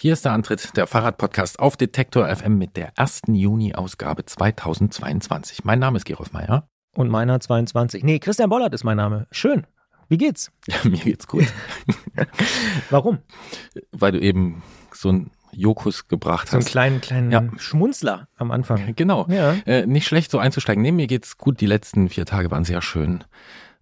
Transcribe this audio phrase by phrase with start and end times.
[0.00, 5.64] Hier ist der Antritt der Fahrradpodcast auf Detektor FM mit der ersten Juni-Ausgabe 2022.
[5.64, 6.68] Mein Name ist Gerolf Meyer.
[6.94, 8.04] Und meiner 22.
[8.04, 9.26] Nee, Christian Bollert ist mein Name.
[9.32, 9.66] Schön.
[10.08, 10.52] Wie geht's?
[10.68, 11.46] Ja, mir geht's gut.
[12.90, 13.18] Warum?
[13.90, 16.70] Weil du eben so einen Jokus gebracht So einen hast.
[16.70, 17.42] kleinen, kleinen Ja.
[17.56, 18.94] Schmunzler am Anfang.
[18.94, 19.26] Genau.
[19.28, 19.54] Ja.
[19.66, 20.82] Äh, nicht schlecht so einzusteigen.
[20.82, 21.60] Nee, mir geht's gut.
[21.60, 23.24] Die letzten vier Tage waren sehr schön.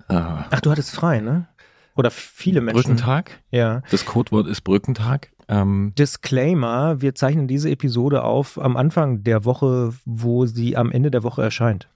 [0.09, 1.47] Äh, Ach, du hattest frei, ne?
[1.95, 2.83] Oder viele Menschen.
[2.83, 3.43] Brückentag.
[3.51, 3.83] Ja.
[3.91, 5.31] Das Codewort ist Brückentag.
[5.49, 11.11] Ähm, Disclaimer, wir zeichnen diese Episode auf am Anfang der Woche, wo sie am Ende
[11.11, 11.89] der Woche erscheint.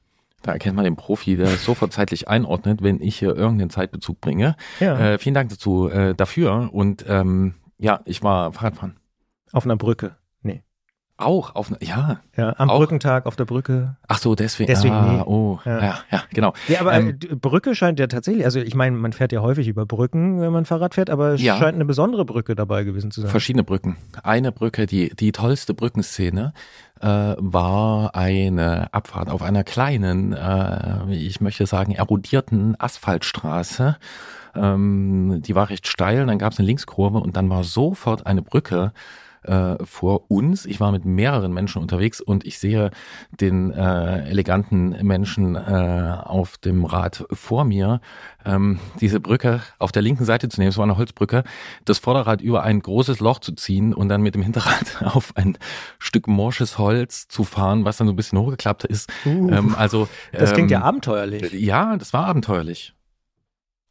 [0.43, 4.21] da erkennt man den Profi, der es sofort zeitlich einordnet, wenn ich hier irgendeinen Zeitbezug
[4.21, 4.57] bringe.
[4.79, 4.99] Ja.
[4.99, 6.71] Äh, vielen Dank dazu, äh, dafür.
[6.73, 8.97] Und ähm, ja, ich war Fahrradfahren.
[9.53, 10.17] Auf einer Brücke.
[11.21, 12.21] Auch auf, ja.
[12.37, 12.79] Ja, am Auch?
[12.79, 13.97] Brückentag auf der Brücke.
[14.09, 14.69] Ach so, deswegen.
[14.69, 15.23] Deswegen, ah, nee.
[15.25, 15.79] Oh, ja.
[15.83, 15.99] Ja.
[16.11, 16.53] ja, genau.
[16.69, 19.69] Ja, aber Ähm, äh, Brücke scheint ja tatsächlich, also ich meine, man fährt ja häufig
[19.69, 21.57] über Brücken, wenn man Fahrrad fährt, aber es Ja.
[21.59, 23.31] scheint eine besondere Brücke dabei gewesen zu sein.
[23.31, 23.97] Verschiedene Brücken.
[24.23, 26.53] Eine Brücke, die, die tollste Brückenszene,
[27.01, 27.07] äh,
[27.39, 33.97] war eine Abfahrt auf einer kleinen, äh, ich möchte sagen, erodierten Asphaltstraße.
[34.55, 38.43] Ähm, die war recht steil, dann gab es eine Linkskurve und dann war sofort eine
[38.43, 38.93] Brücke
[39.43, 40.67] äh, vor uns.
[40.67, 42.91] Ich war mit mehreren Menschen unterwegs und ich sehe
[43.41, 48.01] den äh, eleganten Menschen äh, auf dem Rad vor mir
[48.45, 50.71] ähm, diese Brücke auf der linken Seite zu nehmen.
[50.71, 51.45] Es war eine Holzbrücke,
[51.85, 55.59] das Vorderrad über ein großes Loch zu ziehen und dann mit dem Hinterrad auf ein
[55.99, 59.11] Stück morsches Holz zu fahren, was dann so ein bisschen hochgeklappt ist.
[59.27, 61.53] Uh, Ähm, also das klingt ja ähm, abenteuerlich.
[61.53, 62.95] ja, das war abenteuerlich.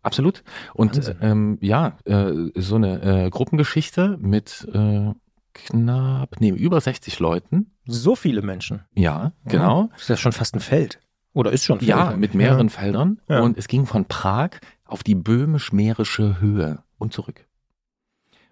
[0.02, 0.44] Absolut.
[0.73, 1.17] Und Wahnsinn.
[1.22, 5.11] ähm, ja, äh, so eine äh, Gruppengeschichte mit äh,
[5.53, 7.72] knapp, nee, über 60 Leuten.
[7.86, 8.83] So viele Menschen.
[8.94, 9.89] Ja, genau.
[9.94, 11.00] Das ist ja schon fast ein Feld.
[11.33, 11.89] Oder ist schon ein Feld.
[11.89, 13.22] Ja, mit mehreren Feldern.
[13.28, 13.41] Ja.
[13.41, 14.52] Und es ging von Prag
[14.86, 17.45] auf die böhmisch-mährische Höhe und zurück.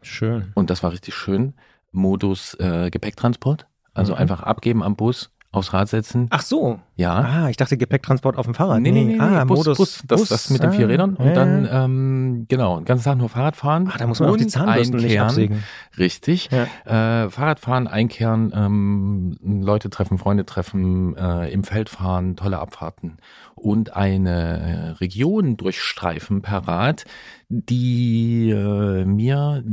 [0.02, 0.52] Schön.
[0.56, 1.54] Und das war richtig schön.
[1.92, 3.68] Modus äh, Gepäcktransport.
[3.94, 4.20] Also Mhm.
[4.20, 6.28] einfach abgeben am Bus, aufs Rad setzen.
[6.30, 6.80] Ach so.
[6.96, 7.14] Ja.
[7.14, 8.82] Ah, ich dachte Gepäcktransport auf dem Fahrrad.
[8.82, 10.30] Nee, nee, nee, nee, ah, Bus, Modus Bus, das, Bus.
[10.30, 13.56] das mit den ah, vier Rädern und dann, ähm, genau, den ganzen Tag nur Fahrrad
[13.56, 13.90] fahren.
[13.94, 15.64] Ah, da muss man auch die Zahnbürsten nicht absägen.
[15.98, 16.50] Richtig.
[16.52, 17.24] Ja.
[17.24, 23.18] Äh, Fahrradfahren, einkehren, ähm, Leute treffen, Freunde treffen, äh, im Feld fahren, tolle Abfahrten
[23.56, 27.06] und eine Region durchstreifen per Rad,
[27.50, 29.64] die äh, mir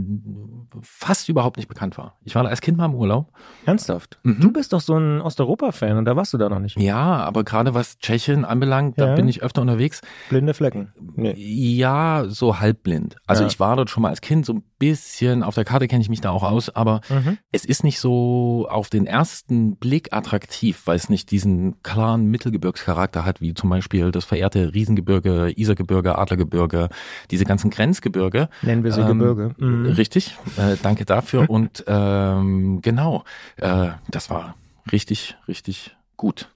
[0.82, 2.16] fast überhaupt nicht bekannt war.
[2.24, 3.32] Ich war da als Kind mal im Urlaub.
[3.66, 4.18] Ernsthaft?
[4.22, 4.40] Mhm.
[4.40, 6.78] Du bist doch so ein Osteuropa-Fan und da warst du da noch nicht.
[6.78, 9.14] Ja, aber gerade was Tschechien anbelangt, da Ja.
[9.16, 10.02] bin ich öfter unterwegs.
[10.28, 10.92] Blinde Flecken.
[11.16, 11.34] Nee.
[11.36, 13.16] Ja, so halbblind.
[13.26, 13.48] Also Ja.
[13.48, 16.08] ich war dort schon mal als Kind so ein bisschen, auf der Karte kenne ich
[16.08, 17.38] mich da auch aus, aber Mhm.
[17.52, 23.24] es ist nicht so auf den ersten Blick attraktiv, weil es nicht diesen klaren Mittelgebirgscharakter
[23.24, 26.88] hat, wie zum Beispiel das verehrte Riesengebirge, Isergebirge, Adlergebirge,
[27.30, 28.48] diese ganzen Grenzgebirge.
[28.62, 29.54] Nennen wir sie Ähm, Gebirge.
[29.58, 29.86] Mhm.
[29.86, 31.44] Richtig, äh, danke dafür.
[31.48, 33.24] Und ähm, genau,
[33.56, 34.54] äh, das war
[34.92, 36.48] richtig, richtig gut.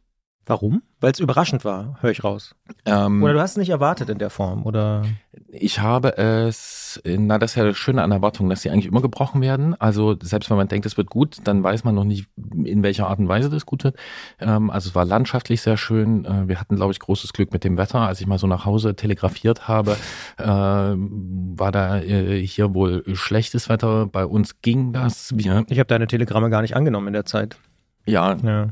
[0.48, 0.82] Warum?
[1.00, 2.54] Weil es überraschend war, höre ich raus.
[2.86, 5.02] Ähm, Oder du hast es nicht erwartet in der Form, oder?
[5.50, 9.02] Ich habe es, na, das ist ja das Schöne an Erwartungen, dass sie eigentlich immer
[9.02, 9.78] gebrochen werden.
[9.78, 12.28] Also selbst wenn man denkt, es wird gut, dann weiß man noch nicht,
[12.64, 13.96] in welcher Art und Weise das gut wird.
[14.40, 16.24] Ähm, also es war landschaftlich sehr schön.
[16.24, 18.00] Äh, wir hatten, glaube ich, großes Glück mit dem Wetter.
[18.00, 19.96] Als ich mal so nach Hause telegrafiert habe,
[20.38, 24.06] äh, war da äh, hier wohl schlechtes Wetter.
[24.06, 25.36] Bei uns ging das.
[25.36, 27.58] Wir, Ich habe deine Telegramme gar nicht angenommen in der Zeit.
[28.06, 28.70] ja, Ja.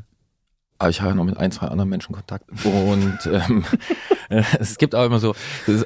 [0.78, 2.48] Aber ich habe noch mit ein, zwei anderen Menschen Kontakt.
[2.64, 3.64] Und ähm,
[4.28, 5.34] äh, es gibt auch immer so,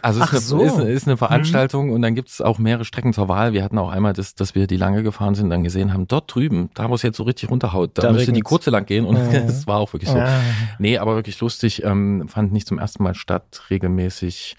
[0.02, 0.60] also es ist, so.
[0.60, 3.52] eine, ist, ist eine Veranstaltung und dann gibt es auch mehrere Strecken zur Wahl.
[3.52, 6.34] Wir hatten auch einmal das, dass wir die lange gefahren sind, dann gesehen haben, dort
[6.34, 9.04] drüben, da wo es jetzt so richtig runterhaut, da, Da müsste die kurze lang gehen
[9.04, 9.22] und Ja.
[9.46, 10.16] es war auch wirklich so.
[10.16, 10.40] Ja.
[10.78, 14.56] Nee, aber wirklich lustig, ähm, fand nicht zum ersten Mal statt, regelmäßig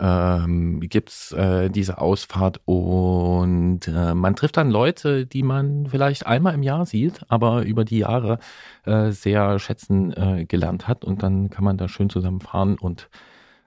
[0.00, 6.54] ähm, gibt's äh, diese Ausfahrt und äh, man trifft dann Leute, die man vielleicht einmal
[6.54, 8.38] im Jahr sieht, aber über die Jahre
[8.84, 13.08] äh, sehr schätzen äh, gelernt hat und dann kann man da schön zusammen fahren und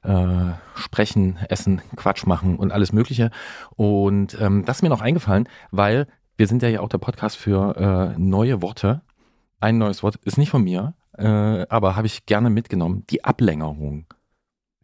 [0.04, 3.32] äh, sprechen, essen, Quatsch machen und alles Mögliche.
[3.76, 6.08] Und ähm, das ist mir noch eingefallen, weil
[6.38, 9.02] wir sind ja ja auch der Podcast für äh, neue Worte.
[9.60, 13.06] Ein neues Wort ist nicht von mir, äh, aber habe ich gerne mitgenommen.
[13.10, 14.06] Die Ablängerung.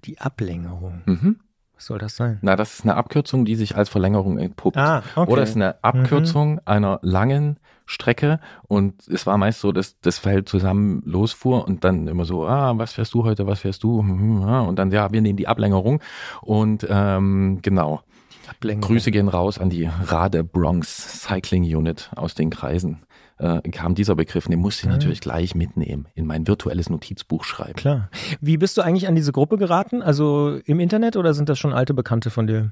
[0.05, 1.01] Die Ablängerung.
[1.05, 1.39] Mhm.
[1.75, 2.37] Was soll das sein?
[2.41, 4.77] Na, das ist eine Abkürzung, die sich als Verlängerung entpuppt.
[4.77, 5.31] Ah, okay.
[5.31, 10.17] Oder es ist eine Abkürzung einer langen Strecke und es war meist so, dass das
[10.17, 14.01] Feld zusammen losfuhr und dann immer so, ah, was fährst du heute, was fährst du?
[14.01, 15.99] Hm, ja, Und dann, ja, wir nehmen die Ablängerung
[16.41, 18.01] und ähm, genau.
[18.47, 18.87] Ablängerung.
[18.87, 22.99] Grüße gehen raus an die Rade Bronx Cycling Unit aus den Kreisen.
[23.39, 24.93] Äh, kam dieser Begriff, den musste ich Ah.
[24.93, 27.73] natürlich gleich mitnehmen, in mein virtuelles Notizbuch schreiben.
[27.73, 28.09] Klar.
[28.41, 30.01] Wie bist du eigentlich an diese Gruppe geraten?
[30.01, 32.71] Also im Internet oder sind das schon alte Bekannte von dir?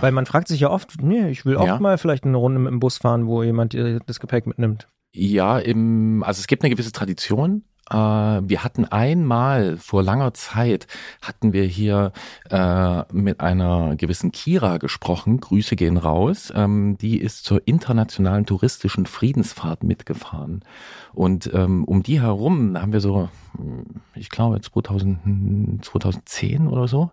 [0.00, 1.80] Weil man fragt sich ja oft, nee, ich will auch Ja.
[1.80, 4.86] mal vielleicht eine Runde mit dem Bus fahren, wo jemand äh, das Gepäck mitnimmt.
[5.12, 7.62] Ja, im, also es gibt eine gewisse Tradition.
[7.90, 10.86] Äh, wir hatten einmal vor langer Zeit
[11.22, 12.12] hatten wir hier
[12.50, 15.40] äh, mit einer gewissen Kira gesprochen.
[15.40, 16.52] Grüße gehen raus.
[16.54, 20.62] Ähm, die ist zur internationalen touristischen Friedensfahrt mitgefahren.
[21.12, 23.28] Und ähm, um die herum haben wir so,
[24.14, 27.10] ich glaube 2000, 2010 oder so,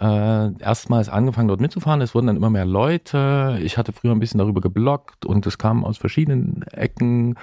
[0.00, 2.00] äh, erstmals angefangen dort mitzufahren.
[2.00, 3.58] Es wurden dann immer mehr Leute.
[3.62, 7.36] Ich hatte früher ein bisschen darüber geblockt und es kamen aus verschiedenen Ecken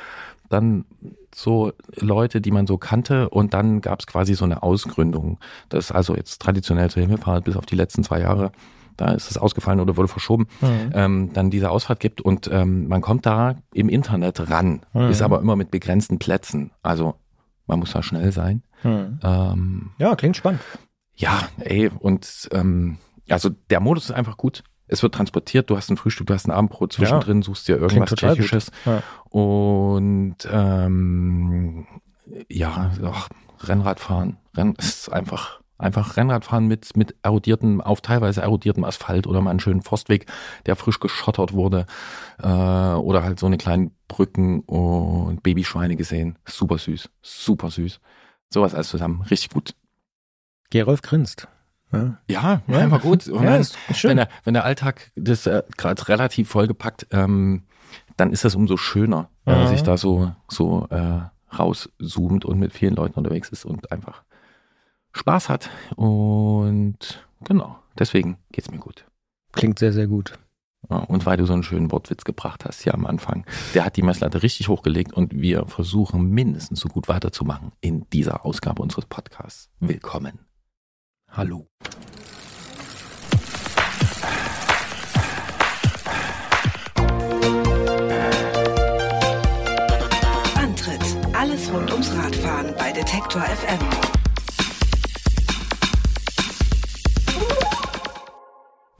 [0.49, 0.85] dann
[1.33, 5.39] so Leute, die man so kannte und dann gab es quasi so eine Ausgründung.
[5.69, 8.51] Das ist also jetzt traditionell zur Himmelfahrt bis auf die letzten zwei Jahre.
[8.97, 10.45] Da ist es ausgefallen oder wurde verschoben.
[10.61, 15.09] Ähm, dann diese Ausfahrt gibt und ähm, man kommt da im Internet ran, Mhm.
[15.09, 16.69] ist aber immer mit begrenzten Plätzen.
[16.83, 17.15] Also
[17.65, 18.61] man muss da schnell sein.
[18.83, 19.19] Hm.
[19.23, 20.61] Ähm, Ja, klingt spannend.
[21.15, 22.97] ja, ey, und ähm,
[23.29, 24.63] also der Modus ist einfach gut.
[24.93, 28.13] Es wird transportiert, du hast ein Frühstück, du hast ein Abendbrot zwischendrin, suchst dir irgendwas.
[28.13, 28.69] Tschechisches.
[28.85, 29.01] Ja.
[29.31, 31.87] Und ähm,
[32.47, 33.27] ja, ach,
[33.61, 34.37] Rennradfahren.
[34.55, 39.59] Renn, ist einfach, einfach Rennradfahren mit, mit erodiertem, auf teilweise erodiertem Asphalt oder mal einen
[39.59, 40.27] schönen Forstweg,
[40.67, 41.87] der frisch geschottert wurde.
[42.37, 46.37] Äh, oder halt so eine kleinen Brücken und Babyschweine gesehen.
[46.45, 47.99] Super süß, super süß.
[48.51, 49.73] Sowas alles zusammen, richtig gut.
[50.69, 51.47] Gerolf grinst.
[51.93, 52.77] Ja, Ja, Ja.
[52.79, 53.27] einfach gut.
[53.29, 54.09] Und ja ist schön.
[54.11, 57.63] wenn, der, wenn der Alltag das äh, gerade relativ vollgepackt, ähm,
[58.17, 61.21] dann ist das umso schöner, wenn man sich da so, so äh,
[61.57, 64.23] rauszoomt und mit vielen Leuten unterwegs ist und einfach
[65.13, 65.69] Spaß hat.
[65.95, 69.05] Und genau, deswegen geht's mir gut.
[69.51, 70.33] Klingt sehr, sehr gut.
[70.89, 73.95] Ja, und weil du so einen schönen Wortwitz gebracht hast hier am Anfang, der hat
[73.95, 79.05] die Messlatte richtig hochgelegt und wir versuchen mindestens so gut weiterzumachen in dieser Ausgabe unseres
[79.05, 79.69] Podcasts.
[79.79, 80.39] Willkommen.
[81.35, 81.67] Hallo.
[90.55, 91.01] Antritt.
[91.33, 94.22] Alles rund ums Radfahren bei Detektor FM.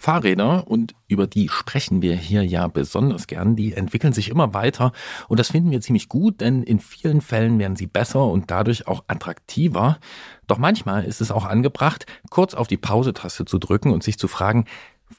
[0.03, 4.91] Fahrräder, und über die sprechen wir hier ja besonders gern, die entwickeln sich immer weiter
[5.29, 8.85] und das finden wir ziemlich gut, denn in vielen Fällen werden sie besser und dadurch
[8.85, 9.99] auch attraktiver.
[10.45, 14.27] Doch manchmal ist es auch angebracht, kurz auf die Pause-Taste zu drücken und sich zu
[14.27, 14.65] fragen,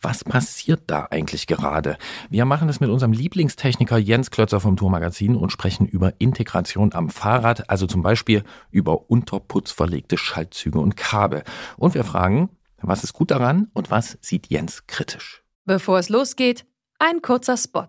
[0.02, 1.96] was passiert da eigentlich gerade?
[2.28, 7.08] Wir machen das mit unserem Lieblingstechniker Jens Klötzer vom Tourmagazin und sprechen über Integration am
[7.08, 11.42] Fahrrad, also zum Beispiel über unterputzverlegte Schaltzüge und Kabel.
[11.78, 12.50] Und wir fragen,
[12.88, 15.42] was ist gut daran und was sieht Jens kritisch?
[15.64, 16.66] Bevor es losgeht,
[16.98, 17.88] ein kurzer Spot.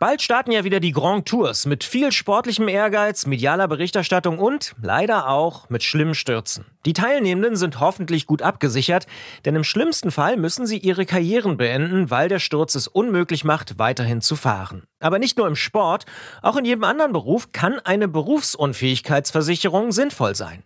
[0.00, 5.28] Bald starten ja wieder die Grand Tours mit viel sportlichem Ehrgeiz, medialer Berichterstattung und leider
[5.28, 6.64] auch mit schlimmen Stürzen.
[6.86, 9.06] Die Teilnehmenden sind hoffentlich gut abgesichert,
[9.44, 13.78] denn im schlimmsten Fall müssen sie ihre Karrieren beenden, weil der Sturz es unmöglich macht,
[13.78, 14.84] weiterhin zu fahren.
[15.00, 16.06] Aber nicht nur im Sport,
[16.40, 20.62] auch in jedem anderen Beruf kann eine Berufsunfähigkeitsversicherung sinnvoll sein.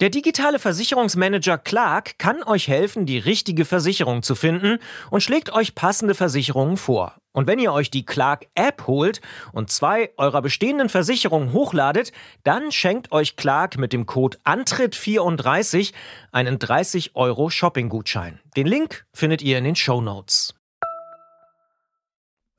[0.00, 4.78] Der digitale Versicherungsmanager Clark kann euch helfen, die richtige Versicherung zu finden
[5.10, 7.17] und schlägt euch passende Versicherungen vor.
[7.32, 9.20] Und wenn ihr euch die Clark App holt
[9.52, 15.92] und zwei eurer bestehenden Versicherungen hochladet, dann schenkt euch Clark mit dem Code Antritt34
[16.32, 18.40] einen 30 Euro Shopping-Gutschein.
[18.56, 20.57] Den Link findet ihr in den Show Notes.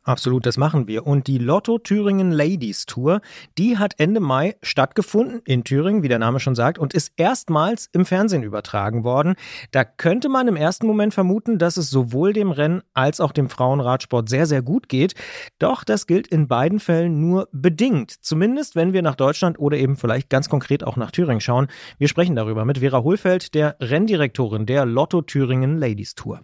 [0.03, 1.05] Absolut, das machen wir.
[1.05, 3.19] Und die Lotto Thüringen Ladies Tour,
[3.57, 7.89] die hat Ende Mai stattgefunden in Thüringen, wie der Name schon sagt, und ist erstmals
[7.91, 9.35] im Fernsehen übertragen worden.
[9.71, 13.49] Da könnte man im ersten Moment vermuten, dass es sowohl dem Rennen als auch dem
[13.49, 15.15] Frauenradsport sehr, sehr gut geht.
[15.59, 18.11] Doch das gilt in beiden Fällen nur bedingt.
[18.11, 21.67] Zumindest, wenn wir nach Deutschland oder eben vielleicht ganz konkret auch nach Thüringen schauen.
[21.97, 26.39] Wir sprechen darüber mit Vera Hohlfeld, der Renndirektorin der Lotto Thüringen Ladies Tour.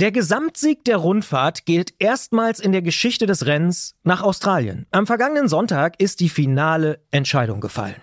[0.00, 4.86] Der Gesamtsieg der Rundfahrt geht erstmals in der Geschichte des Rennens nach Australien.
[4.92, 8.00] Am vergangenen Sonntag ist die finale Entscheidung gefallen.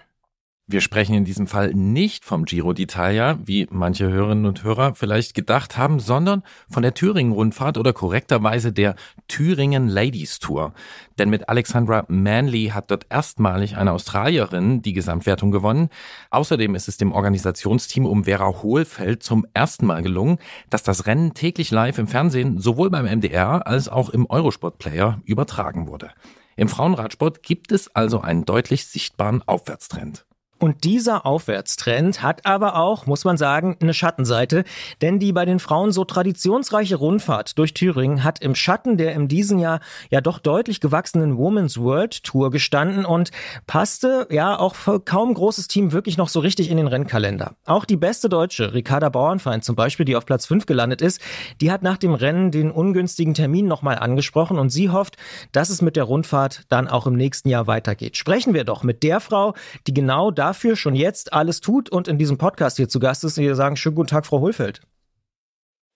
[0.68, 5.36] Wir sprechen in diesem Fall nicht vom Giro d'Italia, wie manche Hörerinnen und Hörer vielleicht
[5.36, 6.42] gedacht haben, sondern
[6.72, 8.96] von der Thüringen-Rundfahrt oder korrekterweise der
[9.28, 10.74] Thüringen Ladies Tour.
[11.20, 15.90] Denn mit Alexandra Manley hat dort erstmalig eine Australierin die Gesamtwertung gewonnen.
[16.32, 20.40] Außerdem ist es dem Organisationsteam um Vera Hohlfeld zum ersten Mal gelungen,
[20.72, 25.88] dass das Rennen täglich live im Fernsehen sowohl beim MDR als auch im Eurosport-Player übertragen
[25.88, 26.10] wurde.
[26.56, 30.26] Im Frauenradsport gibt es also einen deutlich sichtbaren Aufwärtstrend.
[30.58, 34.64] Und dieser Aufwärtstrend hat aber auch, muss man sagen, eine Schattenseite,
[35.02, 39.28] denn die bei den Frauen so traditionsreiche Rundfahrt durch Thüringen hat im Schatten der in
[39.28, 43.32] diesem Jahr ja doch deutlich gewachsenen Women's World Tour gestanden und
[43.68, 47.56] passte ja auch für kaum großes Team wirklich noch so richtig in den Rennkalender.
[47.66, 51.20] Auch die beste Deutsche, Ricarda Bauernfeind zum Beispiel, die auf Platz 5 gelandet ist,
[51.60, 55.18] die hat nach dem Rennen den ungünstigen Termin nochmal angesprochen und sie hofft,
[55.52, 58.16] dass es mit der Rundfahrt dann auch im nächsten Jahr weitergeht.
[58.16, 59.54] Sprechen wir doch mit der Frau,
[59.86, 63.24] die genau da dafür schon jetzt alles tut und in diesem Podcast hier zu Gast
[63.24, 63.38] ist.
[63.38, 64.82] Wir sagen schönen guten Tag, Frau Hohlfeld.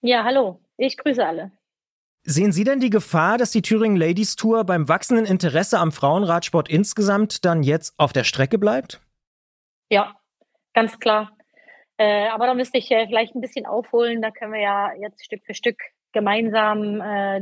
[0.01, 0.60] Ja, hallo.
[0.77, 1.51] Ich grüße alle.
[2.24, 6.68] Sehen Sie denn die Gefahr, dass die Thüringen Ladies Tour beim wachsenden Interesse am Frauenradsport
[6.68, 9.01] insgesamt dann jetzt auf der Strecke bleibt?
[9.89, 10.15] Ja,
[10.74, 11.32] ganz klar.
[11.98, 14.22] Äh, aber da müsste ich äh, vielleicht ein bisschen aufholen.
[14.22, 15.77] Da können wir ja jetzt Stück für Stück
[16.12, 17.41] gemeinsam äh,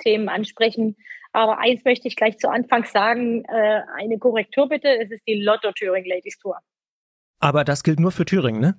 [0.00, 0.96] Themen ansprechen.
[1.34, 5.42] Aber eins möchte ich gleich zu Anfang sagen, äh, eine Korrektur bitte, es ist die
[5.42, 6.58] Lotto Thüringen Ladies Tour.
[7.40, 8.78] Aber das gilt nur für Thüringen, ne?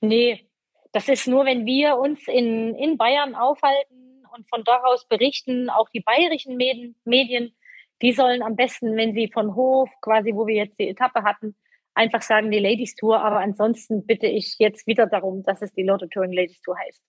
[0.00, 0.48] Nee,
[0.92, 5.68] das ist nur, wenn wir uns in, in Bayern aufhalten und von dort aus berichten,
[5.68, 7.54] auch die bayerischen Medien, Medien,
[8.00, 11.54] die sollen am besten, wenn sie von Hof, quasi wo wir jetzt die Etappe hatten,
[11.92, 13.20] einfach sagen die Ladies Tour.
[13.20, 17.02] Aber ansonsten bitte ich jetzt wieder darum, dass es die Lotto Touring Ladies Tour heißt.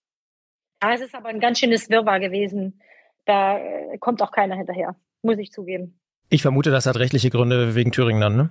[0.83, 2.81] Ja, es ist aber ein ganz schönes Wirrwarr gewesen
[3.27, 5.99] da äh, kommt auch keiner hinterher, muss ich zugeben.
[6.29, 8.49] Ich vermute, das hat rechtliche Gründe wegen Thüringen dann, ne?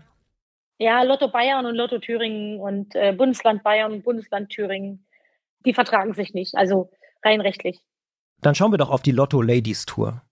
[0.79, 5.07] Ja, Lotto Bayern und Lotto Thüringen und äh, Bundesland Bayern und Bundesland Thüringen,
[5.65, 6.91] die vertragen sich nicht, also
[7.25, 7.81] rein rechtlich.
[8.43, 10.23] Dann schauen wir doch auf die Lotto Ladies Tour.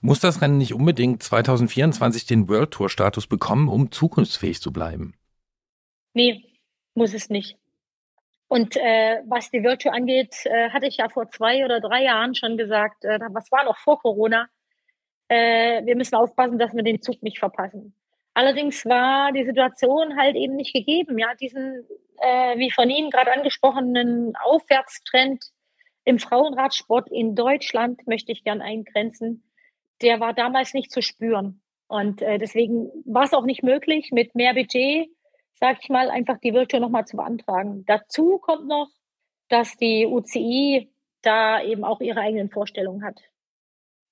[0.00, 5.14] Muss das Rennen nicht unbedingt 2024 den World Tour Status bekommen, um zukunftsfähig zu bleiben?
[6.14, 6.44] Nee,
[6.94, 7.56] muss es nicht.
[8.48, 12.34] Und äh, was die Virtue angeht, äh, hatte ich ja vor zwei oder drei Jahren
[12.34, 14.48] schon gesagt, äh, was war noch vor Corona,
[15.28, 17.94] äh, wir müssen aufpassen, dass wir den Zug nicht verpassen.
[18.34, 21.18] Allerdings war die Situation halt eben nicht gegeben.
[21.18, 21.86] Ja, diesen,
[22.20, 25.44] äh, wie von Ihnen gerade angesprochenen Aufwärtstrend
[26.04, 29.42] im Frauenradsport in Deutschland möchte ich gern eingrenzen.
[30.02, 31.62] Der war damals nicht zu spüren.
[31.88, 35.08] Und äh, deswegen war es auch nicht möglich, mit mehr Budget
[35.58, 37.84] sag ich mal, einfach die Virtual nochmal zu beantragen.
[37.86, 38.88] Dazu kommt noch,
[39.48, 40.90] dass die UCI
[41.22, 43.20] da eben auch ihre eigenen Vorstellungen hat.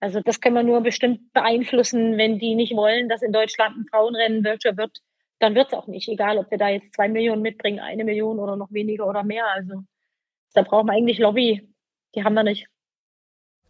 [0.00, 3.86] Also das können wir nur bestimmt beeinflussen, wenn die nicht wollen, dass in Deutschland ein
[3.90, 5.00] Frauenrennen Virtual wird,
[5.38, 8.38] dann wird es auch nicht, egal ob wir da jetzt zwei Millionen mitbringen, eine Million
[8.38, 9.46] oder noch weniger oder mehr.
[9.52, 9.82] Also
[10.52, 11.68] da brauchen wir eigentlich Lobby.
[12.14, 12.66] Die haben wir nicht.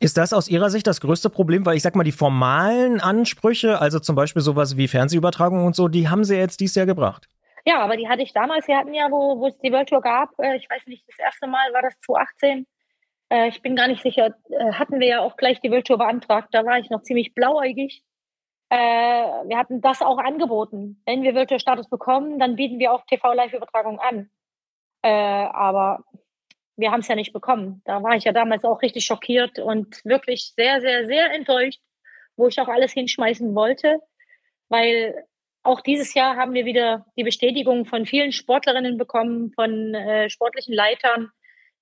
[0.00, 1.64] Ist das aus Ihrer Sicht das größte Problem?
[1.64, 5.88] Weil ich sag mal, die formalen Ansprüche, also zum Beispiel sowas wie Fernsehübertragung und so,
[5.88, 7.28] die haben Sie jetzt dieses Jahr gebracht.
[7.66, 8.68] Ja, aber die hatte ich damals.
[8.68, 11.18] Wir hatten ja, wo, wo es die World Tour gab, äh, ich weiß nicht, das
[11.18, 12.66] erste Mal war das 2018.
[13.30, 15.99] Äh, ich bin gar nicht sicher, äh, hatten wir ja auch gleich die World Tour
[15.99, 16.49] beantragt.
[16.52, 18.02] Da war ich noch ziemlich blauäugig.
[18.68, 21.02] Äh, wir hatten das auch angeboten.
[21.06, 24.30] Wenn wir World Tour Status bekommen, dann bieten wir auch TV-Live-Übertragung an.
[25.02, 26.04] Äh, aber
[26.76, 27.83] wir haben es ja nicht bekommen.
[27.85, 31.80] Da war ich ja damals auch richtig schockiert und wirklich sehr, sehr, sehr enttäuscht,
[32.37, 34.00] wo ich auch alles hinschmeißen wollte,
[34.68, 35.25] weil
[35.64, 40.75] auch dieses Jahr haben wir wieder die Bestätigung von vielen Sportlerinnen bekommen, von äh, sportlichen
[40.75, 41.30] Leitern,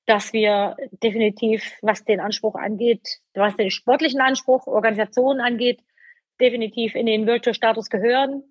[0.07, 5.81] dass wir definitiv, was den Anspruch angeht, was den sportlichen Anspruch, Organisationen angeht,
[6.41, 8.43] definitiv in den Virtual Status gehören.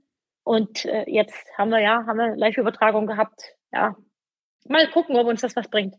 [0.43, 3.55] Und äh, jetzt haben wir ja, haben wir Live-Übertragung gehabt.
[3.71, 3.95] Ja,
[4.67, 5.95] mal gucken, ob uns das was bringt.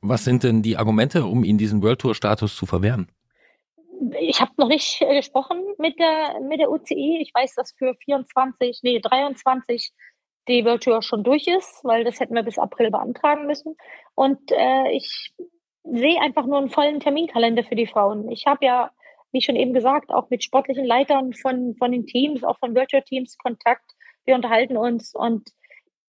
[0.00, 3.10] Was sind denn die Argumente, um Ihnen diesen World Tour Status zu verwehren?
[4.18, 7.18] Ich habe noch nicht äh, gesprochen mit der, mit der UCI.
[7.20, 9.92] Ich weiß, dass für 24, nee, 23
[10.48, 13.76] die World Tour schon durch ist, weil das hätten wir bis April beantragen müssen.
[14.14, 15.32] Und äh, ich
[15.84, 18.30] sehe einfach nur einen vollen Terminkalender für die Frauen.
[18.30, 18.90] Ich habe ja,
[19.32, 23.02] wie schon eben gesagt, auch mit sportlichen Leitern von, von den Teams, auch von Virtual
[23.02, 23.92] Teams Kontakt.
[24.24, 25.48] Wir unterhalten uns und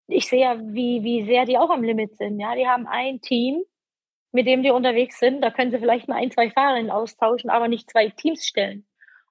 [0.08, 2.40] ich sehe ja, wie, wie sehr die auch am Limit sind.
[2.40, 3.64] Ja, die haben ein Team,
[4.32, 5.42] mit dem die unterwegs sind.
[5.42, 8.86] Da können sie vielleicht mal ein, zwei Fahrerinnen austauschen, aber nicht zwei Teams stellen.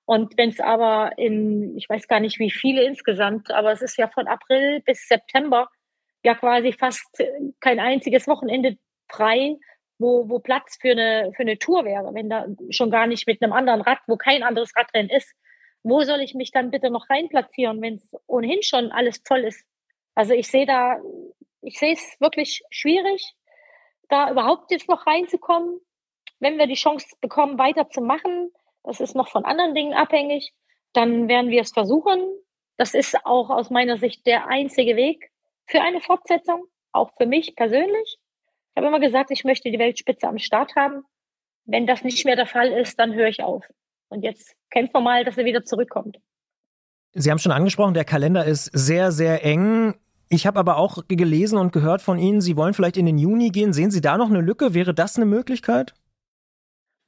[0.05, 3.99] Und wenn es aber in, ich weiß gar nicht wie viele insgesamt, aber es ist
[3.99, 5.69] ja von April bis September
[6.23, 7.23] ja quasi fast
[7.61, 8.77] kein einziges Wochenende
[9.09, 9.57] frei,
[9.99, 13.43] wo, wo Platz für eine, für eine Tour wäre, wenn da schon gar nicht mit
[13.43, 15.33] einem anderen Rad, wo kein anderes Radrennen ist.
[15.83, 19.65] Wo soll ich mich dann bitte noch reinplatzieren, wenn es ohnehin schon alles voll ist?
[20.15, 20.99] Also ich sehe da,
[21.63, 23.35] ich sehe es wirklich schwierig
[24.09, 25.81] da überhaupt jetzt noch reinzukommen.
[26.39, 28.51] Wenn wir die Chance bekommen, weiterzumachen,
[28.83, 30.53] das ist noch von anderen Dingen abhängig,
[30.93, 32.21] dann werden wir es versuchen.
[32.77, 35.31] Das ist auch aus meiner Sicht der einzige Weg
[35.67, 38.19] für eine Fortsetzung, auch für mich persönlich.
[38.71, 41.03] Ich habe immer gesagt, ich möchte die Weltspitze am Start haben.
[41.65, 43.65] Wenn das nicht mehr der Fall ist, dann höre ich auf.
[44.09, 46.19] Und jetzt kämpfen wir mal, dass er wieder zurückkommt.
[47.13, 49.95] Sie haben schon angesprochen, der Kalender ist sehr, sehr eng.
[50.29, 53.51] Ich habe aber auch gelesen und gehört von Ihnen, Sie wollen vielleicht in den Juni
[53.51, 53.73] gehen.
[53.73, 54.75] Sehen Sie da noch eine Lücke?
[54.75, 55.95] Wäre das eine Möglichkeit?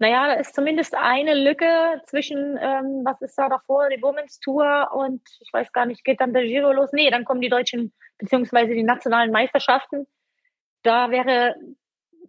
[0.00, 4.90] Naja, da ist zumindest eine Lücke zwischen, ähm, was ist da davor, die Women's Tour
[4.94, 6.90] und ich weiß gar nicht, geht dann der Giro los?
[6.92, 10.06] Nee, dann kommen die deutschen beziehungsweise die nationalen Meisterschaften.
[10.84, 11.56] Da wäre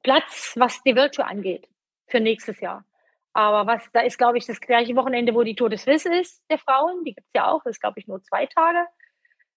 [0.01, 1.67] Platz, was die Virtual angeht,
[2.07, 2.85] für nächstes Jahr.
[3.33, 6.43] Aber was, da ist, glaube ich, das gleiche Wochenende, wo die Tour de Suisse ist,
[6.49, 7.03] der Frauen.
[7.03, 8.79] Die gibt es ja auch, das ist, glaube ich, nur zwei Tage.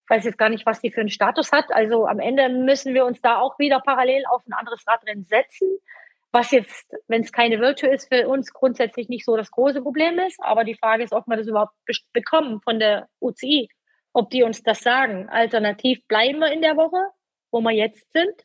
[0.09, 1.73] Weiß jetzt gar nicht, was die für einen Status hat.
[1.73, 5.78] Also am Ende müssen wir uns da auch wieder parallel auf ein anderes Radrennen setzen.
[6.32, 10.18] Was jetzt, wenn es keine Virtual ist, für uns grundsätzlich nicht so das große Problem
[10.18, 10.42] ist.
[10.42, 11.75] Aber die Frage ist, ob wir das überhaupt
[12.12, 13.68] bekommen von der UCI.
[14.12, 15.28] Ob die uns das sagen.
[15.28, 17.11] Alternativ bleiben wir in der Woche,
[17.50, 18.44] wo wir jetzt sind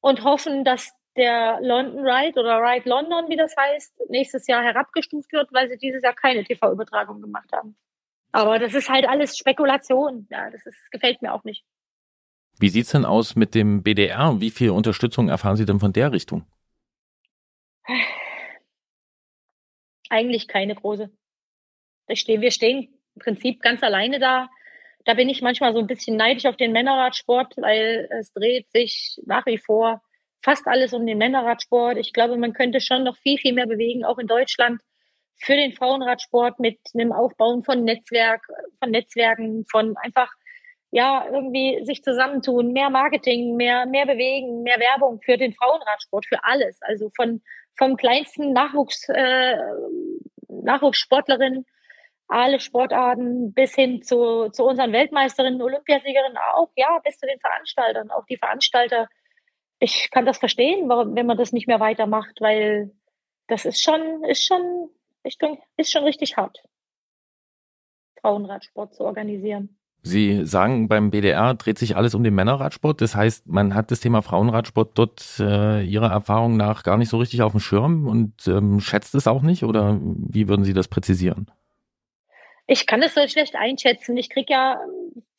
[0.00, 5.32] und hoffen, dass der London Ride oder Ride London, wie das heißt, nächstes Jahr herabgestuft
[5.32, 7.76] wird, weil sie dieses Jahr keine TV-Übertragung gemacht haben.
[8.34, 10.26] Aber das ist halt alles Spekulation.
[10.28, 11.64] Ja, das ist, gefällt mir auch nicht.
[12.58, 14.40] Wie sieht's denn aus mit dem BDR?
[14.40, 16.44] Wie viel Unterstützung erfahren Sie denn von der Richtung?
[20.10, 21.12] Eigentlich keine große.
[22.08, 24.50] wir stehen im Prinzip ganz alleine da.
[25.04, 29.20] Da bin ich manchmal so ein bisschen neidisch auf den Männerradsport, weil es dreht sich
[29.26, 30.02] nach wie vor
[30.42, 31.98] fast alles um den Männerradsport.
[31.98, 34.82] Ich glaube, man könnte schon noch viel, viel mehr bewegen, auch in Deutschland,
[35.36, 38.46] für den Frauenradsport mit einem Aufbauen von Netzwerk,
[38.78, 40.30] von Netzwerken, von einfach,
[40.90, 46.44] ja, irgendwie sich zusammentun, mehr Marketing, mehr, mehr bewegen, mehr Werbung für den Frauenradsport, für
[46.44, 46.80] alles.
[46.82, 47.42] Also von,
[47.76, 49.56] vom kleinsten Nachwuchs, äh,
[50.48, 51.66] Nachwuchssportlerinnen,
[52.28, 58.10] alle Sportarten bis hin zu, zu unseren Weltmeisterinnen, Olympiasiegerinnen auch, ja, bis zu den Veranstaltern,
[58.10, 59.08] auch die Veranstalter
[59.84, 62.92] ich kann das verstehen, warum, wenn man das nicht mehr weitermacht, weil
[63.48, 64.88] das ist schon, ist schon,
[65.24, 66.62] Richtung, ist schon richtig hart,
[68.20, 69.76] Frauenradsport zu organisieren.
[70.06, 73.00] Sie sagen, beim BDR dreht sich alles um den Männerradsport.
[73.00, 77.16] Das heißt, man hat das Thema Frauenradsport dort äh, Ihrer Erfahrung nach gar nicht so
[77.16, 79.64] richtig auf dem Schirm und ähm, schätzt es auch nicht?
[79.64, 81.50] Oder wie würden Sie das präzisieren?
[82.66, 84.14] Ich kann es so schlecht einschätzen.
[84.18, 84.78] Ich kriege ja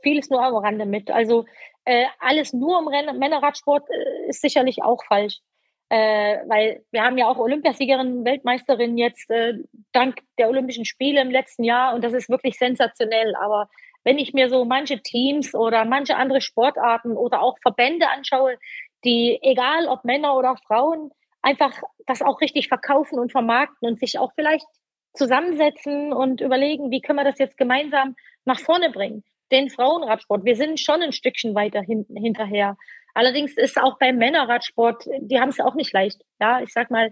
[0.01, 1.11] vieles nur am Rande mit.
[1.11, 1.45] Also
[1.85, 5.41] äh, alles nur im Renn Männerradsport äh, ist sicherlich auch falsch.
[5.89, 9.53] Äh, weil wir haben ja auch Olympiasiegerin, Weltmeisterin jetzt äh,
[9.91, 13.35] dank der Olympischen Spiele im letzten Jahr und das ist wirklich sensationell.
[13.35, 13.69] Aber
[14.03, 18.57] wenn ich mir so manche Teams oder manche andere Sportarten oder auch Verbände anschaue,
[19.03, 21.11] die egal ob Männer oder Frauen
[21.43, 24.65] einfach das auch richtig verkaufen und vermarkten und sich auch vielleicht
[25.13, 30.45] zusammensetzen und überlegen, wie können wir das jetzt gemeinsam nach vorne bringen den Frauenradsport.
[30.45, 32.77] Wir sind schon ein Stückchen weiter hin, hinterher.
[33.15, 36.21] Allerdings ist auch beim Männerradsport, die haben es auch nicht leicht.
[36.39, 37.11] Ja, ich sag mal,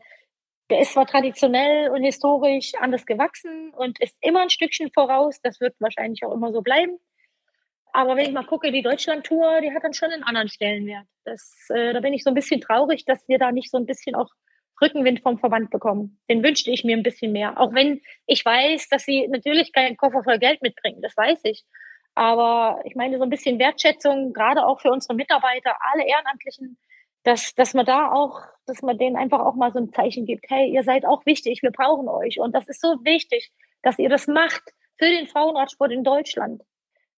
[0.69, 5.39] der ist zwar traditionell und historisch anders gewachsen und ist immer ein Stückchen voraus.
[5.41, 6.99] Das wird wahrscheinlich auch immer so bleiben.
[7.93, 11.05] Aber wenn ich mal gucke, die Deutschland-Tour, die hat dann schon einen anderen Stellenwert.
[11.23, 13.85] Das, äh, da bin ich so ein bisschen traurig, dass wir da nicht so ein
[13.85, 14.29] bisschen auch
[14.81, 16.19] Rückenwind vom Verband bekommen.
[16.29, 17.57] Den wünschte ich mir ein bisschen mehr.
[17.57, 21.01] Auch wenn ich weiß, dass sie natürlich keinen Koffer voll Geld mitbringen.
[21.01, 21.63] Das weiß ich.
[22.15, 26.77] Aber ich meine, so ein bisschen Wertschätzung, gerade auch für unsere Mitarbeiter, alle Ehrenamtlichen,
[27.23, 30.45] dass, dass man da auch, dass man denen einfach auch mal so ein Zeichen gibt,
[30.49, 32.39] hey, ihr seid auch wichtig, wir brauchen euch.
[32.39, 34.61] Und das ist so wichtig, dass ihr das macht
[34.97, 36.61] für den Frauenradsport in Deutschland.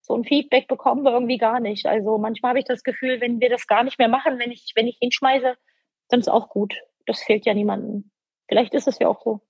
[0.01, 1.87] So ein Feedback bekommen wir irgendwie gar nicht.
[1.87, 4.73] Also manchmal habe ich das Gefühl, wenn wir das gar nicht mehr machen, wenn ich,
[4.75, 5.57] wenn ich hinschmeiße,
[6.09, 6.75] dann ist auch gut.
[7.07, 8.11] Das fehlt ja niemandem.
[8.47, 9.41] Vielleicht ist es ja auch so.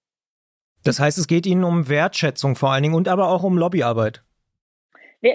[0.85, 4.23] Das heißt, es geht Ihnen um Wertschätzung vor allen Dingen und aber auch um Lobbyarbeit.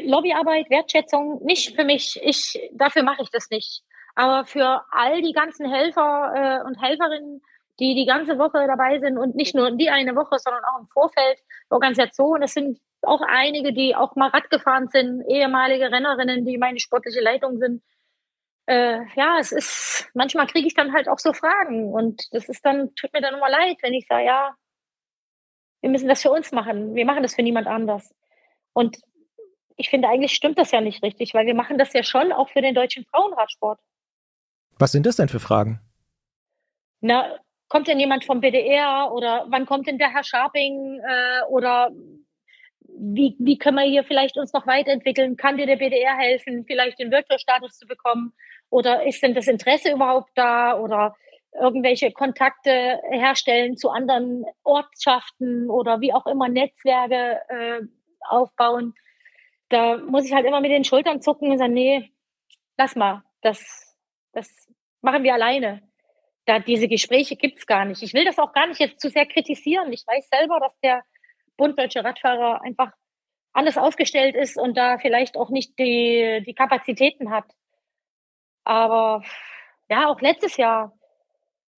[0.04, 2.20] Lobbyarbeit, Wertschätzung, nicht für mich.
[2.24, 3.84] Ich, dafür mache ich das nicht.
[4.16, 7.42] Aber für all die ganzen Helfer äh, und Helferinnen,
[7.80, 10.88] die die ganze Woche dabei sind und nicht nur die eine Woche, sondern auch im
[10.88, 12.42] Vorfeld, Organisation.
[12.44, 17.22] Es sind auch einige, die auch mal Rad gefahren sind, ehemalige Rennerinnen, die meine sportliche
[17.22, 17.82] Leitung sind.
[18.66, 22.66] Äh, ja, es ist, manchmal kriege ich dann halt auch so Fragen und das ist
[22.66, 24.56] dann, tut mir dann immer leid, wenn ich sage, ja,
[25.82, 26.94] wir müssen das für uns machen.
[26.94, 28.14] Wir machen das für niemand anders.
[28.74, 28.98] Und
[29.80, 32.50] ich finde, eigentlich stimmt das ja nicht richtig, weil wir machen das ja schon auch
[32.50, 33.80] für den deutschen Frauenradsport.
[34.78, 35.80] Was sind das denn für Fragen?
[37.00, 37.40] Na,
[37.70, 41.92] kommt denn jemand vom BDR oder wann kommt denn der Herr Scharping äh, oder
[42.90, 45.38] wie, wie können wir hier vielleicht uns noch weiterentwickeln?
[45.38, 48.34] Kann dir der BDR helfen, vielleicht den Virtual-Status zu bekommen?
[48.70, 50.78] Oder ist denn das Interesse überhaupt da?
[50.78, 51.16] Oder
[51.54, 57.82] irgendwelche Kontakte herstellen zu anderen Ortschaften oder wie auch immer Netzwerke äh,
[58.28, 58.94] aufbauen?
[59.70, 62.12] Da muss ich halt immer mit den Schultern zucken und sagen, nee,
[62.78, 63.96] lass mal, das,
[64.34, 64.50] das
[65.02, 65.88] machen wir alleine.
[66.46, 68.02] Da diese Gespräche gibt's gar nicht.
[68.02, 69.94] Ich will das auch gar nicht jetzt zu sehr kritisieren.
[69.94, 71.04] Ich weiß selber, dass der
[71.58, 72.92] Bund Deutsche Radfahrer einfach
[73.54, 77.46] anders aufgestellt ist und da vielleicht auch nicht die, die Kapazitäten hat.
[78.64, 79.24] Aber
[79.90, 80.98] ja, auch letztes Jahr,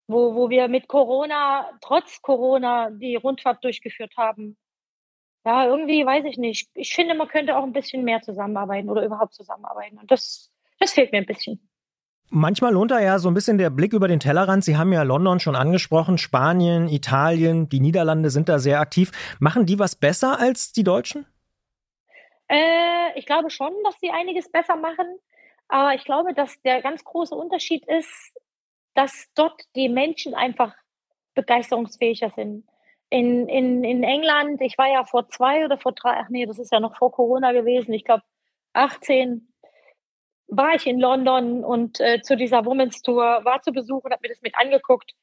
[0.08, 4.58] wo, wo wir mit Corona, trotz Corona, die Rundfahrt durchgeführt haben.
[5.46, 6.70] Ja, irgendwie weiß ich nicht.
[6.74, 9.98] Ich finde, man könnte auch ein bisschen mehr zusammenarbeiten oder überhaupt zusammenarbeiten.
[9.98, 11.70] Und das, das fehlt mir ein bisschen.
[12.32, 14.64] Manchmal lohnt da ja so ein bisschen der Blick über den Tellerrand.
[14.64, 19.12] Sie haben ja London schon angesprochen, Spanien, Italien, die Niederlande sind da sehr aktiv.
[19.40, 21.26] Machen die was besser als die Deutschen?
[22.48, 25.08] Äh, ich glaube schon, dass sie einiges besser machen.
[25.70, 28.34] Aber ich glaube, dass der ganz große Unterschied ist,
[28.94, 30.74] dass dort die Menschen einfach
[31.34, 32.66] begeisterungsfähiger sind.
[33.10, 36.60] In, in, in England, ich war ja vor zwei oder vor drei, ach nee, das
[36.60, 38.24] ist ja noch vor Corona gewesen, ich glaube
[38.74, 39.52] 18,
[40.48, 44.22] war ich in London und äh, zu dieser Women's Tour war zu Besuch und habe
[44.24, 45.14] mir das mit angeguckt.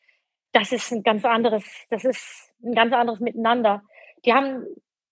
[0.52, 3.82] Das ist ein ganz anderes, das ist ein ganz anderes Miteinander.
[4.24, 4.64] Die haben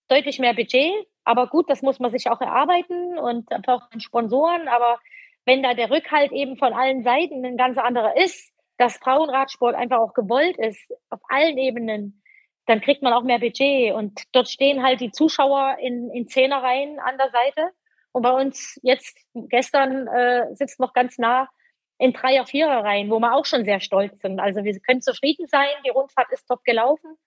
[0.07, 0.91] deutlich mehr Budget,
[1.23, 4.67] aber gut, das muss man sich auch erarbeiten und auch Sponsoren.
[4.67, 4.99] Aber
[5.45, 9.99] wenn da der Rückhalt eben von allen Seiten ein ganz anderer ist, dass Frauenradsport einfach
[9.99, 12.21] auch gewollt ist auf allen Ebenen,
[12.65, 13.93] dann kriegt man auch mehr Budget.
[13.93, 17.71] Und dort stehen halt die Zuschauer in, in Zehnerreihen an der Seite
[18.15, 21.49] und bei uns jetzt gestern äh, sitzt noch ganz nah
[21.97, 24.39] in Dreier, Vierer Reihen, wo wir auch schon sehr stolz sind.
[24.39, 27.17] Also wir können zufrieden sein, die Rundfahrt ist top gelaufen.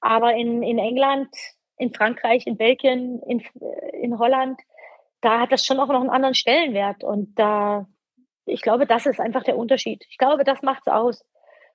[0.00, 1.28] Aber in, in England,
[1.78, 3.40] in Frankreich, in Belgien, in,
[3.92, 4.60] in Holland,
[5.20, 7.04] da hat das schon auch noch einen anderen Stellenwert.
[7.04, 7.86] Und da,
[8.46, 10.04] ich glaube, das ist einfach der Unterschied.
[10.10, 11.24] Ich glaube, das macht es aus.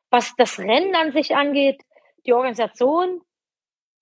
[0.09, 1.81] Was das Rennen an sich angeht,
[2.25, 3.21] die Organisation,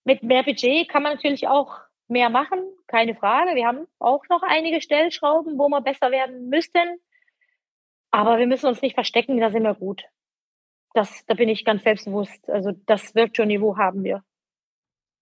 [0.03, 3.55] mit mehr Budget kann man natürlich auch mehr machen, keine Frage.
[3.55, 6.99] Wir haben auch noch einige Stellschrauben, wo wir besser werden müssten.
[8.12, 10.03] Aber wir müssen uns nicht verstecken, da sind wir gut.
[10.93, 12.49] Das, da bin ich ganz selbstbewusst.
[12.49, 14.23] Also das Virtual-Niveau haben wir.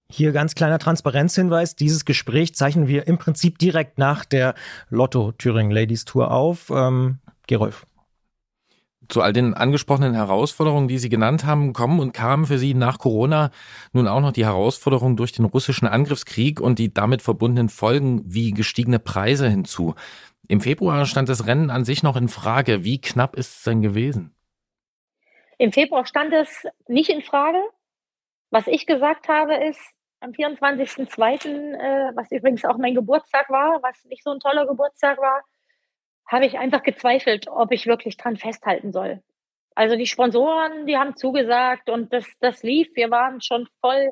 [0.09, 1.75] Hier ganz kleiner Transparenzhinweis.
[1.75, 4.55] Dieses Gespräch zeichnen wir im Prinzip direkt nach der
[4.89, 6.69] Lotto Thüringen Ladies Tour auf.
[6.69, 7.85] Ähm, Gerolf
[9.09, 12.99] zu all den angesprochenen Herausforderungen, die Sie genannt haben, kommen und kamen für Sie nach
[12.99, 13.51] Corona
[13.93, 18.51] nun auch noch die Herausforderungen durch den russischen Angriffskrieg und die damit verbundenen Folgen wie
[18.51, 19.95] gestiegene Preise hinzu.
[20.47, 22.83] Im Februar stand das Rennen an sich noch in Frage.
[22.83, 24.33] Wie knapp ist es denn gewesen?
[25.57, 27.61] Im Februar stand es nicht in Frage.
[28.49, 29.81] Was ich gesagt habe, ist,
[30.19, 35.17] am 24.02., äh, was übrigens auch mein Geburtstag war, was nicht so ein toller Geburtstag
[35.19, 35.43] war,
[36.27, 39.21] habe ich einfach gezweifelt, ob ich wirklich dran festhalten soll.
[39.75, 42.89] Also die Sponsoren, die haben zugesagt und das, das lief.
[42.95, 44.11] Wir waren schon voll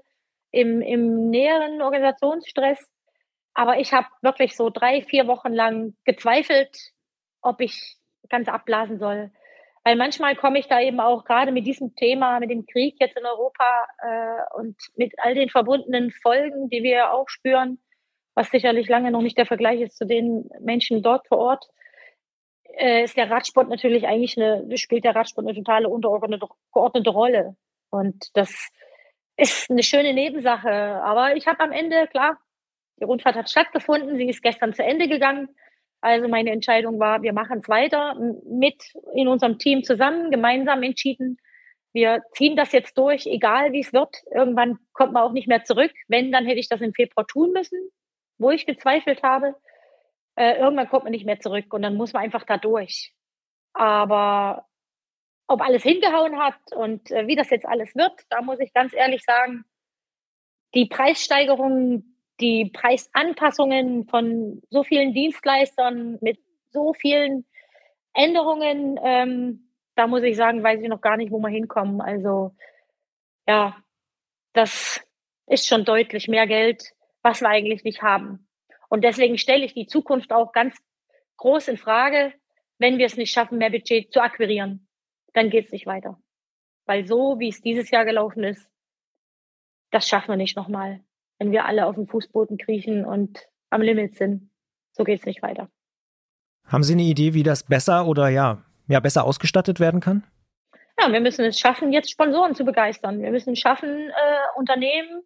[0.51, 2.88] im, im näheren Organisationsstress.
[3.54, 6.78] Aber ich habe wirklich so drei, vier Wochen lang gezweifelt,
[7.41, 7.97] ob ich
[8.30, 9.32] ganz abblasen soll.
[9.84, 13.17] Weil manchmal komme ich da eben auch gerade mit diesem Thema, mit dem Krieg jetzt
[13.17, 17.80] in Europa äh, und mit all den verbundenen Folgen, die wir auch spüren,
[18.34, 21.65] was sicherlich lange noch nicht der Vergleich ist zu den Menschen dort vor Ort,
[22.78, 27.56] äh, ist der Radsport natürlich eigentlich eine, spielt der Radsport eine totale untergeordnete Rolle.
[27.90, 28.70] Und das
[29.38, 30.70] ist eine schöne Nebensache.
[30.70, 32.38] Aber ich habe am Ende, klar,
[33.00, 35.50] die Rundfahrt hat stattgefunden, sie ist gestern zu Ende gegangen.
[36.02, 38.16] Also meine Entscheidung war, wir machen es weiter
[38.48, 38.82] mit
[39.14, 41.38] in unserem Team zusammen, gemeinsam entschieden.
[41.94, 44.18] Wir ziehen das jetzt durch, egal wie es wird.
[44.32, 45.92] Irgendwann kommt man auch nicht mehr zurück.
[46.08, 47.80] Wenn, dann hätte ich das im Februar tun müssen,
[48.38, 49.56] wo ich gezweifelt habe
[50.36, 53.13] äh, irgendwann kommt man nicht mehr zurück und dann muss man einfach da durch.
[53.74, 54.65] Aber
[55.48, 58.93] ob alles hingehauen hat und äh, wie das jetzt alles wird, da muss ich ganz
[58.93, 59.65] ehrlich sagen,
[60.74, 66.39] die Preissteigerungen, die Preisanpassungen von so vielen Dienstleistern mit
[66.71, 67.45] so vielen
[68.13, 72.02] Änderungen, ähm, da muss ich sagen, weiß ich noch gar nicht, wo wir hinkommen.
[72.02, 72.56] Also
[73.48, 73.78] ja,
[74.54, 75.02] das
[75.48, 78.48] ist schon deutlich mehr Geld, was wir eigentlich nicht haben.
[78.89, 80.76] Und deswegen stelle ich die Zukunft auch ganz
[81.38, 82.34] groß in Frage,
[82.78, 84.88] wenn wir es nicht schaffen, mehr Budget zu akquirieren.
[85.34, 86.19] Dann geht es nicht weiter.
[86.86, 88.67] Weil so, wie es dieses Jahr gelaufen ist,
[89.91, 91.02] das schaffen wir nicht nochmal,
[91.39, 94.50] wenn wir alle auf dem Fußboden kriechen und am Limit sind.
[94.91, 95.69] So geht es nicht weiter.
[96.65, 100.24] Haben Sie eine Idee, wie das besser oder ja, ja besser ausgestattet werden kann?
[101.00, 103.21] Ja, wir müssen es schaffen, jetzt Sponsoren zu begeistern.
[103.21, 105.24] Wir müssen es schaffen, äh, Unternehmen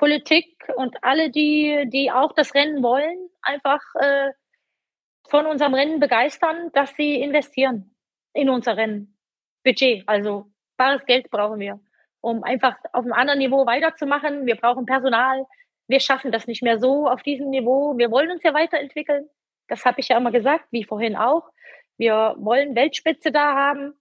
[0.00, 4.30] Politik und alle, die, die auch das Rennen wollen, einfach äh,
[5.28, 7.94] von unserem Rennen begeistern, dass sie investieren
[8.32, 9.18] in unser Rennen.
[9.62, 10.46] Budget, also
[10.78, 11.80] bares Geld brauchen wir,
[12.22, 14.46] um einfach auf einem anderen Niveau weiterzumachen.
[14.46, 15.44] Wir brauchen Personal.
[15.86, 17.98] Wir schaffen das nicht mehr so auf diesem Niveau.
[17.98, 19.28] Wir wollen uns ja weiterentwickeln.
[19.68, 21.50] Das habe ich ja immer gesagt, wie vorhin auch.
[21.98, 23.92] Wir wollen Weltspitze da haben.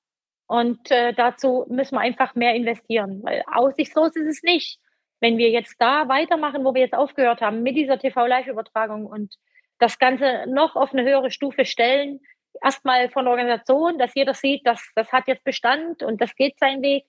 [0.47, 4.79] Und äh, dazu müssen wir einfach mehr investieren, weil aussichtslos ist es nicht
[5.19, 9.35] wenn wir jetzt da weitermachen, wo wir jetzt aufgehört haben, mit dieser TV-Live-Übertragung und
[9.77, 12.19] das Ganze noch auf eine höhere Stufe stellen,
[12.63, 16.57] erstmal von der Organisation, dass jeder sieht, dass das hat jetzt Bestand und das geht
[16.59, 17.05] seinen Weg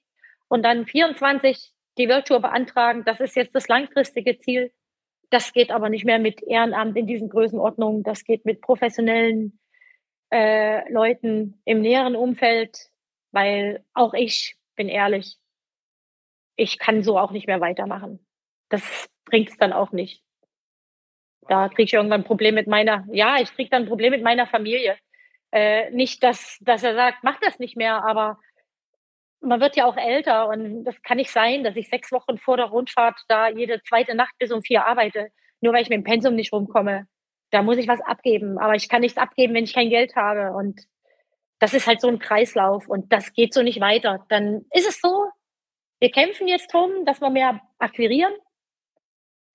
[0.48, 4.72] und dann 24 die Virtual beantragen, das ist jetzt das langfristige Ziel.
[5.30, 9.60] Das geht aber nicht mehr mit Ehrenamt in diesen Größenordnungen, das geht mit professionellen
[10.32, 12.90] äh, Leuten im näheren Umfeld,
[13.32, 15.39] weil auch ich bin ehrlich,
[16.60, 18.24] ich kann so auch nicht mehr weitermachen.
[18.68, 20.22] Das bringt's dann auch nicht.
[21.48, 24.22] Da kriege ich irgendwann ein Problem mit meiner, ja, ich kriege dann ein Problem mit
[24.22, 24.96] meiner Familie.
[25.52, 28.38] Äh, nicht, dass, dass er sagt, mach das nicht mehr, aber
[29.40, 32.58] man wird ja auch älter und das kann nicht sein, dass ich sechs Wochen vor
[32.58, 35.30] der Rundfahrt da jede zweite Nacht bis um vier arbeite,
[35.62, 37.06] nur weil ich mit dem Pensum nicht rumkomme.
[37.50, 40.54] Da muss ich was abgeben, aber ich kann nichts abgeben, wenn ich kein Geld habe
[40.54, 40.82] und
[41.58, 44.24] das ist halt so ein Kreislauf und das geht so nicht weiter.
[44.28, 45.30] Dann ist es so,
[46.00, 48.32] wir kämpfen jetzt drum, dass wir mehr akquirieren,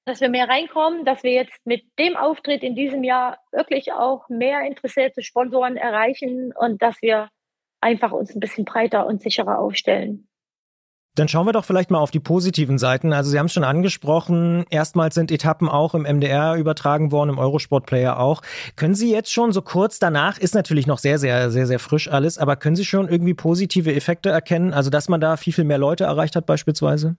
[0.06, 4.30] dass wir mehr reinkommen, dass wir jetzt mit dem Auftritt in diesem Jahr wirklich auch
[4.30, 7.30] mehr interessierte Sponsoren erreichen und dass wir
[7.82, 10.28] einfach uns ein bisschen breiter und sicherer aufstellen.
[11.16, 13.14] Dann schauen wir doch vielleicht mal auf die positiven Seiten.
[13.14, 17.40] Also Sie haben es schon angesprochen, erstmals sind Etappen auch im MDR übertragen worden, im
[17.40, 18.42] Eurosport-Player auch.
[18.76, 22.10] Können Sie jetzt schon so kurz danach, ist natürlich noch sehr, sehr, sehr, sehr frisch
[22.10, 24.74] alles, aber können Sie schon irgendwie positive Effekte erkennen?
[24.74, 27.16] Also dass man da viel, viel mehr Leute erreicht hat beispielsweise?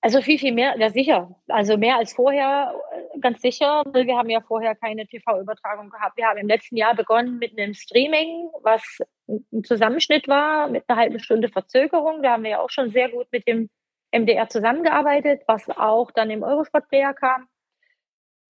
[0.00, 1.34] Also viel, viel mehr, ja sicher.
[1.48, 2.72] Also mehr als vorher,
[3.20, 3.82] ganz sicher.
[3.92, 6.16] Wir haben ja vorher keine TV-Übertragung gehabt.
[6.16, 8.82] Wir haben im letzten Jahr begonnen mit einem Streaming, was
[9.28, 12.22] ein Zusammenschnitt war mit einer halben Stunde Verzögerung.
[12.22, 13.68] Da haben wir ja auch schon sehr gut mit dem
[14.12, 17.48] MDR zusammengearbeitet, was auch dann im Eurosport-Player kam.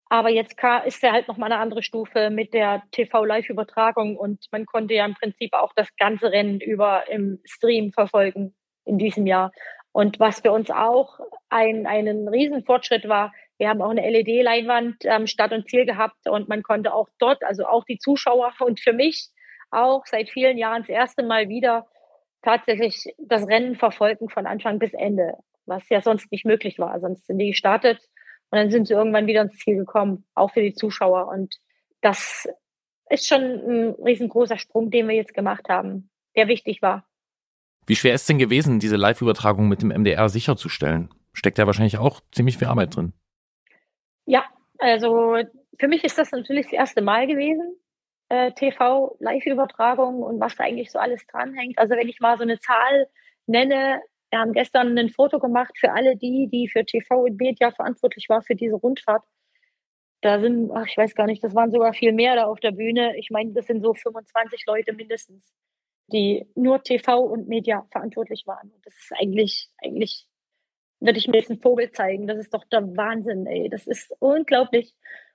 [0.09, 0.55] Aber jetzt
[0.86, 5.15] ist er halt nochmal eine andere Stufe mit der TV-Live-Übertragung und man konnte ja im
[5.15, 8.53] Prinzip auch das ganze Rennen über im Stream verfolgen
[8.86, 9.51] in diesem Jahr.
[9.91, 15.27] Und was für uns auch ein, einen Riesenfortschritt war, wir haben auch eine LED-Leinwand ähm,
[15.27, 18.93] Start und Ziel gehabt und man konnte auch dort, also auch die Zuschauer und für
[18.93, 19.29] mich
[19.73, 21.88] auch seit vielen Jahren das erste Mal wieder
[22.41, 26.99] tatsächlich das Rennen verfolgen von Anfang bis Ende, was ja sonst nicht möglich war.
[26.99, 27.99] Sonst sind die gestartet
[28.51, 31.27] und dann sind sie irgendwann wieder ins Ziel gekommen, auch für die Zuschauer.
[31.27, 31.55] Und
[32.01, 32.47] das
[33.09, 37.07] ist schon ein riesengroßer Sprung, den wir jetzt gemacht haben, der wichtig war.
[37.86, 41.09] Wie schwer ist denn gewesen, diese Live-Übertragung mit dem MDR sicherzustellen?
[41.33, 43.13] Steckt ja wahrscheinlich auch ziemlich viel Arbeit drin.
[44.25, 44.45] Ja,
[44.77, 45.38] also
[45.79, 47.75] für mich ist das natürlich das erste Mal gewesen,
[48.34, 51.78] äh, TV-Live-Übertragung und was da eigentlich so alles dranhängt.
[51.78, 53.08] Also wenn ich mal so eine Zahl
[53.46, 57.72] nenne, wir haben gestern ein Foto gemacht für alle die, die für TV und Media
[57.72, 59.24] verantwortlich war für diese Rundfahrt.
[60.22, 62.72] Da sind, ach, ich weiß gar nicht, das waren sogar viel mehr da auf der
[62.72, 63.15] Bühne.
[63.17, 65.43] Ich meine, das sind so 25 Leute mindestens
[66.08, 68.72] die nur TV und Media verantwortlich waren.
[68.72, 70.28] Und das ist eigentlich, eigentlich
[71.00, 72.28] würde ich mir jetzt einen Vogel zeigen.
[72.28, 73.69] Das ist doch der Wahnsinn, ey.
[73.69, 74.93] Das ist unglaublich.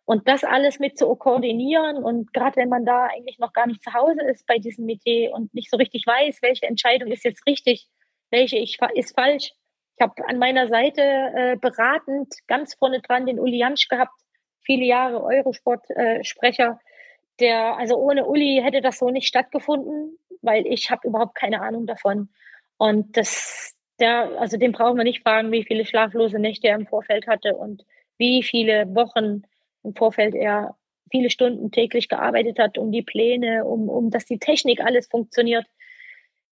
[0.08, 3.82] Und das alles mit zu koordinieren und gerade wenn man da eigentlich noch gar nicht
[3.82, 7.46] zu Hause ist bei diesem Metier und nicht so richtig weiß, welche Entscheidung ist jetzt
[7.46, 7.86] richtig,
[8.30, 8.78] welche ist
[9.14, 9.52] falsch.
[9.96, 14.18] Ich habe an meiner Seite äh, beratend ganz vorne dran den Uli Jansch gehabt,
[14.62, 16.80] viele Jahre Eurosport-Sprecher.
[16.80, 21.60] Äh, der, also ohne Uli hätte das so nicht stattgefunden, weil ich habe überhaupt keine
[21.60, 22.30] Ahnung davon.
[22.78, 26.86] Und das, der, also den brauchen wir nicht fragen, wie viele schlaflose Nächte er im
[26.86, 27.84] Vorfeld hatte und
[28.16, 29.42] wie viele Wochen
[29.82, 30.76] im Vorfeld er
[31.10, 35.66] viele Stunden täglich gearbeitet hat, um die Pläne, um, um dass die Technik alles funktioniert.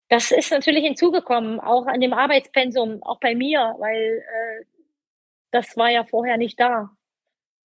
[0.08, 4.64] Das ist natürlich hinzugekommen, auch an dem Arbeitspensum, auch bei mir, weil äh,
[5.50, 6.90] das war ja vorher nicht da.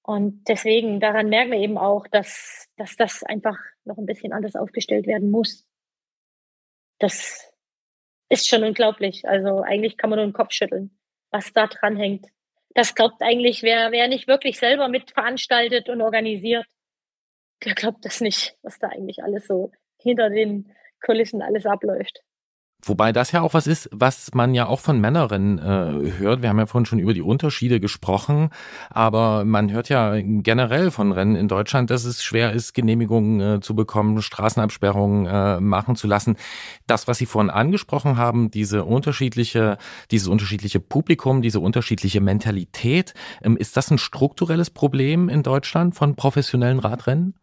[0.04, 4.56] Und deswegen, daran merken wir eben auch, dass, dass das einfach noch ein bisschen anders
[4.56, 5.68] aufgestellt werden muss.
[6.98, 7.52] Das
[8.30, 9.28] ist schon unglaublich.
[9.28, 10.98] Also eigentlich kann man nur den Kopf schütteln,
[11.30, 12.28] was da dran hängt.
[12.74, 16.66] Das glaubt eigentlich, wer, wer nicht wirklich selber mit veranstaltet und organisiert,
[17.64, 22.22] der glaubt das nicht, was da eigentlich alles so hinter den Kulissen alles abläuft.
[22.84, 26.42] Wobei das ja auch was ist, was man ja auch von Männerinnen äh, hört.
[26.42, 28.50] Wir haben ja vorhin schon über die Unterschiede gesprochen,
[28.90, 33.60] aber man hört ja generell von Rennen in Deutschland, dass es schwer ist, Genehmigungen äh,
[33.62, 36.38] zu bekommen, Straßenabsperrungen äh, machen zu lassen.
[36.88, 39.78] Das, was Sie vorhin angesprochen haben, diese unterschiedliche,
[40.10, 43.14] dieses unterschiedliche Publikum, diese unterschiedliche Mentalität,
[43.44, 47.36] ähm, ist das ein strukturelles Problem in Deutschland von professionellen Radrennen?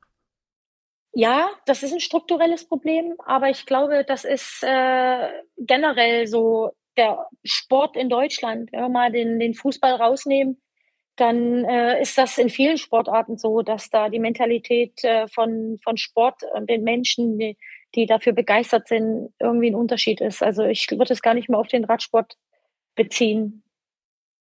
[1.13, 7.27] Ja, das ist ein strukturelles Problem, aber ich glaube, das ist äh, generell so der
[7.45, 8.71] Sport in Deutschland.
[8.73, 10.61] Wenn wir mal den, den Fußball rausnehmen,
[11.17, 15.97] dann äh, ist das in vielen Sportarten so, dass da die Mentalität äh, von, von
[15.97, 17.57] Sport und den Menschen, die,
[17.95, 20.43] die dafür begeistert sind, irgendwie ein Unterschied ist.
[20.43, 22.37] Also ich würde es gar nicht mehr auf den Radsport
[22.95, 23.65] beziehen.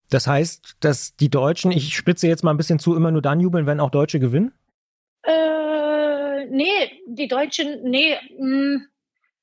[0.09, 3.39] Das heißt, dass die Deutschen, ich spitze jetzt mal ein bisschen zu, immer nur dann
[3.39, 4.53] jubeln, wenn auch Deutsche gewinnen?
[6.49, 8.85] Nee, die Deutschen, nee, mm,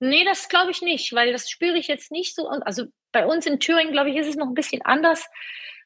[0.00, 2.48] nee, das glaube ich nicht, weil das spüre ich jetzt nicht so.
[2.48, 5.26] Also bei uns in Thüringen, glaube ich, ist es noch ein bisschen anders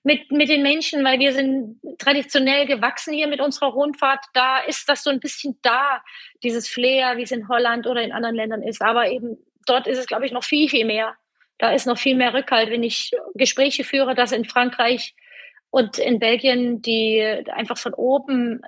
[0.02, 4.24] mit, mit den Menschen, weil wir sind traditionell gewachsen hier mit unserer Rundfahrt.
[4.32, 6.02] Da ist das so ein bisschen da,
[6.42, 8.80] dieses Flair, wie es in Holland oder in anderen Ländern ist.
[8.80, 11.16] Aber eben dort ist es, glaube ich, noch viel, viel mehr.
[11.58, 12.70] Da ist noch viel mehr Rückhalt.
[12.70, 15.14] Wenn ich Gespräche führe, dass in Frankreich
[15.70, 17.20] und in Belgien die
[17.52, 18.62] einfach von oben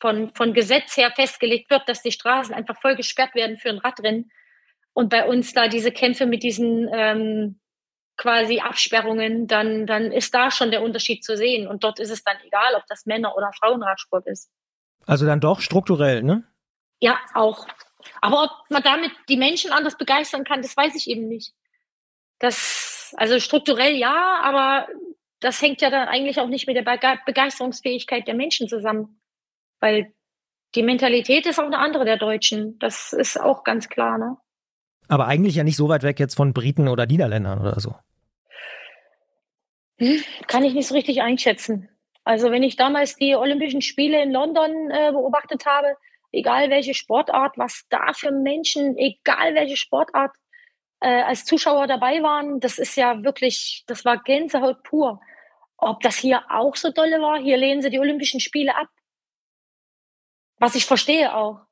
[0.00, 3.78] von, von Gesetz her festgelegt wird, dass die Straßen einfach voll gesperrt werden für ein
[3.78, 4.30] Radrennen.
[4.92, 7.60] Und bei uns da diese Kämpfe mit diesen ähm,
[8.16, 11.66] quasi Absperrungen, dann, dann ist da schon der Unterschied zu sehen.
[11.66, 14.50] Und dort ist es dann egal, ob das Männer- oder Frauenradsport ist.
[15.06, 16.44] Also dann doch strukturell, ne?
[17.00, 17.66] Ja, auch.
[18.20, 21.54] Aber ob man damit die Menschen anders begeistern kann, das weiß ich eben nicht.
[22.38, 24.86] Das, also strukturell ja, aber
[25.40, 29.19] das hängt ja dann eigentlich auch nicht mit der Begeisterungsfähigkeit der Menschen zusammen.
[29.80, 30.12] Weil
[30.74, 32.78] die Mentalität ist auch eine andere der Deutschen.
[32.78, 34.36] Das ist auch ganz klar, ne?
[35.08, 37.96] Aber eigentlich ja nicht so weit weg jetzt von Briten oder Niederländern oder so.
[39.98, 41.88] Hm, kann ich nicht so richtig einschätzen.
[42.24, 45.96] Also wenn ich damals die Olympischen Spiele in London äh, beobachtet habe,
[46.32, 50.30] egal welche Sportart, was da für Menschen, egal welche Sportart
[51.00, 55.20] äh, als Zuschauer dabei waren, das ist ja wirklich, das war Gänsehaut pur.
[55.76, 58.88] Ob das hier auch so dolle war, hier lehnen sie die Olympischen Spiele ab.
[60.60, 61.62] Was ich verstehe auch.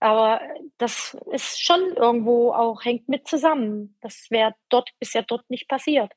[0.00, 0.40] Aber
[0.76, 3.96] das ist schon irgendwo auch, hängt mit zusammen.
[4.02, 6.12] Das wäre dort, ist ja dort nicht passiert.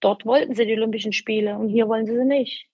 [0.00, 2.66] Dort wollten sie die Olympischen Spiele und hier wollen sie sie nicht.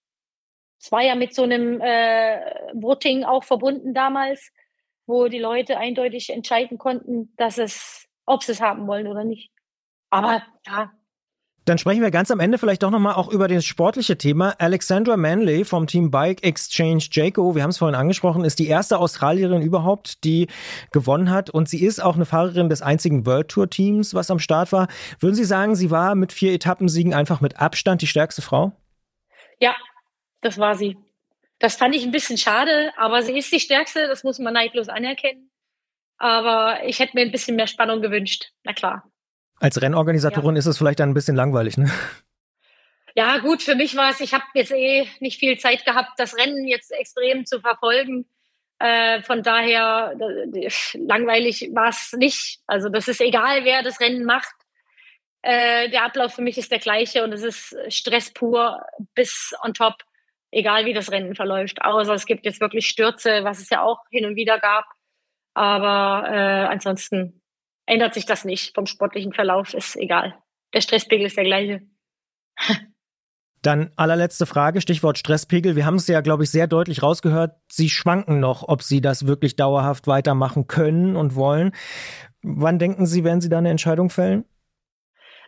[0.78, 2.38] Es war ja mit so einem äh,
[2.74, 4.52] Voting auch verbunden damals,
[5.06, 9.50] wo die Leute eindeutig entscheiden konnten, dass es, ob sie es haben wollen oder nicht.
[10.10, 10.92] Aber ja,
[11.66, 14.54] dann sprechen wir ganz am Ende vielleicht doch nochmal auch über das sportliche Thema.
[14.58, 18.98] Alexandra Manley vom Team Bike Exchange Jayco, wir haben es vorhin angesprochen, ist die erste
[18.98, 20.46] Australierin überhaupt, die
[20.92, 21.50] gewonnen hat.
[21.50, 24.86] Und sie ist auch eine Fahrerin des einzigen World Tour Teams, was am Start war.
[25.18, 28.72] Würden Sie sagen, sie war mit vier Etappensiegen einfach mit Abstand die stärkste Frau?
[29.58, 29.74] Ja,
[30.42, 30.96] das war sie.
[31.58, 34.88] Das fand ich ein bisschen schade, aber sie ist die stärkste, das muss man neidlos
[34.88, 35.50] anerkennen.
[36.18, 38.52] Aber ich hätte mir ein bisschen mehr Spannung gewünscht.
[38.62, 39.10] Na klar.
[39.58, 40.58] Als Rennorganisatorin ja.
[40.58, 41.90] ist es vielleicht dann ein bisschen langweilig, ne?
[43.14, 46.36] Ja, gut, für mich war es, ich habe jetzt eh nicht viel Zeit gehabt, das
[46.36, 48.26] Rennen jetzt extrem zu verfolgen.
[48.78, 50.14] Äh, von daher,
[50.92, 52.60] langweilig war es nicht.
[52.66, 54.54] Also das ist egal, wer das Rennen macht.
[55.40, 59.72] Äh, der Ablauf für mich ist der gleiche und es ist Stress pur bis on
[59.72, 59.94] top,
[60.50, 61.80] egal wie das Rennen verläuft.
[61.82, 64.84] Außer es gibt jetzt wirklich Stürze, was es ja auch hin und wieder gab.
[65.54, 67.40] Aber äh, ansonsten
[67.86, 68.74] ändert sich das nicht.
[68.74, 70.38] Vom sportlichen Verlauf ist egal.
[70.74, 71.82] Der Stresspegel ist der gleiche.
[73.62, 75.74] Dann allerletzte Frage, Stichwort Stresspegel.
[75.74, 77.56] Wir haben es ja, glaube ich, sehr deutlich rausgehört.
[77.68, 81.72] Sie schwanken noch, ob Sie das wirklich dauerhaft weitermachen können und wollen.
[82.42, 84.44] Wann denken Sie, werden Sie da eine Entscheidung fällen?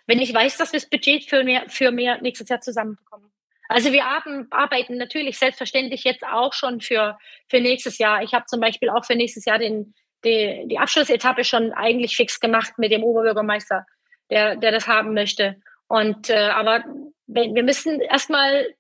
[0.07, 3.31] Wenn ich weiß, dass wir das Budget für mehr, für mehr nächstes Jahr zusammenbekommen.
[3.69, 8.23] Also wir arbeiten natürlich selbstverständlich jetzt auch schon für, für nächstes Jahr.
[8.23, 12.41] Ich habe zum Beispiel auch für nächstes Jahr den die, die Abschlussetappe schon eigentlich fix
[12.41, 13.87] gemacht mit dem Oberbürgermeister,
[14.31, 15.57] der, der das haben möchte.
[15.87, 16.85] Und äh, aber
[17.27, 18.75] wir müssen erstmal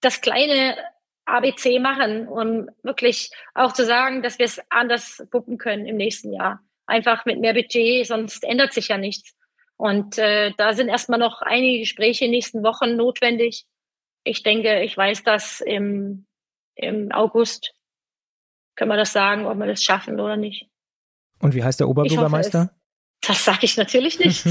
[0.00, 0.76] das kleine
[1.24, 6.32] ABC machen, um wirklich auch zu sagen, dass wir es anders gucken können im nächsten
[6.32, 6.60] Jahr.
[6.86, 9.34] Einfach mit mehr Budget, sonst ändert sich ja nichts.
[9.76, 13.64] Und äh, da sind erstmal noch einige Gespräche in den nächsten Wochen notwendig.
[14.22, 16.26] Ich denke, ich weiß das im,
[16.74, 17.74] im August.
[18.76, 20.68] Können wir das sagen, ob wir das schaffen oder nicht.
[21.44, 22.70] Und wie heißt der Oberbürgermeister?
[23.20, 24.46] Das sage ich natürlich nicht.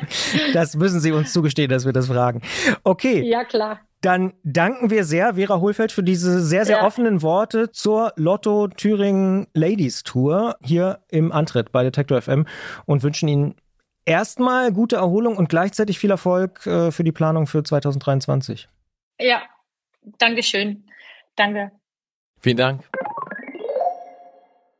[0.54, 2.40] das müssen Sie uns zugestehen, dass wir das fragen.
[2.84, 3.22] Okay.
[3.22, 3.80] Ja, klar.
[4.00, 6.86] Dann danken wir sehr, Vera Hohlfeld, für diese sehr, sehr ja.
[6.86, 12.46] offenen Worte zur Lotto Thüringen Ladies Tour hier im Antritt bei Detektor FM
[12.86, 13.54] und wünschen Ihnen
[14.06, 18.70] erstmal gute Erholung und gleichzeitig viel Erfolg äh, für die Planung für 2023.
[19.20, 19.42] Ja,
[20.16, 20.86] Dankeschön.
[21.36, 21.72] Danke.
[22.40, 22.88] Vielen Dank.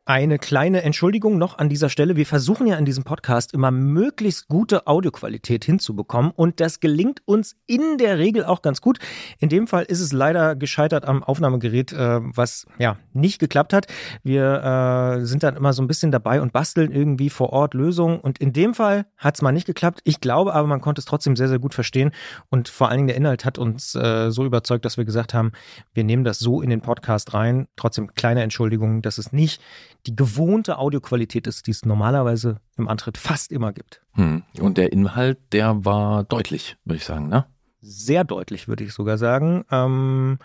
[0.08, 2.16] Eine kleine Entschuldigung noch an dieser Stelle.
[2.16, 7.56] Wir versuchen ja in diesem Podcast immer möglichst gute Audioqualität hinzubekommen und das gelingt uns
[7.66, 9.00] in der Regel auch ganz gut.
[9.38, 13.88] In dem Fall ist es leider gescheitert am Aufnahmegerät, äh, was ja nicht geklappt hat.
[14.22, 18.18] Wir äh, sind dann immer so ein bisschen dabei und basteln irgendwie vor Ort Lösungen
[18.18, 20.00] und in dem Fall hat es mal nicht geklappt.
[20.04, 22.12] Ich glaube aber, man konnte es trotzdem sehr, sehr gut verstehen
[22.48, 25.52] und vor allen Dingen der Inhalt hat uns äh, so überzeugt, dass wir gesagt haben,
[25.92, 27.68] wir nehmen das so in den Podcast rein.
[27.76, 29.60] Trotzdem kleine Entschuldigung, dass es nicht
[30.06, 34.02] die gewohnte Audioqualität ist, die es normalerweise im Antritt fast immer gibt.
[34.12, 34.44] Hm.
[34.60, 37.46] Und der Inhalt, der war deutlich, würde ich sagen, ne?
[37.80, 39.64] sehr deutlich, würde ich sogar sagen.
[39.70, 40.38] Ähm,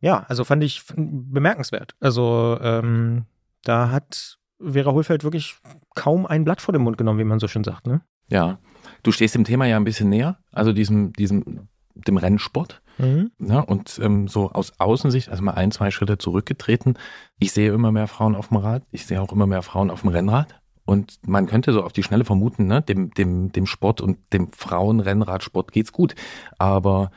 [0.00, 1.94] ja, also fand ich bemerkenswert.
[2.00, 3.26] Also ähm,
[3.62, 5.56] da hat Vera Hohlfeld wirklich
[5.94, 7.86] kaum ein Blatt vor den Mund genommen, wie man so schön sagt.
[7.86, 8.02] Ne?
[8.28, 8.58] Ja,
[9.02, 12.82] du stehst dem Thema ja ein bisschen näher, also diesem, diesem dem Rennsport.
[12.98, 13.30] Mhm.
[13.38, 16.98] Ja, und ähm, so aus Außensicht, also mal ein, zwei Schritte zurückgetreten.
[17.38, 20.02] Ich sehe immer mehr Frauen auf dem Rad, ich sehe auch immer mehr Frauen auf
[20.02, 20.54] dem Rennrad.
[20.84, 24.52] Und man könnte so auf die Schnelle vermuten, ne, dem, dem, dem Sport und dem
[24.52, 26.14] Frauenrennradsport geht's gut.
[26.58, 27.10] Aber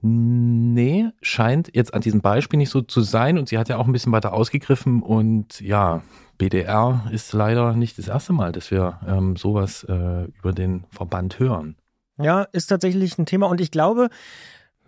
[0.00, 3.36] nee, scheint jetzt an diesem Beispiel nicht so zu sein.
[3.36, 5.02] Und sie hat ja auch ein bisschen weiter ausgegriffen.
[5.02, 6.02] Und ja,
[6.38, 11.40] BDR ist leider nicht das erste Mal, dass wir ähm, sowas äh, über den Verband
[11.40, 11.76] hören.
[12.20, 14.08] Ja, ist tatsächlich ein Thema und ich glaube,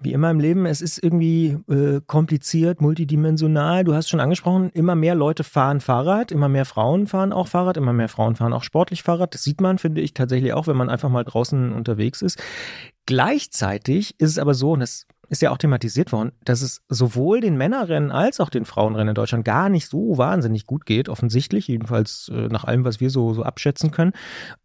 [0.02, 3.84] wie immer im Leben, es ist irgendwie äh, kompliziert, multidimensional.
[3.84, 7.76] Du hast schon angesprochen, immer mehr Leute fahren Fahrrad, immer mehr Frauen fahren auch Fahrrad,
[7.76, 9.34] immer mehr Frauen fahren auch sportlich Fahrrad.
[9.34, 12.42] Das sieht man, finde ich, tatsächlich auch, wenn man einfach mal draußen unterwegs ist.
[13.06, 17.40] Gleichzeitig ist es aber so, und das ist ja auch thematisiert worden, dass es sowohl
[17.40, 21.68] den Männerrennen als auch den Frauenrennen in Deutschland gar nicht so wahnsinnig gut geht, offensichtlich,
[21.68, 24.12] jedenfalls äh, nach allem, was wir so, so abschätzen können.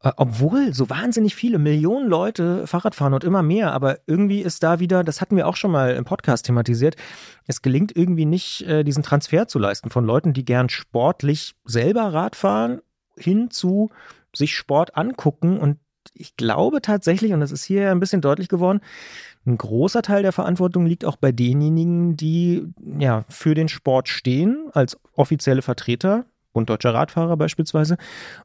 [0.01, 4.63] Äh, obwohl so wahnsinnig viele Millionen Leute Fahrrad fahren und immer mehr, aber irgendwie ist
[4.63, 6.95] da wieder, das hatten wir auch schon mal im Podcast thematisiert,
[7.45, 12.11] es gelingt irgendwie nicht, äh, diesen Transfer zu leisten von Leuten, die gern sportlich selber
[12.11, 12.81] Rad fahren,
[13.15, 13.91] hin zu
[14.35, 15.77] sich Sport angucken und
[16.13, 18.81] ich glaube tatsächlich, und das ist hier ein bisschen deutlich geworden,
[19.45, 24.69] ein großer Teil der Verantwortung liegt auch bei denjenigen, die ja für den Sport stehen,
[24.73, 27.97] als offizielle Vertreter, Bund Deutscher Radfahrer beispielsweise,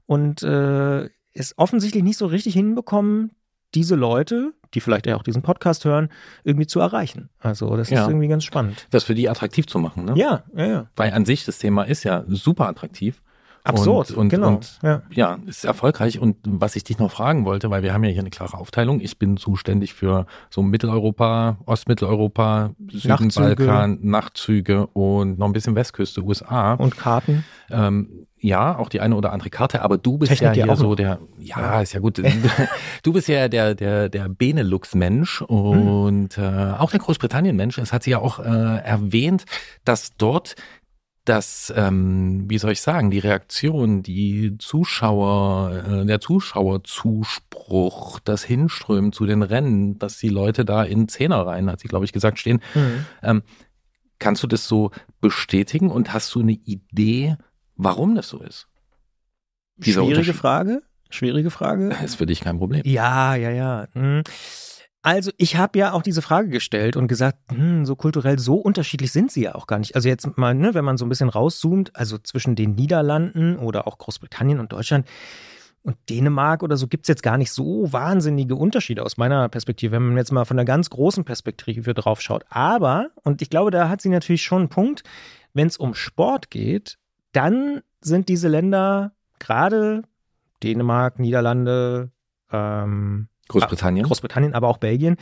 [0.07, 3.31] und äh, es offensichtlich nicht so richtig hinbekommen,
[3.75, 6.11] diese Leute, die vielleicht auch diesen Podcast hören,
[6.45, 7.31] irgendwie zu erreichen.
[7.39, 8.03] Also das ja.
[8.03, 8.87] ist irgendwie ganz spannend.
[8.91, 10.15] Das für die attraktiv zu machen, ne?
[10.17, 10.91] Ja, ja, ja.
[10.97, 13.23] Weil an sich das Thema ist ja super attraktiv.
[13.65, 14.49] Absurd, und, und, genau.
[14.49, 15.03] Und, ja.
[15.11, 16.19] ja, ist erfolgreich.
[16.19, 19.01] Und was ich dich noch fragen wollte, weil wir haben ja hier eine klare Aufteilung.
[19.01, 23.67] Ich bin zuständig für so Mitteleuropa, Ostmitteleuropa, Süden, Nachtzüge.
[23.67, 26.75] Balkan, Nachtzüge und noch ein bisschen Westküste, USA.
[26.75, 27.45] Und Karten.
[27.71, 30.95] Ähm, ja, auch die eine oder andere Karte, aber du bist Technik ja hier so
[30.95, 32.23] der, ja, ist ja gut.
[33.03, 36.45] du bist ja der, der, der Benelux-Mensch und hm.
[36.45, 37.77] äh, auch der Großbritannien-Mensch.
[37.79, 39.45] Es hat sie ja auch äh, erwähnt,
[39.85, 40.55] dass dort
[41.25, 49.13] dass, ähm, wie soll ich sagen, die Reaktion, die Zuschauer, äh, der Zuschauerzuspruch, das Hinströmen
[49.13, 52.61] zu den Rennen, dass die Leute da in Zehnerreihen, hat sie, glaube ich, gesagt, stehen.
[52.75, 53.05] Mhm.
[53.23, 53.43] Ähm,
[54.19, 54.91] kannst du das so
[55.21, 57.37] bestätigen und hast du eine Idee,
[57.77, 58.67] warum das so ist?
[59.81, 60.83] Schwierige Frage.
[61.11, 61.91] Schwierige Frage.
[61.91, 62.83] Das ist für dich kein Problem.
[62.85, 63.89] Ja, ja, ja.
[63.95, 64.23] Mhm.
[65.03, 69.13] Also ich habe ja auch diese Frage gestellt und gesagt, hm, so kulturell so unterschiedlich
[69.13, 69.95] sind sie ja auch gar nicht.
[69.95, 73.87] Also jetzt mal, ne, wenn man so ein bisschen rauszoomt, also zwischen den Niederlanden oder
[73.87, 75.07] auch Großbritannien und Deutschland
[75.83, 79.93] und Dänemark oder so gibt es jetzt gar nicht so wahnsinnige Unterschiede aus meiner Perspektive,
[79.93, 82.45] wenn man jetzt mal von der ganz großen Perspektive drauf schaut.
[82.51, 85.03] Aber, und ich glaube, da hat sie natürlich schon einen Punkt,
[85.55, 86.99] wenn es um Sport geht,
[87.33, 90.03] dann sind diese Länder gerade
[90.63, 92.11] Dänemark, Niederlande,
[92.53, 94.07] ähm, Großbritannien.
[94.07, 95.17] Großbritannien, aber auch Belgien.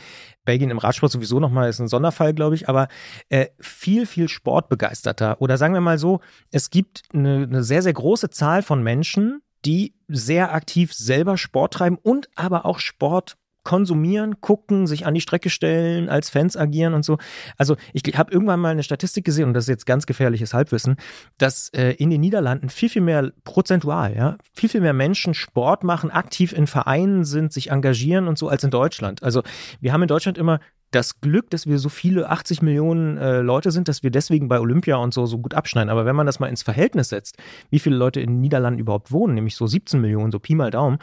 [0.45, 2.87] Belgien im Radsport sowieso nochmal ist ein Sonderfall, glaube ich, aber
[3.29, 5.41] äh, viel, viel sportbegeisterter.
[5.41, 6.21] Oder sagen wir mal so,
[6.51, 11.73] es gibt eine, eine sehr, sehr große Zahl von Menschen, die sehr aktiv selber Sport
[11.73, 13.37] treiben und aber auch Sport
[13.69, 17.19] konsumieren, gucken, sich an die Strecke stellen, als Fans agieren und so.
[17.55, 20.95] Also ich habe irgendwann mal eine Statistik gesehen, und das ist jetzt ganz gefährliches Halbwissen,
[21.37, 25.83] dass äh, in den Niederlanden viel, viel mehr prozentual, ja, viel, viel mehr Menschen Sport
[25.83, 29.21] machen, aktiv in Vereinen sind, sich engagieren und so als in Deutschland.
[29.21, 29.43] Also
[29.79, 30.59] wir haben in Deutschland immer
[30.89, 34.59] das Glück, dass wir so viele 80 Millionen äh, Leute sind, dass wir deswegen bei
[34.59, 35.91] Olympia und so so gut abschneiden.
[35.91, 37.37] Aber wenn man das mal ins Verhältnis setzt,
[37.69, 40.71] wie viele Leute in den Niederlanden überhaupt wohnen, nämlich so 17 Millionen, so Pi mal
[40.71, 40.97] Daumen,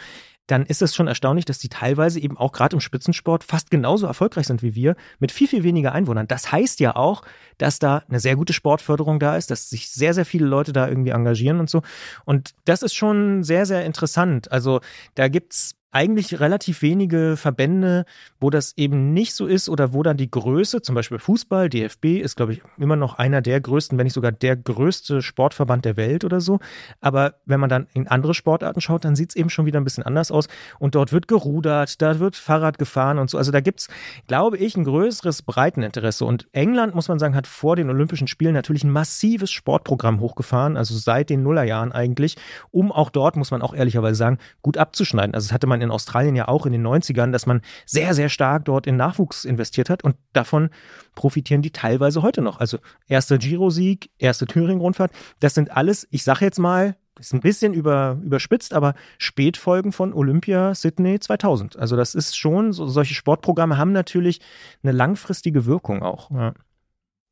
[0.46, 4.06] dann ist es schon erstaunlich, dass die teilweise eben auch gerade im Spitzensport fast genauso
[4.06, 6.28] erfolgreich sind wie wir, mit viel, viel weniger Einwohnern.
[6.28, 7.22] Das heißt ja auch,
[7.58, 10.88] dass da eine sehr gute Sportförderung da ist, dass sich sehr, sehr viele Leute da
[10.88, 11.82] irgendwie engagieren und so.
[12.24, 14.50] Und das ist schon sehr, sehr interessant.
[14.52, 14.80] Also
[15.14, 18.04] da gibt's eigentlich relativ wenige Verbände,
[18.38, 22.20] wo das eben nicht so ist oder wo dann die Größe, zum Beispiel Fußball, DFB
[22.20, 25.96] ist, glaube ich, immer noch einer der größten, wenn nicht sogar der größte Sportverband der
[25.96, 26.58] Welt oder so.
[27.00, 29.84] Aber wenn man dann in andere Sportarten schaut, dann sieht es eben schon wieder ein
[29.84, 30.48] bisschen anders aus.
[30.78, 33.38] Und dort wird gerudert, da wird Fahrrad gefahren und so.
[33.38, 33.88] Also da gibt es,
[34.26, 36.26] glaube ich, ein größeres Breiteninteresse.
[36.26, 40.76] Und England, muss man sagen, hat vor den Olympischen Spielen natürlich ein massives Sportprogramm hochgefahren,
[40.76, 42.36] also seit den Nullerjahren eigentlich,
[42.70, 45.34] um auch dort, muss man auch ehrlicherweise sagen, gut abzuschneiden.
[45.34, 48.28] Also das hatte man in Australien ja auch in den 90ern, dass man sehr, sehr
[48.28, 50.70] stark dort in Nachwuchs investiert hat und davon
[51.14, 52.60] profitieren die teilweise heute noch.
[52.60, 52.78] Also
[53.08, 58.18] erster Giro-Sieg, erste Thüringen-Rundfahrt, das sind alles, ich sage jetzt mal, ist ein bisschen über,
[58.22, 61.78] überspitzt, aber Spätfolgen von Olympia Sydney 2000.
[61.78, 64.40] Also das ist schon, so, solche Sportprogramme haben natürlich
[64.82, 66.30] eine langfristige Wirkung auch.
[66.30, 66.52] Ja.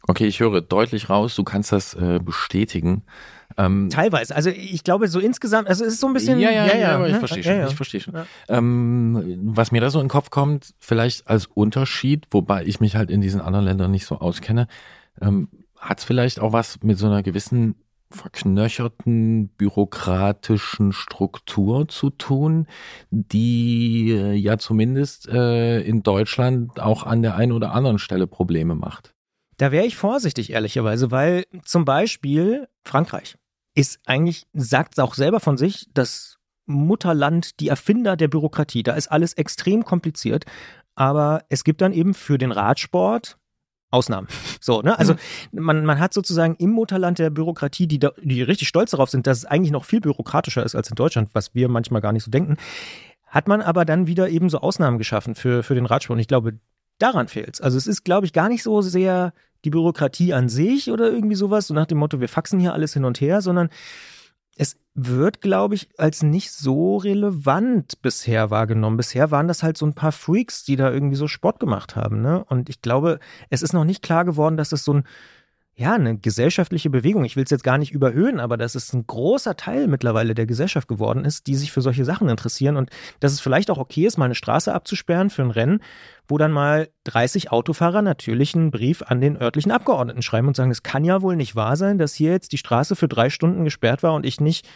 [0.06, 3.04] Okay, ich höre deutlich raus, du kannst das äh, bestätigen.
[3.56, 6.40] Ähm, Teilweise, also ich glaube so insgesamt, also es ist so ein bisschen.
[6.40, 7.18] Ja, ja, ja, ja aber ich ne?
[7.20, 7.66] verstehe schon, ja, ja.
[7.68, 8.14] ich verstehe schon.
[8.14, 8.26] Ja.
[8.48, 12.96] Ähm, was mir da so in den Kopf kommt, vielleicht als Unterschied, wobei ich mich
[12.96, 14.66] halt in diesen anderen Ländern nicht so auskenne,
[15.20, 15.48] ähm,
[15.78, 17.76] hat es vielleicht auch was mit so einer gewissen
[18.10, 22.66] verknöcherten bürokratischen Struktur zu tun,
[23.10, 28.74] die äh, ja zumindest äh, in Deutschland auch an der einen oder anderen Stelle Probleme
[28.74, 29.14] macht.
[29.56, 33.36] Da wäre ich vorsichtig, ehrlicherweise, weil zum Beispiel Frankreich
[33.74, 38.82] ist eigentlich, sagt auch selber von sich, das Mutterland, die Erfinder der Bürokratie.
[38.82, 40.44] Da ist alles extrem kompliziert.
[40.94, 43.36] Aber es gibt dann eben für den Radsport
[43.90, 44.26] Ausnahmen.
[44.60, 44.98] So, ne?
[44.98, 45.14] Also
[45.52, 45.60] mhm.
[45.60, 49.26] man, man hat sozusagen im Mutterland der Bürokratie, die, da, die richtig stolz darauf sind,
[49.26, 52.24] dass es eigentlich noch viel bürokratischer ist als in Deutschland, was wir manchmal gar nicht
[52.24, 52.56] so denken,
[53.26, 56.16] hat man aber dann wieder eben so Ausnahmen geschaffen für, für den Radsport.
[56.16, 56.58] Und ich glaube,
[56.98, 57.60] daran fehlt es.
[57.60, 59.32] Also es ist, glaube ich, gar nicht so sehr
[59.64, 62.92] die Bürokratie an sich oder irgendwie sowas, so nach dem Motto, wir faxen hier alles
[62.92, 63.70] hin und her, sondern
[64.56, 68.96] es wird, glaube ich, als nicht so relevant bisher wahrgenommen.
[68.96, 72.20] Bisher waren das halt so ein paar Freaks, die da irgendwie so Sport gemacht haben.
[72.20, 72.44] Ne?
[72.44, 73.18] Und ich glaube,
[73.50, 75.04] es ist noch nicht klar geworden, dass es so ein
[75.76, 77.24] ja, eine gesellschaftliche Bewegung.
[77.24, 80.46] Ich will es jetzt gar nicht überhöhen, aber dass es ein großer Teil mittlerweile der
[80.46, 84.06] Gesellschaft geworden ist, die sich für solche Sachen interessieren und dass es vielleicht auch okay
[84.06, 85.80] ist, mal eine Straße abzusperren für ein Rennen,
[86.28, 90.70] wo dann mal 30 Autofahrer natürlich einen Brief an den örtlichen Abgeordneten schreiben und sagen,
[90.70, 93.64] es kann ja wohl nicht wahr sein, dass hier jetzt die Straße für drei Stunden
[93.64, 94.68] gesperrt war und ich nicht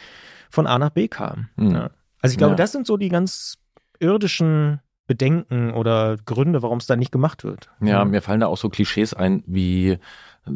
[0.51, 1.49] von A nach B kam.
[1.55, 1.71] Mhm.
[1.71, 1.91] Ja.
[2.21, 2.57] Also ich glaube, ja.
[2.57, 3.59] das sind so die ganz
[4.01, 7.71] irdischen Bedenken oder Gründe, warum es da nicht gemacht wird.
[7.81, 9.99] Ja, mir fallen da auch so Klischees ein, wie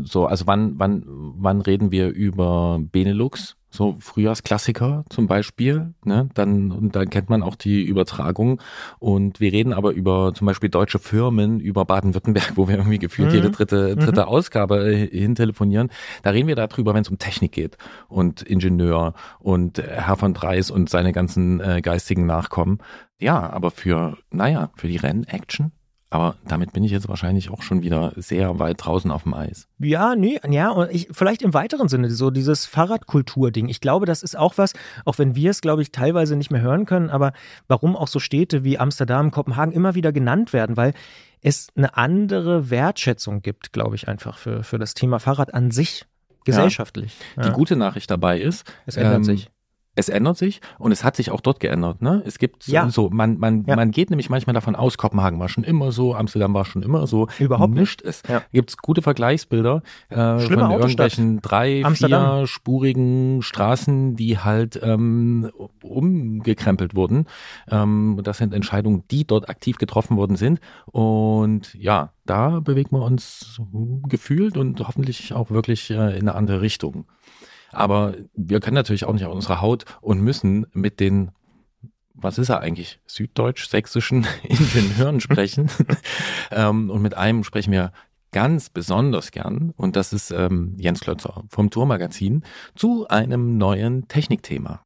[0.05, 3.57] so, also wann, wann, wann reden wir über Benelux?
[3.74, 6.28] So Frühjahrsklassiker zum Beispiel, ne?
[6.34, 8.61] Dann, und dann kennt man auch die Übertragung.
[8.99, 13.30] Und wir reden aber über zum Beispiel deutsche Firmen, über Baden-Württemberg, wo wir irgendwie gefühlt
[13.30, 13.34] mhm.
[13.34, 14.28] jede dritte, dritte mhm.
[14.28, 15.88] Ausgabe hintelefonieren.
[16.22, 17.78] Da reden wir darüber, wenn es um Technik geht
[18.09, 22.78] und Ingenieur und Herr von Dreis und seine ganzen äh, geistigen Nachkommen.
[23.20, 25.72] Ja, aber für, naja, für die Renn-Action
[26.13, 29.67] aber damit bin ich jetzt wahrscheinlich auch schon wieder sehr weit draußen auf dem Eis.
[29.79, 33.71] Ja, nee, ja, und ich, vielleicht im weiteren Sinne, so dieses Fahrradkultur-Ding.
[33.71, 34.75] Ich glaube, das ist auch was,
[35.07, 37.33] auch wenn wir es, glaube ich, teilweise nicht mehr hören können, aber
[37.67, 40.93] warum auch so Städte wie Amsterdam, Kopenhagen immer wieder genannt werden, weil
[41.41, 46.05] es eine andere Wertschätzung gibt, glaube ich, einfach für, für das Thema Fahrrad an sich,
[46.45, 47.17] gesellschaftlich.
[47.37, 47.45] Ja.
[47.45, 47.55] Die ja.
[47.55, 49.51] gute Nachricht dabei ist, es ändert ähm, sich
[49.95, 52.01] es ändert sich und es hat sich auch dort geändert.
[52.01, 52.22] Ne?
[52.24, 52.88] Es gibt ja.
[52.88, 53.76] so, man, man, ja.
[53.76, 57.07] man geht nämlich manchmal davon aus, Kopenhagen war schon immer so, Amsterdam war schon immer
[57.07, 57.28] so.
[57.38, 58.01] Überhaupt nicht.
[58.03, 58.43] Es ja.
[58.53, 62.38] gibt gute Vergleichsbilder äh, von irgendwelchen drei, Amsterdam.
[62.38, 65.51] vier spurigen Straßen, die halt ähm,
[65.82, 67.26] umgekrempelt wurden.
[67.70, 70.61] Ähm, das sind Entscheidungen, die dort aktiv getroffen worden sind.
[70.86, 73.61] Und ja, da bewegen wir uns
[74.09, 77.05] gefühlt und hoffentlich auch wirklich äh, in eine andere Richtung.
[77.73, 81.31] Aber wir können natürlich auch nicht auf unsere Haut und müssen mit den
[82.14, 83.01] was ist er eigentlich?
[83.07, 85.70] Süddeutsch-sächsischen Ingenieuren sprechen.
[86.51, 87.93] ähm, und mit einem sprechen wir
[88.33, 89.73] ganz besonders gern.
[89.77, 92.45] Und das ist ähm, Jens Klötzer vom Tourmagazin
[92.75, 94.83] zu einem neuen Technikthema.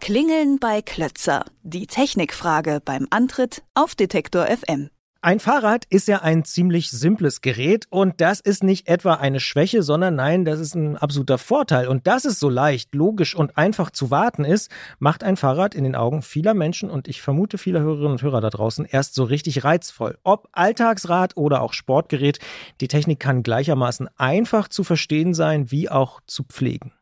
[0.00, 1.44] Klingeln bei Klötzer.
[1.62, 4.90] Die Technikfrage beim Antritt auf Detektor FM.
[5.24, 9.82] Ein Fahrrad ist ja ein ziemlich simples Gerät und das ist nicht etwa eine Schwäche,
[9.82, 11.88] sondern nein, das ist ein absoluter Vorteil.
[11.88, 15.84] Und dass es so leicht, logisch und einfach zu warten ist, macht ein Fahrrad in
[15.84, 19.24] den Augen vieler Menschen und ich vermute vieler Hörerinnen und Hörer da draußen erst so
[19.24, 20.18] richtig reizvoll.
[20.24, 22.38] Ob Alltagsrad oder auch Sportgerät,
[22.82, 26.92] die Technik kann gleichermaßen einfach zu verstehen sein wie auch zu pflegen.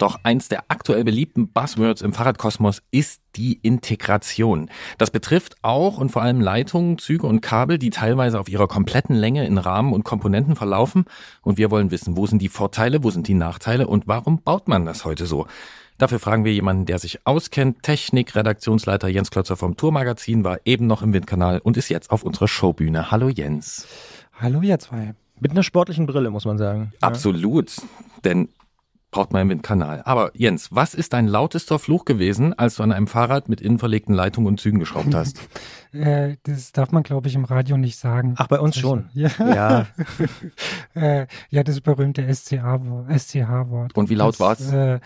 [0.00, 4.70] Doch eins der aktuell beliebten Buzzwords im Fahrradkosmos ist die Integration.
[4.96, 9.14] Das betrifft auch und vor allem Leitungen, Züge und Kabel, die teilweise auf ihrer kompletten
[9.14, 11.04] Länge in Rahmen und Komponenten verlaufen.
[11.42, 14.68] Und wir wollen wissen, wo sind die Vorteile, wo sind die Nachteile und warum baut
[14.68, 15.46] man das heute so?
[15.98, 17.82] Dafür fragen wir jemanden, der sich auskennt.
[17.82, 22.22] Technik, Redaktionsleiter Jens Klötzer vom Tourmagazin war eben noch im Windkanal und ist jetzt auf
[22.22, 23.10] unserer Showbühne.
[23.10, 23.86] Hallo Jens.
[24.32, 25.14] Hallo ihr zwei.
[25.40, 26.94] Mit einer sportlichen Brille, muss man sagen.
[27.02, 27.70] Absolut.
[28.24, 28.48] Denn
[29.10, 30.02] braucht man einen Kanal.
[30.04, 34.14] Aber Jens, was ist dein lautester Fluch gewesen, als du an einem Fahrrad mit innenverlegten
[34.14, 35.40] Leitungen und Zügen geschraubt hast?
[35.92, 38.34] äh, das darf man, glaube ich, im Radio nicht sagen.
[38.36, 39.10] Ach, bei uns schon.
[39.12, 39.30] Ja.
[39.38, 39.86] Ja,
[40.94, 43.96] äh, ja das berühmte SCH-Wort.
[43.96, 44.72] Und wie laut war es?
[44.72, 45.00] Äh,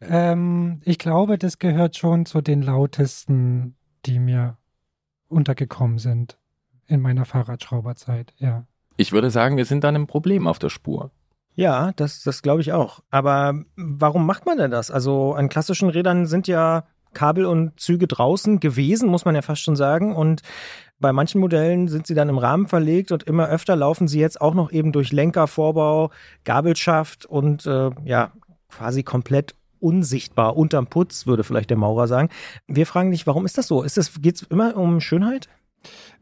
[0.00, 3.74] ähm, ich glaube, das gehört schon zu den lautesten,
[4.06, 4.56] die mir
[5.28, 6.38] untergekommen sind
[6.86, 8.66] in meiner Fahrradschrauberzeit, ja.
[8.96, 11.12] Ich würde sagen, wir sind dann ein Problem auf der Spur.
[11.58, 13.00] Ja, das, das glaube ich auch.
[13.10, 14.92] Aber warum macht man denn das?
[14.92, 16.84] Also an klassischen Rädern sind ja
[17.14, 20.14] Kabel und Züge draußen gewesen, muss man ja fast schon sagen.
[20.14, 20.42] Und
[21.00, 24.40] bei manchen Modellen sind sie dann im Rahmen verlegt und immer öfter laufen sie jetzt
[24.40, 26.12] auch noch eben durch Lenker, Vorbau,
[26.44, 28.30] Gabelschaft und äh, ja,
[28.68, 32.28] quasi komplett unsichtbar unterm Putz, würde vielleicht der Maurer sagen.
[32.68, 33.82] Wir fragen dich, warum ist das so?
[33.82, 34.12] Ist es,
[34.48, 35.48] immer um Schönheit?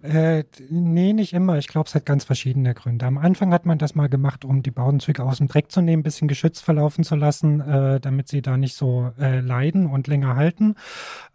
[0.07, 1.59] Äh, nee, nicht immer.
[1.59, 3.07] Ich glaube, es hat ganz verschiedene Gründe.
[3.07, 6.01] Am Anfang hat man das mal gemacht, um die Baudenzüge aus dem Dreck zu nehmen,
[6.01, 10.07] ein bisschen geschützt verlaufen zu lassen, äh, damit sie da nicht so äh, leiden und
[10.07, 10.77] länger halten.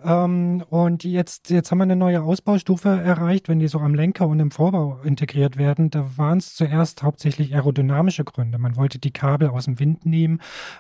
[0.01, 4.28] Ähm, und jetzt, jetzt haben wir eine neue Ausbaustufe erreicht, wenn die so am Lenker
[4.28, 5.89] und im Vorbau integriert werden.
[5.89, 8.57] Da waren es zuerst hauptsächlich aerodynamische Gründe.
[8.57, 10.39] Man wollte die Kabel aus dem Wind nehmen,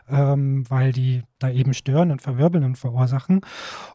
[0.09, 3.41] ähm, weil die da eben stören und verwirbeln und verursachen.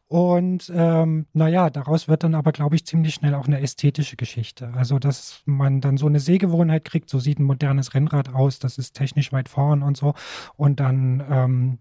[0.09, 4.73] Und ähm, naja, daraus wird dann aber, glaube ich, ziemlich schnell auch eine ästhetische Geschichte.
[4.75, 8.79] Also, dass man dann so eine Sehgewohnheit kriegt, so sieht ein modernes Rennrad aus, das
[8.79, 10.15] ist technisch weit vorn und so.
[10.57, 11.79] Und dann ähm,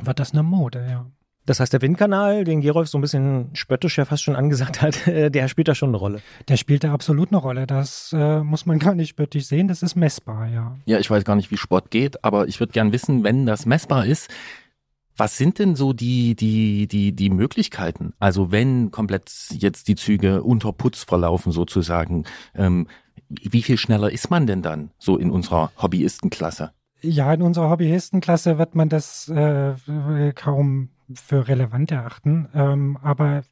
[0.00, 1.06] wird das eine Mode, ja.
[1.44, 5.00] Das heißt, der Windkanal, den Gerolf so ein bisschen spöttisch ja fast schon angesagt hat,
[5.06, 6.22] der spielt da schon eine Rolle.
[6.46, 7.66] Der spielt da absolut eine Rolle.
[7.66, 9.66] Das äh, muss man gar nicht spöttisch sehen.
[9.66, 10.76] Das ist messbar, ja.
[10.84, 13.66] Ja, ich weiß gar nicht, wie Sport geht, aber ich würde gern wissen, wenn das
[13.66, 14.30] messbar ist,
[15.22, 18.12] was sind denn so die, die, die, die Möglichkeiten?
[18.18, 22.24] Also wenn komplett jetzt die Züge unter Putz verlaufen sozusagen,
[22.56, 22.88] ähm,
[23.28, 26.72] wie viel schneller ist man denn dann so in unserer Hobbyistenklasse?
[27.02, 29.74] Ja, in unserer Hobbyistenklasse wird man das äh,
[30.34, 32.48] kaum für relevant erachten.
[32.54, 33.42] Ähm, aber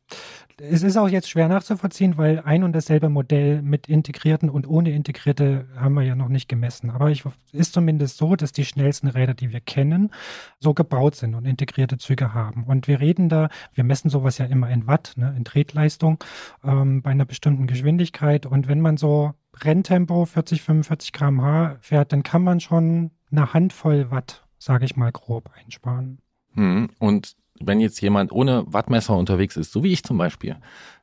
[0.61, 4.91] es ist auch jetzt schwer nachzuvollziehen, weil ein und dasselbe Modell mit integrierten und ohne
[4.91, 6.91] integrierte haben wir ja noch nicht gemessen.
[6.91, 10.11] Aber es ist zumindest so, dass die schnellsten Räder, die wir kennen,
[10.59, 12.65] so gebaut sind und integrierte Züge haben.
[12.65, 16.23] Und wir reden da, wir messen sowas ja immer in Watt, ne, in Tretleistung,
[16.63, 18.45] ähm, bei einer bestimmten Geschwindigkeit.
[18.45, 19.33] Und wenn man so
[19.63, 25.13] Renntempo 40, 45 km/h fährt, dann kann man schon eine Handvoll Watt, sage ich mal
[25.13, 26.19] grob, einsparen.
[26.55, 30.57] Hm, und wenn jetzt jemand ohne Wattmesser unterwegs ist, so wie ich zum Beispiel,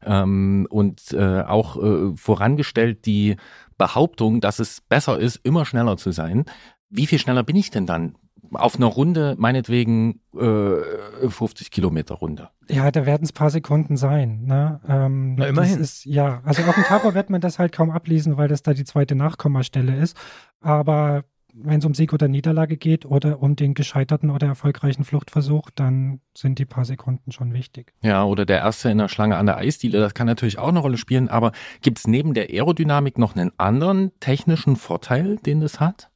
[0.03, 3.36] ähm, und äh, auch äh, vorangestellt die
[3.78, 6.45] Behauptung, dass es besser ist, immer schneller zu sein,
[6.89, 8.16] wie viel schneller bin ich denn dann?
[8.53, 12.49] Auf einer Runde, meinetwegen äh, 50 Kilometer Runde.
[12.70, 14.45] Ja, da werden es paar Sekunden sein.
[14.45, 14.80] Ne?
[14.88, 15.80] Ähm, Na, immerhin.
[15.82, 18.74] Ist, ja, also auf dem Tacho wird man das halt kaum ablesen, weil das da
[18.74, 20.16] die zweite Nachkommastelle ist.
[20.62, 21.26] Aber
[21.60, 26.22] wenn es um Sieg oder Niederlage geht oder um den gescheiterten oder erfolgreichen Fluchtversuch, dann
[26.36, 27.93] sind die paar Sekunden schon wichtig.
[28.01, 30.80] Ja, oder der Erste in der Schlange an der Eisdiele, das kann natürlich auch eine
[30.80, 31.51] Rolle spielen, aber
[31.82, 36.10] gibt es neben der Aerodynamik noch einen anderen technischen Vorteil, den das hat?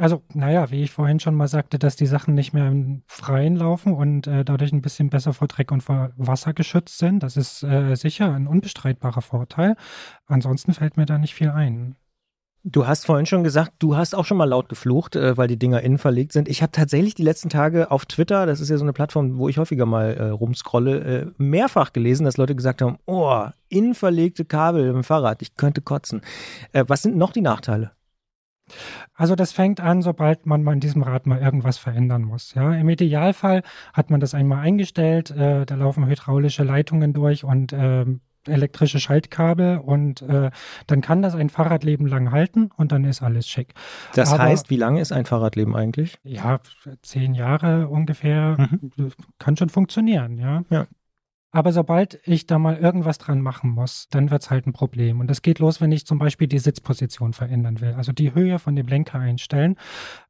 [0.00, 3.54] Also, naja, wie ich vorhin schon mal sagte, dass die Sachen nicht mehr im Freien
[3.54, 7.22] laufen und äh, dadurch ein bisschen besser vor Dreck und vor Wasser geschützt sind.
[7.22, 9.76] Das ist äh, sicher ein unbestreitbarer Vorteil.
[10.24, 11.96] Ansonsten fällt mir da nicht viel ein.
[12.62, 15.58] Du hast vorhin schon gesagt, du hast auch schon mal laut geflucht, äh, weil die
[15.58, 16.46] Dinger innen verlegt sind.
[16.46, 19.48] Ich habe tatsächlich die letzten Tage auf Twitter, das ist ja so eine Plattform, wo
[19.48, 24.44] ich häufiger mal äh, rumscrolle, äh, mehrfach gelesen, dass Leute gesagt haben, oh, innen verlegte
[24.44, 26.20] Kabel im Fahrrad, ich könnte kotzen.
[26.72, 27.92] Äh, was sind noch die Nachteile?
[29.14, 32.52] Also das fängt an, sobald man in diesem Rad mal irgendwas verändern muss.
[32.54, 33.62] Ja, im Idealfall
[33.94, 38.04] hat man das einmal eingestellt, äh, da laufen hydraulische Leitungen durch und äh,
[38.50, 40.50] elektrische Schaltkabel und äh,
[40.86, 43.74] dann kann das ein Fahrradleben lang halten und dann ist alles schick.
[44.14, 46.18] Das Aber, heißt, wie lange ist ein Fahrradleben eigentlich?
[46.22, 46.60] Ja,
[47.02, 48.56] zehn Jahre ungefähr.
[48.58, 49.12] Mhm.
[49.38, 50.62] Kann schon funktionieren, ja.
[50.70, 50.86] ja.
[51.52, 55.18] Aber sobald ich da mal irgendwas dran machen muss, dann wird es halt ein Problem.
[55.18, 57.94] Und das geht los, wenn ich zum Beispiel die Sitzposition verändern will.
[57.94, 59.76] Also die Höhe von dem Lenker einstellen.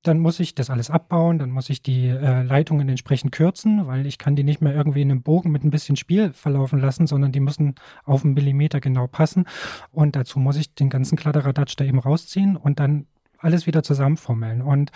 [0.02, 4.06] Dann muss ich das alles abbauen, dann muss ich die äh, Leitungen entsprechend kürzen, weil
[4.06, 7.06] ich kann die nicht mehr irgendwie in einem Bogen mit ein bisschen Spiel verlaufen lassen,
[7.06, 9.44] sondern die müssen auf einen Millimeter genau passen.
[9.92, 13.06] Und dazu muss ich den ganzen Kladderadatsch da eben rausziehen und dann
[13.41, 14.62] alles wieder zusammenfummeln.
[14.62, 14.91] Und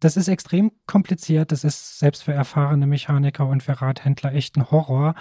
[0.00, 1.52] das ist extrem kompliziert.
[1.52, 5.14] Das ist selbst für erfahrene Mechaniker und für Radhändler echt ein Horror.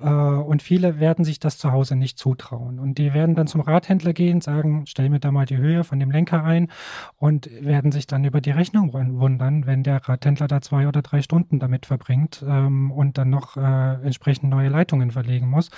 [0.00, 2.78] Äh, und viele werden sich das zu Hause nicht zutrauen.
[2.78, 5.98] Und die werden dann zum Radhändler gehen, sagen, stell mir da mal die Höhe von
[5.98, 6.70] dem Lenker ein
[7.16, 11.22] und werden sich dann über die Rechnung wundern, wenn der Radhändler da zwei oder drei
[11.22, 15.70] Stunden damit verbringt ähm, und dann noch äh, entsprechend neue Leitungen verlegen muss.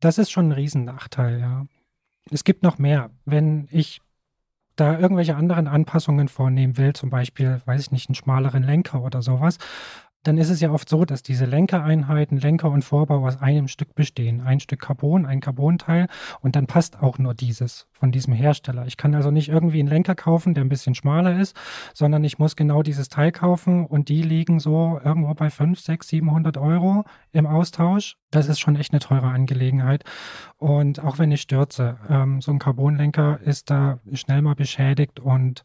[0.00, 1.66] Das ist schon ein Riesennachteil, ja.
[2.30, 3.10] Es gibt noch mehr.
[3.24, 4.00] Wenn ich
[4.80, 9.22] da irgendwelche anderen Anpassungen vornehmen will, zum Beispiel, weiß ich nicht, einen schmaleren Lenker oder
[9.22, 9.58] sowas,
[10.24, 13.94] dann ist es ja oft so, dass diese Lenkereinheiten, Lenker und Vorbau aus einem Stück
[13.94, 14.40] bestehen.
[14.40, 16.08] Ein Stück Carbon, ein Carbonteil
[16.40, 18.86] und dann passt auch nur dieses von diesem Hersteller.
[18.86, 21.56] Ich kann also nicht irgendwie einen Lenker kaufen, der ein bisschen schmaler ist,
[21.94, 26.08] sondern ich muss genau dieses Teil kaufen und die liegen so irgendwo bei 5, 6,
[26.08, 28.16] 700 Euro im Austausch.
[28.30, 30.04] Das ist schon echt eine teure Angelegenheit.
[30.56, 35.62] Und auch wenn ich stürze, ähm, so ein Carbonlenker ist da schnell mal beschädigt und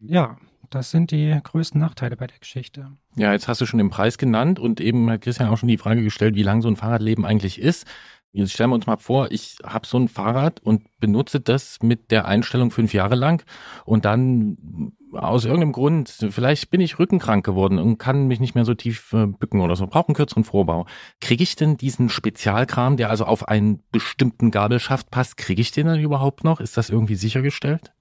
[0.00, 0.36] ja,
[0.70, 2.92] das sind die größten Nachteile bei der Geschichte.
[3.16, 5.78] Ja, jetzt hast du schon den Preis genannt und eben hat Christian auch schon die
[5.78, 7.86] Frage gestellt, wie lang so ein Fahrradleben eigentlich ist.
[8.32, 12.10] Jetzt stellen wir uns mal vor, ich habe so ein Fahrrad und benutze das mit
[12.10, 13.44] der Einstellung fünf Jahre lang
[13.84, 18.64] und dann aus irgendeinem Grund, vielleicht bin ich rückenkrank geworden und kann mich nicht mehr
[18.64, 20.86] so tief äh, bücken oder so, brauche einen kürzeren Vorbau.
[21.20, 25.86] Kriege ich denn diesen Spezialkram, der also auf einen bestimmten Gabelschaft passt, kriege ich den
[25.86, 26.58] dann überhaupt noch?
[26.58, 27.92] Ist das irgendwie sichergestellt?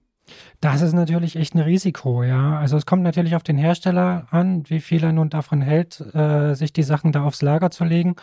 [0.63, 2.57] Das ist natürlich echt ein Risiko, ja.
[2.57, 6.53] Also es kommt natürlich auf den Hersteller an, wie viel er nun davon hält, äh,
[6.53, 8.15] sich die Sachen da aufs Lager zu legen.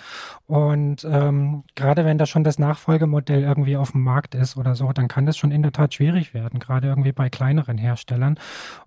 [0.46, 4.90] Und ähm, gerade wenn da schon das Nachfolgemodell irgendwie auf dem Markt ist oder so,
[4.94, 8.38] dann kann das schon in der Tat schwierig werden, gerade irgendwie bei kleineren Herstellern.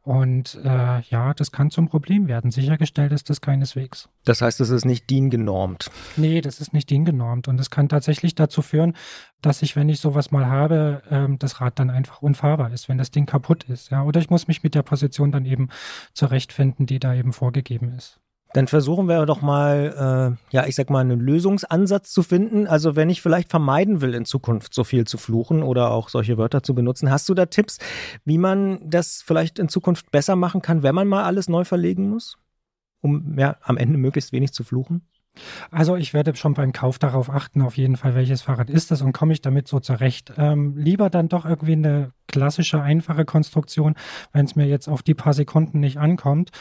[0.02, 2.50] Und äh, ja, das kann zum Problem werden.
[2.50, 4.10] Sichergestellt ist das keineswegs.
[4.26, 5.92] Das heißt, es ist nicht DIN genormt.
[6.18, 7.48] Nee, das ist nicht DIN genormt.
[7.48, 8.96] Und es kann tatsächlich dazu führen,
[9.44, 12.98] dass ich, wenn ich sowas mal habe, ähm, das Rad dann einfach unfahrbar ist, wenn
[12.98, 13.92] das Ding kaputt ist.
[13.92, 14.04] Ja?
[14.04, 15.70] Oder ich muss mich mit der Position dann eben
[16.14, 18.20] zurechtfinden, die da eben vorgegeben ist.
[18.54, 22.68] Dann versuchen wir doch mal, äh, ja, ich sag mal, einen Lösungsansatz zu finden.
[22.68, 26.38] Also wenn ich vielleicht vermeiden will, in Zukunft so viel zu fluchen oder auch solche
[26.38, 27.80] Wörter zu benutzen, hast du da Tipps,
[28.26, 32.10] wie man das vielleicht in Zukunft besser machen kann, wenn man mal alles neu verlegen
[32.10, 32.38] muss?
[33.02, 35.02] Um ja, am Ende möglichst wenig zu fluchen?
[35.72, 39.02] Also ich werde schon beim Kauf darauf achten, auf jeden Fall, welches Fahrrad ist das
[39.02, 40.34] und komme ich damit so zurecht.
[40.38, 43.96] Ähm, lieber dann doch irgendwie eine klassische, einfache Konstruktion,
[44.32, 46.52] wenn es mir jetzt auf die paar Sekunden nicht ankommt.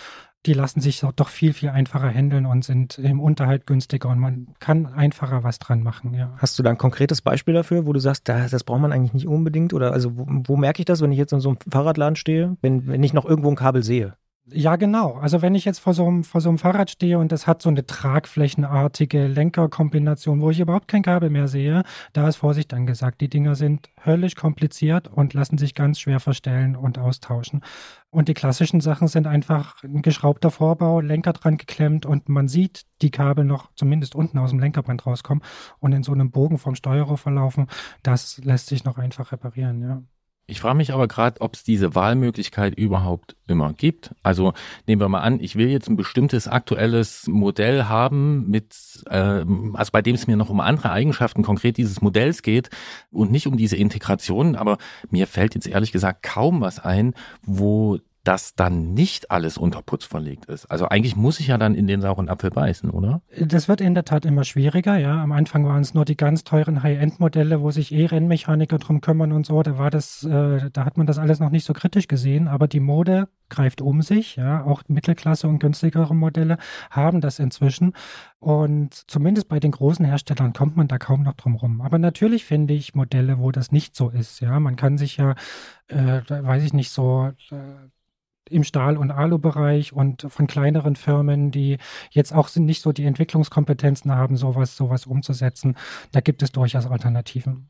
[0.44, 4.48] Die lassen sich doch viel, viel einfacher handeln und sind im Unterhalt günstiger und man
[4.58, 6.34] kann einfacher was dran machen, ja.
[6.38, 9.28] Hast du da ein konkretes Beispiel dafür, wo du sagst, das braucht man eigentlich nicht
[9.28, 9.72] unbedingt?
[9.72, 12.56] Oder also wo, wo merke ich das, wenn ich jetzt in so einem Fahrradladen stehe,
[12.60, 14.16] wenn, wenn ich noch irgendwo ein Kabel sehe?
[14.46, 15.14] Ja, genau.
[15.14, 17.62] Also wenn ich jetzt vor so, einem, vor so einem Fahrrad stehe und das hat
[17.62, 23.20] so eine tragflächenartige Lenkerkombination, wo ich überhaupt kein Kabel mehr sehe, da ist Vorsicht angesagt.
[23.20, 27.62] Die Dinger sind höllisch kompliziert und lassen sich ganz schwer verstellen und austauschen.
[28.10, 32.84] Und die klassischen Sachen sind einfach ein geschraubter Vorbau, Lenker dran geklemmt und man sieht
[33.00, 35.44] die Kabel noch zumindest unten aus dem Lenkerband rauskommen
[35.78, 37.68] und in so einem Bogen vom Steuerrohr verlaufen.
[38.02, 40.02] Das lässt sich noch einfach reparieren, ja.
[40.52, 44.14] Ich frage mich aber gerade, ob es diese Wahlmöglichkeit überhaupt immer gibt.
[44.22, 44.52] Also
[44.86, 48.74] nehmen wir mal an, ich will jetzt ein bestimmtes aktuelles Modell haben, mit,
[49.08, 52.68] äh, also bei dem es mir noch um andere Eigenschaften konkret dieses Modells geht
[53.10, 54.54] und nicht um diese Integration.
[54.54, 54.76] Aber
[55.08, 60.04] mir fällt jetzt ehrlich gesagt kaum was ein, wo dass dann nicht alles unter Putz
[60.04, 60.66] verlegt ist.
[60.66, 63.22] Also eigentlich muss ich ja dann in den sauren Apfel beißen, oder?
[63.38, 65.20] Das wird in der Tat immer schwieriger, ja.
[65.20, 69.32] Am Anfang waren es nur die ganz teuren High-End-Modelle, wo sich eh Rennmechaniker drum kümmern
[69.32, 69.62] und so.
[69.62, 72.68] Da war das, äh, da hat man das alles noch nicht so kritisch gesehen, aber
[72.68, 74.64] die Mode greift um sich, ja.
[74.64, 76.58] Auch Mittelklasse und günstigere Modelle
[76.90, 77.92] haben das inzwischen.
[78.38, 81.80] Und zumindest bei den großen Herstellern kommt man da kaum noch drum rum.
[81.80, 84.60] Aber natürlich finde ich Modelle, wo das nicht so ist, ja.
[84.60, 85.34] Man kann sich ja,
[85.88, 87.56] äh, weiß ich nicht, so äh,
[88.50, 91.78] im Stahl- und Alu-Bereich und von kleineren Firmen, die
[92.10, 95.76] jetzt auch nicht so die Entwicklungskompetenzen haben, sowas, sowas umzusetzen.
[96.12, 97.68] Da gibt es durchaus Alternativen.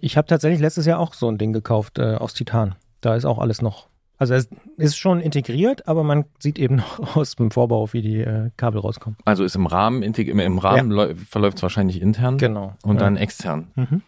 [0.00, 2.76] Ich habe tatsächlich letztes Jahr auch so ein Ding gekauft äh, aus Titan.
[3.00, 3.88] Da ist auch alles noch.
[4.16, 8.20] Also es ist schon integriert, aber man sieht eben noch aus dem Vorbau, wie die
[8.20, 9.16] äh, Kabel rauskommen.
[9.24, 11.08] Also ist im Rahmen, im Rahmen ja.
[11.28, 12.38] verläuft es wahrscheinlich intern.
[12.38, 12.74] Genau.
[12.84, 13.00] Und ja.
[13.00, 13.72] dann extern.
[13.74, 14.02] Mhm.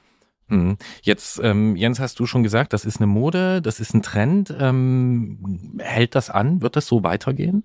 [0.48, 0.76] Mhm.
[1.02, 4.54] Jetzt, ähm, Jens, hast du schon gesagt, das ist eine Mode, das ist ein Trend.
[4.58, 6.62] Ähm, hält das an?
[6.62, 7.64] Wird das so weitergehen?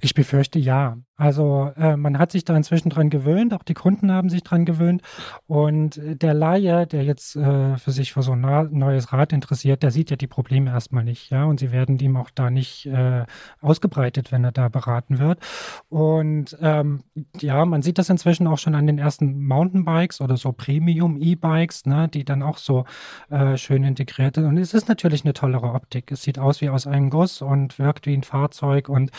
[0.00, 0.98] Ich befürchte ja.
[1.18, 4.66] Also äh, man hat sich da inzwischen dran gewöhnt, auch die Kunden haben sich dran
[4.66, 5.00] gewöhnt.
[5.46, 9.90] Und der Laie, der jetzt äh, für sich für so ein neues Rad interessiert, der
[9.90, 11.44] sieht ja die Probleme erstmal nicht, ja.
[11.44, 13.24] Und sie werden ihm auch da nicht äh,
[13.62, 15.40] ausgebreitet, wenn er da beraten wird.
[15.88, 17.02] Und ähm,
[17.40, 22.08] ja, man sieht das inzwischen auch schon an den ersten Mountainbikes oder so Premium-E-Bikes, ne,
[22.08, 22.84] die dann auch so
[23.30, 24.44] äh, schön integriert sind.
[24.44, 26.12] Und es ist natürlich eine tollere Optik.
[26.12, 29.10] Es sieht aus wie aus einem Guss und wirkt wie ein Fahrzeug und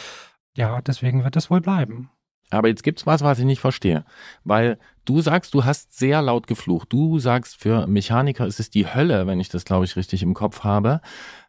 [0.57, 2.09] ja, deswegen wird es wohl bleiben.
[2.49, 4.05] Aber jetzt gibt's was, was ich nicht verstehe.
[4.43, 6.91] Weil du sagst, du hast sehr laut geflucht.
[6.91, 10.33] Du sagst, für Mechaniker ist es die Hölle, wenn ich das, glaube ich, richtig im
[10.33, 11.01] Kopf habe.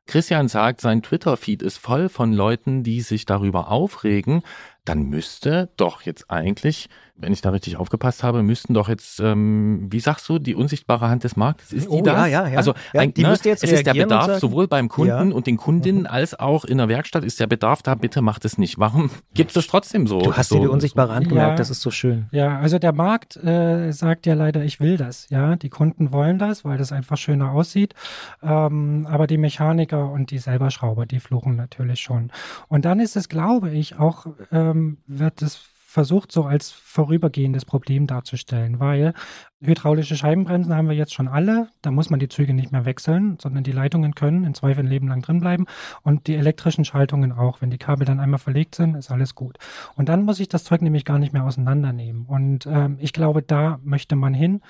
[0.08, 4.42] Christian sagt, sein Twitter-Feed ist voll von Leuten, die sich darüber aufregen.
[4.86, 6.88] Dann müsste doch jetzt eigentlich
[7.20, 11.08] wenn ich da richtig aufgepasst habe, müssten doch jetzt, ähm, wie sagst du, die unsichtbare
[11.08, 12.26] Hand des Marktes, ist die oh, da?
[12.26, 12.56] Ja, ja, ja.
[12.56, 15.34] Also ja, die ne, müsste jetzt es ist der Bedarf sowohl beim Kunden ja.
[15.34, 16.06] und den Kundinnen mhm.
[16.06, 18.78] als auch in der Werkstatt ist der Bedarf da, bitte macht es nicht.
[18.78, 20.20] Warum gibt es trotzdem so?
[20.20, 21.56] Du hast so, dir die unsichtbare Hand gemerkt, ja.
[21.56, 22.26] das ist so schön.
[22.30, 25.28] Ja, also der Markt äh, sagt ja leider, ich will das.
[25.28, 27.94] Ja, die Kunden wollen das, weil das einfach schöner aussieht.
[28.42, 32.30] Ähm, aber die Mechaniker und die selber Schrauber, die fluchen natürlich schon.
[32.68, 38.06] Und dann ist es, glaube ich, auch, ähm, wird es versucht, so als vorübergehendes Problem
[38.06, 39.14] darzustellen, weil
[39.58, 41.68] hydraulische Scheibenbremsen haben wir jetzt schon alle.
[41.80, 44.90] Da muss man die Züge nicht mehr wechseln, sondern die Leitungen können in Zweifel ein
[44.90, 45.64] Leben lang drin bleiben
[46.02, 47.62] und die elektrischen Schaltungen auch.
[47.62, 49.56] Wenn die Kabel dann einmal verlegt sind, ist alles gut.
[49.96, 52.26] Und dann muss ich das Zeug nämlich gar nicht mehr auseinandernehmen.
[52.26, 54.60] Und ähm, ich glaube, da möchte man hin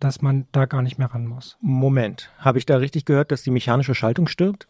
[0.00, 1.56] dass man da gar nicht mehr ran muss.
[1.60, 4.68] Moment, habe ich da richtig gehört, dass die mechanische Schaltung stirbt?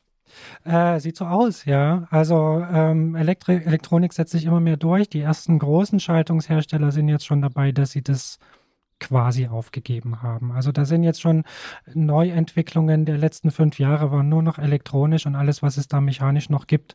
[0.64, 2.06] Äh, sieht so aus, ja.
[2.10, 5.08] Also ähm, Elektri Elektronik setzt sich immer mehr durch.
[5.08, 8.38] Die ersten großen Schaltungshersteller sind jetzt schon dabei, dass sie das
[9.00, 10.52] quasi aufgegeben haben.
[10.52, 11.44] Also da sind jetzt schon
[11.94, 16.48] Neuentwicklungen der letzten fünf Jahre, waren nur noch elektronisch und alles, was es da mechanisch
[16.48, 16.94] noch gibt,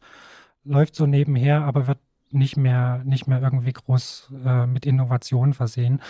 [0.64, 2.00] läuft so nebenher, aber wird
[2.32, 6.02] nicht mehr, nicht mehr irgendwie groß äh, mit Innovationen versehen.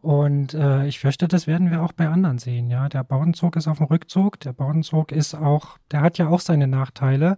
[0.00, 2.70] Und äh, ich fürchte, das werden wir auch bei anderen sehen.
[2.70, 4.40] Ja, der Bauenzug ist auf dem Rückzug.
[4.40, 7.36] Der Bauenzug ist auch, der hat ja auch seine Nachteile.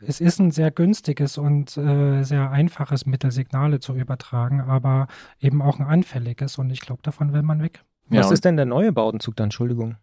[0.00, 5.08] Es ist ein sehr günstiges und äh, sehr einfaches Mittel, Signale zu übertragen, aber
[5.40, 6.58] eben auch ein anfälliges.
[6.58, 7.84] Und ich glaube, davon will man weg.
[8.10, 9.46] Ja, Was ist denn der neue Bauenzug dann?
[9.46, 9.96] Entschuldigung.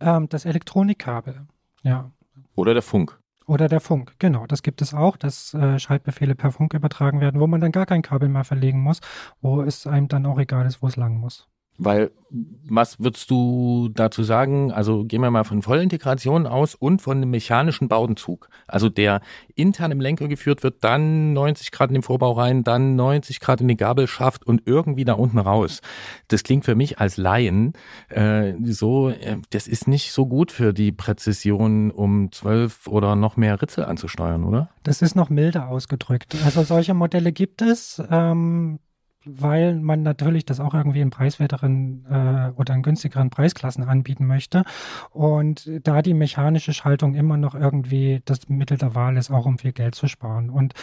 [0.00, 1.46] Ähm, das Elektronikkabel.
[1.82, 2.10] Ja.
[2.54, 3.18] Oder der Funk.
[3.46, 4.46] Oder der Funk, genau.
[4.46, 7.86] Das gibt es auch, dass äh, Schaltbefehle per Funk übertragen werden, wo man dann gar
[7.86, 9.00] kein Kabel mehr verlegen muss,
[9.42, 11.48] wo es einem dann auch egal ist, wo es lang muss.
[11.76, 14.70] Weil, was würdest du dazu sagen?
[14.70, 18.48] Also gehen wir mal von Vollintegration aus und von einem mechanischen Baudenzug.
[18.68, 19.20] Also der
[19.56, 23.60] intern im Lenker geführt wird, dann 90 Grad in den Vorbau rein, dann 90 Grad
[23.60, 25.80] in die Gabelschaft und irgendwie da unten raus.
[26.28, 27.72] Das klingt für mich als Laien
[28.08, 33.36] äh, so, äh, das ist nicht so gut für die Präzision, um zwölf oder noch
[33.36, 34.70] mehr Ritzel anzusteuern, oder?
[34.84, 36.36] Das ist noch milder ausgedrückt.
[36.44, 38.00] Also solche Modelle gibt es.
[38.10, 38.78] Ähm
[39.24, 44.64] weil man natürlich das auch irgendwie in preiswerteren äh, oder in günstigeren Preisklassen anbieten möchte.
[45.10, 49.58] Und da die mechanische Schaltung immer noch irgendwie das Mittel der Wahl ist, auch um
[49.58, 50.50] viel Geld zu sparen.
[50.50, 50.74] Und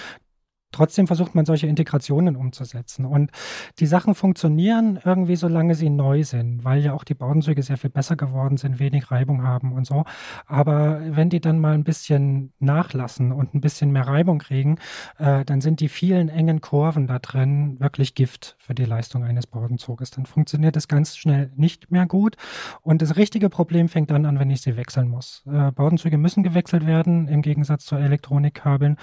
[0.72, 3.05] Trotzdem versucht man solche Integrationen umzusetzen.
[3.05, 3.32] Und
[3.80, 7.89] die Sachen funktionieren irgendwie, solange sie neu sind, weil ja auch die Baudenzüge sehr viel
[7.89, 10.05] besser geworden sind, wenig Reibung haben und so.
[10.45, 14.78] Aber wenn die dann mal ein bisschen nachlassen und ein bisschen mehr Reibung kriegen,
[15.17, 19.47] äh, dann sind die vielen engen Kurven da drin wirklich Gift für die Leistung eines
[19.47, 20.11] Baudenzuges.
[20.11, 22.38] Dann funktioniert es ganz schnell nicht mehr gut.
[22.82, 25.43] Und das richtige Problem fängt dann an, wenn ich sie wechseln muss.
[25.47, 28.97] Äh, Baudenzüge müssen gewechselt werden, im Gegensatz zu Elektronikkabeln.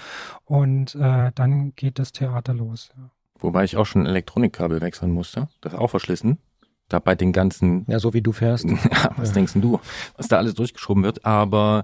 [0.45, 2.89] Und äh, dann geht das Theater los.
[2.97, 3.11] Ja.
[3.39, 5.47] Wobei ich auch schon Elektronikkabel wechseln musste.
[5.61, 6.39] Das ist auch verschlissen
[6.89, 7.85] da bei den ganzen.
[7.87, 8.65] Ja, so wie du fährst.
[8.69, 9.35] ja, was ja.
[9.35, 9.79] denkst denn du,
[10.17, 11.25] was da alles durchgeschoben wird?
[11.25, 11.83] Aber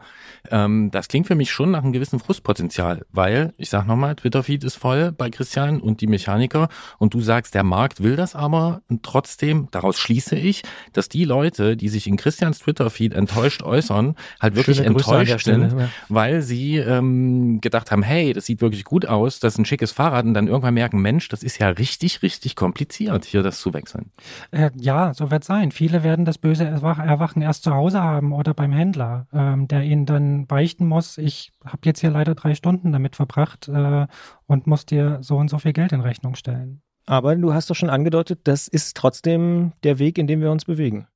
[0.51, 4.63] ähm, das klingt für mich schon nach einem gewissen Frustpotenzial, weil, ich sag nochmal, Twitter-Feed
[4.63, 8.81] ist voll bei Christian und die Mechaniker und du sagst, der Markt will das aber
[8.89, 14.15] und trotzdem, daraus schließe ich, dass die Leute, die sich in Christians Twitter-Feed enttäuscht äußern,
[14.39, 15.89] halt wirklich Schöne enttäuscht sind, ja.
[16.09, 19.91] weil sie ähm, gedacht haben, hey, das sieht wirklich gut aus, das ist ein schickes
[19.91, 23.73] Fahrrad und dann irgendwann merken, Mensch, das ist ja richtig, richtig kompliziert, hier das zu
[23.73, 24.11] wechseln.
[24.51, 25.71] Äh, ja, ja, so wird es sein.
[25.71, 30.05] Viele werden das böse Erwachen erst zu Hause haben oder beim Händler, ähm, der ihnen
[30.05, 34.07] dann beichten muss, ich habe jetzt hier leider drei Stunden damit verbracht äh,
[34.47, 36.81] und muss dir so und so viel Geld in Rechnung stellen.
[37.05, 40.65] Aber du hast doch schon angedeutet, das ist trotzdem der Weg, in dem wir uns
[40.65, 41.07] bewegen.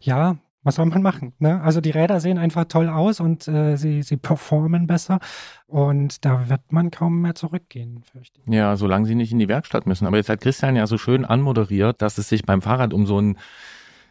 [0.00, 1.32] Ja, was soll man machen?
[1.38, 1.60] Ne?
[1.60, 5.18] Also die Räder sehen einfach toll aus und äh, sie, sie performen besser
[5.66, 8.52] und da wird man kaum mehr zurückgehen, fürchte ich.
[8.52, 10.06] Ja, solange sie nicht in die Werkstatt müssen.
[10.06, 13.18] Aber jetzt hat Christian ja so schön anmoderiert, dass es sich beim Fahrrad um so
[13.18, 13.38] einen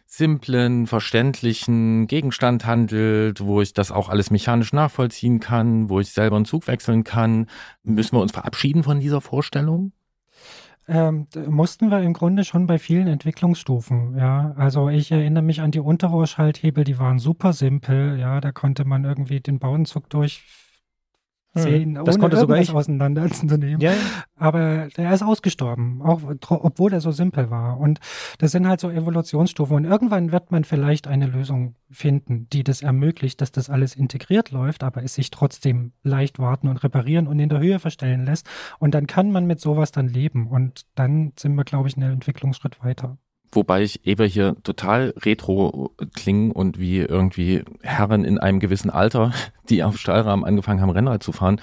[0.06, 6.36] simplen, verständlichen Gegenstand handelt, wo ich das auch alles mechanisch nachvollziehen kann, wo ich selber
[6.36, 7.46] einen Zug wechseln kann.
[7.82, 9.92] Müssen wir uns verabschieden von dieser Vorstellung?
[10.88, 14.16] Ähm, mussten wir im Grunde schon bei vielen Entwicklungsstufen.
[14.16, 18.18] Ja, also ich erinnere mich an die Unterrohrschalthebel, die waren super simpel.
[18.18, 20.42] Ja, da konnte man irgendwie den Bauenzug durch
[21.54, 23.80] sehen, hm, das ohne konnte sogar ich auseinanderzunehmen.
[23.80, 23.92] Ja.
[24.36, 27.78] Aber der ist ausgestorben, auch obwohl er so simpel war.
[27.78, 28.00] Und
[28.38, 29.76] das sind halt so Evolutionsstufen.
[29.76, 34.50] Und irgendwann wird man vielleicht eine Lösung finden, die das ermöglicht, dass das alles integriert
[34.50, 38.48] läuft, aber es sich trotzdem leicht warten und reparieren und in der Höhe verstellen lässt.
[38.78, 40.46] Und dann kann man mit sowas dann leben.
[40.46, 43.18] Und dann sind wir, glaube ich, einen Entwicklungsschritt weiter.
[43.52, 49.32] Wobei ich Eber hier total retro klingen und wie irgendwie Herren in einem gewissen Alter,
[49.68, 51.60] die auf Stahlrahmen angefangen haben, Rennrad zu fahren,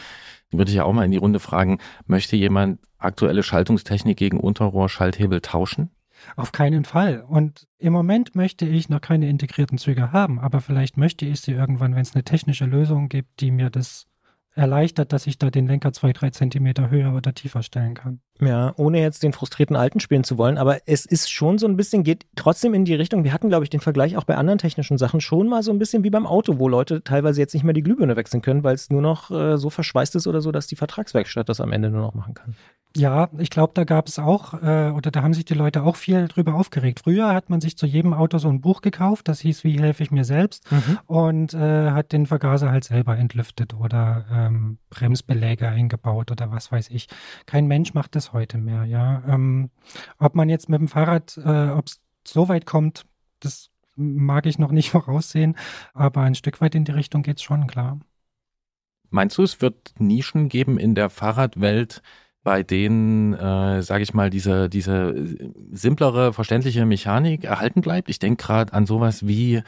[0.52, 5.42] würde ich ja auch mal in die Runde fragen, möchte jemand aktuelle Schaltungstechnik gegen Unterrohr-Schalthebel
[5.42, 5.92] tauschen?
[6.36, 7.24] Auf keinen Fall.
[7.28, 11.54] Und im Moment möchte ich noch keine integrierten Züge haben, aber vielleicht möchte ich sie
[11.54, 14.09] irgendwann, wenn es eine technische Lösung gibt, die mir das
[14.60, 18.20] erleichtert, dass ich da den Lenker zwei, drei Zentimeter höher oder tiefer stellen kann.
[18.42, 21.76] Ja, ohne jetzt den frustrierten Alten spielen zu wollen, aber es ist schon so ein
[21.76, 24.60] bisschen, geht trotzdem in die Richtung, wir hatten, glaube ich, den Vergleich auch bei anderen
[24.60, 27.64] technischen Sachen schon mal so ein bisschen wie beim Auto, wo Leute teilweise jetzt nicht
[27.64, 30.52] mehr die Glühbirne wechseln können, weil es nur noch äh, so verschweißt ist oder so,
[30.52, 32.56] dass die Vertragswerkstatt das am Ende nur noch machen kann.
[32.98, 35.96] Ja, ich glaube, da gab es auch, äh, oder da haben sich die Leute auch
[35.96, 37.02] viel drüber aufgeregt.
[37.04, 40.02] Früher hat man sich zu jedem Auto so ein Buch gekauft, das hieß Wie helfe
[40.02, 41.00] ich mir selbst Mhm.
[41.06, 46.90] und äh, hat den Vergaser halt selber entlüftet oder ähm, Bremsbeläge eingebaut oder was weiß
[46.90, 47.08] ich.
[47.46, 49.22] Kein Mensch macht das heute mehr, ja.
[49.28, 49.70] Ähm,
[50.18, 53.06] ob man jetzt mit dem Fahrrad, äh, ob es so weit kommt,
[53.40, 55.56] das mag ich noch nicht voraussehen,
[55.94, 58.00] aber ein Stück weit in die Richtung geht's schon, klar.
[59.12, 62.02] Meinst du, es wird Nischen geben in der Fahrradwelt,
[62.50, 65.14] bei denen, äh, sage ich mal, diese, diese
[65.72, 68.10] simplere, verständliche Mechanik erhalten bleibt?
[68.10, 69.62] Ich denke gerade an sowas wie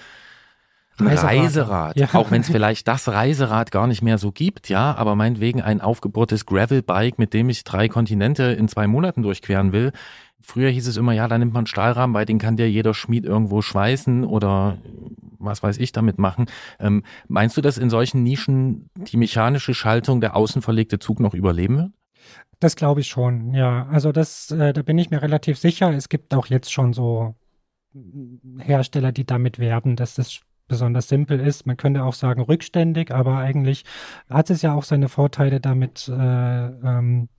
[0.98, 1.30] ein Reiserad.
[1.36, 2.08] Reiserad, Ja.
[2.14, 5.80] auch wenn es vielleicht das Reiserad gar nicht mehr so gibt, ja, aber meinetwegen ein
[5.80, 9.92] aufgebohrtes Gravelbike, mit dem ich drei Kontinente in zwei Monaten durchqueren will.
[10.40, 12.96] Früher hieß es immer, ja, da nimmt man einen Stahlrahmen, weil den kann dir jeder
[12.96, 14.80] Schmied irgendwo schweißen oder
[15.38, 16.48] was weiß ich damit machen.
[16.80, 21.36] Ähm, meinst du, dass in solchen Nischen die mechanische Schaltung der außen verlegte Zug noch
[21.36, 21.92] überleben wird?
[22.62, 23.88] Das glaube ich schon, ja.
[23.88, 25.92] Also das, äh, da bin ich mir relativ sicher.
[25.92, 27.34] Es gibt auch jetzt schon so
[28.60, 31.66] Hersteller, die damit werben, dass das besonders simpel ist.
[31.66, 33.84] Man könnte auch sagen rückständig, aber eigentlich
[34.30, 37.30] hat es ja auch seine Vorteile damit, äh, ähm,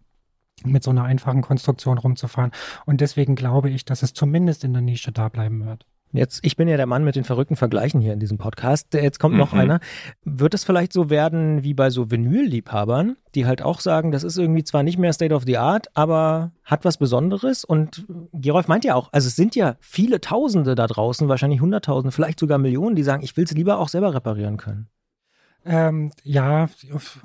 [0.64, 2.50] mit so einer einfachen Konstruktion rumzufahren.
[2.84, 5.86] Und deswegen glaube ich, dass es zumindest in der Nische da bleiben wird.
[6.14, 8.92] Jetzt, ich bin ja der Mann mit den verrückten Vergleichen hier in diesem Podcast.
[8.92, 9.58] Jetzt kommt noch Mhm.
[9.60, 9.80] einer.
[10.24, 14.36] Wird es vielleicht so werden wie bei so Vinyl-Liebhabern, die halt auch sagen, das ist
[14.36, 17.64] irgendwie zwar nicht mehr State of the Art, aber hat was Besonderes?
[17.64, 18.04] Und
[18.34, 22.38] Gerolf meint ja auch, also es sind ja viele Tausende da draußen, wahrscheinlich Hunderttausende, vielleicht
[22.38, 24.88] sogar Millionen, die sagen, ich will es lieber auch selber reparieren können.
[25.64, 26.68] Ähm, ja,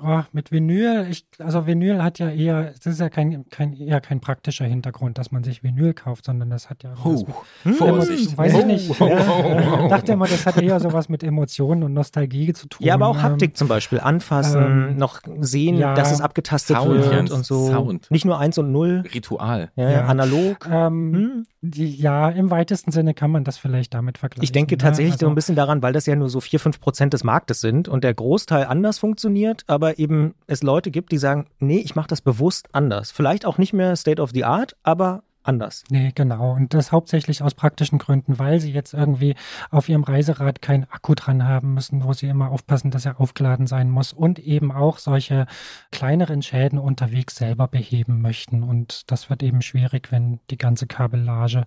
[0.02, 4.00] oh, mit Vinyl, ich, also Vinyl hat ja eher, das ist ja kein, kein, eher
[4.00, 7.24] kein praktischer Hintergrund, dass man sich Vinyl kauft, sondern das hat ja was
[7.64, 8.36] mit Vorsicht.
[8.38, 9.00] Weiß ich nicht.
[9.00, 9.82] Oh, Ja, oh, oh, oh.
[9.84, 12.86] Ich dachte immer, das hat eher sowas mit Emotionen und Nostalgie zu tun.
[12.86, 15.94] Ja, aber auch Ähm, Haptik zum Beispiel, anfassen, ähm, noch sehen, ja.
[15.94, 17.66] dass es abgetastet Sound, wird und so.
[17.68, 18.10] Sound.
[18.10, 19.70] Nicht nur eins und null, Ritual.
[19.76, 20.04] ja, Ja.
[20.06, 20.66] analog.
[20.70, 21.46] Ähm, Hm?
[21.60, 24.44] die, ja, im weitesten Sinne kann man das vielleicht damit vergleichen.
[24.44, 24.78] Ich denke ne?
[24.78, 27.24] tatsächlich Also, so ein bisschen daran, weil das ja nur so vier, fünf Prozent des
[27.24, 31.78] Marktes sind und der Großteil anders funktioniert, aber eben es Leute gibt, die sagen, nee,
[31.78, 33.10] ich mache das bewusst anders.
[33.10, 35.82] Vielleicht auch nicht mehr State of the Art, aber anders.
[35.88, 36.52] Nee, genau.
[36.52, 39.34] Und das hauptsächlich aus praktischen Gründen, weil sie jetzt irgendwie
[39.70, 43.66] auf ihrem Reiserad keinen Akku dran haben müssen, wo sie immer aufpassen, dass er aufgeladen
[43.66, 45.46] sein muss und eben auch solche
[45.90, 48.62] kleineren Schäden unterwegs selber beheben möchten.
[48.62, 51.66] Und das wird eben schwierig, wenn die ganze Kabellage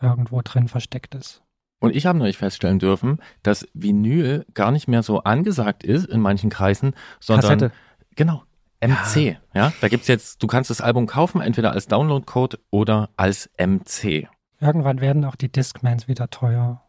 [0.00, 1.42] irgendwo drin versteckt ist.
[1.78, 6.20] Und ich habe neulich feststellen dürfen, dass Vinyl gar nicht mehr so angesagt ist in
[6.20, 7.72] manchen Kreisen, sondern Kassette.
[8.14, 8.42] genau
[8.80, 9.38] MC.
[9.54, 14.28] Ja, da gibt's jetzt, du kannst das Album kaufen, entweder als Downloadcode oder als MC.
[14.60, 16.82] Irgendwann werden auch die Discmans wieder teuer.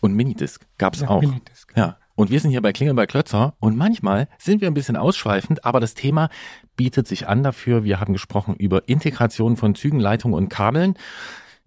[0.00, 1.20] Und Minidisc gab's Ja, auch.
[1.20, 1.72] Minidisc.
[1.76, 1.96] Ja.
[2.14, 5.64] Und wir sind hier bei Klingel bei Klötzer und manchmal sind wir ein bisschen ausschweifend,
[5.64, 6.28] aber das Thema
[6.76, 7.84] bietet sich an dafür.
[7.84, 10.94] Wir haben gesprochen über Integration von Zügen, Leitungen und Kabeln,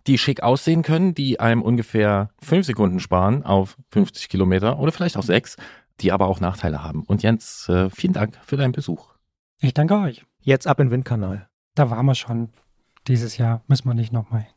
[0.08, 5.18] die schick aussehen können, die einem ungefähr fünf Sekunden sparen auf 50 Kilometer oder vielleicht
[5.18, 5.58] auch sechs,
[6.01, 7.03] die aber auch Nachteile haben.
[7.03, 9.14] Und Jens, äh, vielen Dank für deinen Besuch.
[9.60, 10.26] Ich danke euch.
[10.41, 11.47] Jetzt ab in den Windkanal.
[11.74, 12.49] Da waren wir schon
[13.08, 13.64] dieses Jahr.
[13.68, 14.47] Müssen wir nicht nochmal.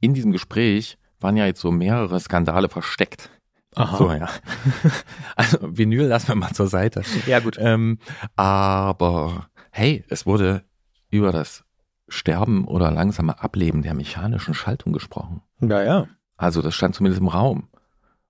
[0.00, 3.30] In diesem Gespräch waren ja jetzt so mehrere Skandale versteckt.
[3.74, 3.96] Aha.
[3.96, 4.28] So, ja.
[5.36, 7.02] Also Vinyl lassen wir mal zur Seite.
[7.26, 7.56] Ja, gut.
[7.58, 7.98] Ähm,
[8.34, 10.64] aber hey, es wurde
[11.10, 11.65] über das
[12.08, 15.42] Sterben oder langsame Ableben der mechanischen Schaltung gesprochen.
[15.60, 16.06] Ja, ja.
[16.36, 17.68] Also das stand zumindest im Raum.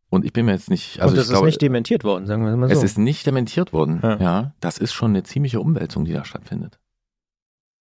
[0.08, 2.26] Und ich bin mir jetzt nicht, also und das ich glaube, ist nicht dementiert worden,
[2.26, 2.74] sagen wir mal so.
[2.76, 4.00] es ist nicht dementiert worden.
[4.02, 4.16] Ja.
[4.18, 4.54] Ja.
[4.60, 6.78] das ist schon eine ziemliche Umwälzung, die da stattfindet.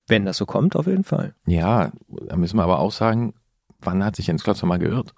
[0.08, 1.36] Wenn das so kommt, auf jeden Fall.
[1.46, 3.34] Ja, da müssen wir aber auch sagen,
[3.80, 5.14] wann hat sich Jens Klotzer mal gehört?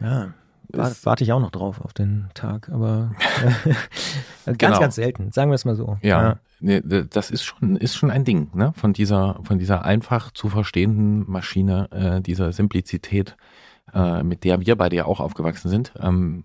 [0.00, 0.34] Ja.
[0.72, 3.12] Warte, warte ich auch noch drauf auf den Tag, aber
[4.44, 4.80] ganz, Genau.
[4.80, 5.98] ganz selten, sagen wir es mal so.
[6.02, 8.72] Ja, Nee, d- das ist schon, ist schon ein Ding, ne?
[8.76, 13.36] Von dieser, von dieser einfach zu verstehenden Maschine, äh, dieser Simplizität,
[13.92, 16.44] äh, mit der wir beide ja auch aufgewachsen sind, ähm,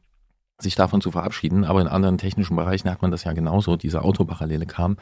[0.60, 1.64] sich davon zu verabschieden.
[1.64, 4.98] Aber in anderen technischen Bereichen hat man das ja genauso, diese Autoparallele kam.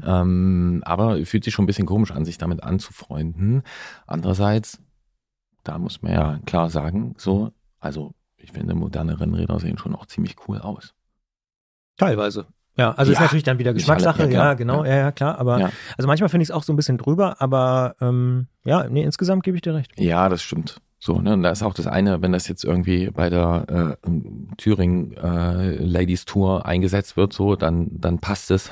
[0.00, 0.20] Ja.
[0.22, 3.62] Ähm, aber fühlt sich schon ein bisschen komisch an, sich damit anzufreunden.
[4.06, 4.80] Andererseits,
[5.64, 7.50] da muss man ja klar sagen, so,
[7.80, 10.94] also ich finde, moderne Rennräder sehen schon auch ziemlich cool aus.
[11.96, 12.46] Teilweise.
[12.76, 13.24] Ja, also ist Ja.
[13.24, 15.38] natürlich dann wieder Ist Geschmackssache, alle- ja, ja, genau, ja, ja, klar.
[15.38, 15.70] Aber Ja.
[15.96, 19.42] also manchmal finde ich es auch so ein bisschen drüber, aber ähm, ja, nee, insgesamt
[19.44, 19.92] gebe ich dir recht.
[19.98, 20.80] Ja, das stimmt.
[20.98, 21.32] So, ne?
[21.34, 24.10] Und da ist auch das eine, wenn das jetzt irgendwie bei der äh,
[24.56, 28.70] Thüringen äh, Ladies Tour eingesetzt wird, so, dann, dann passt es.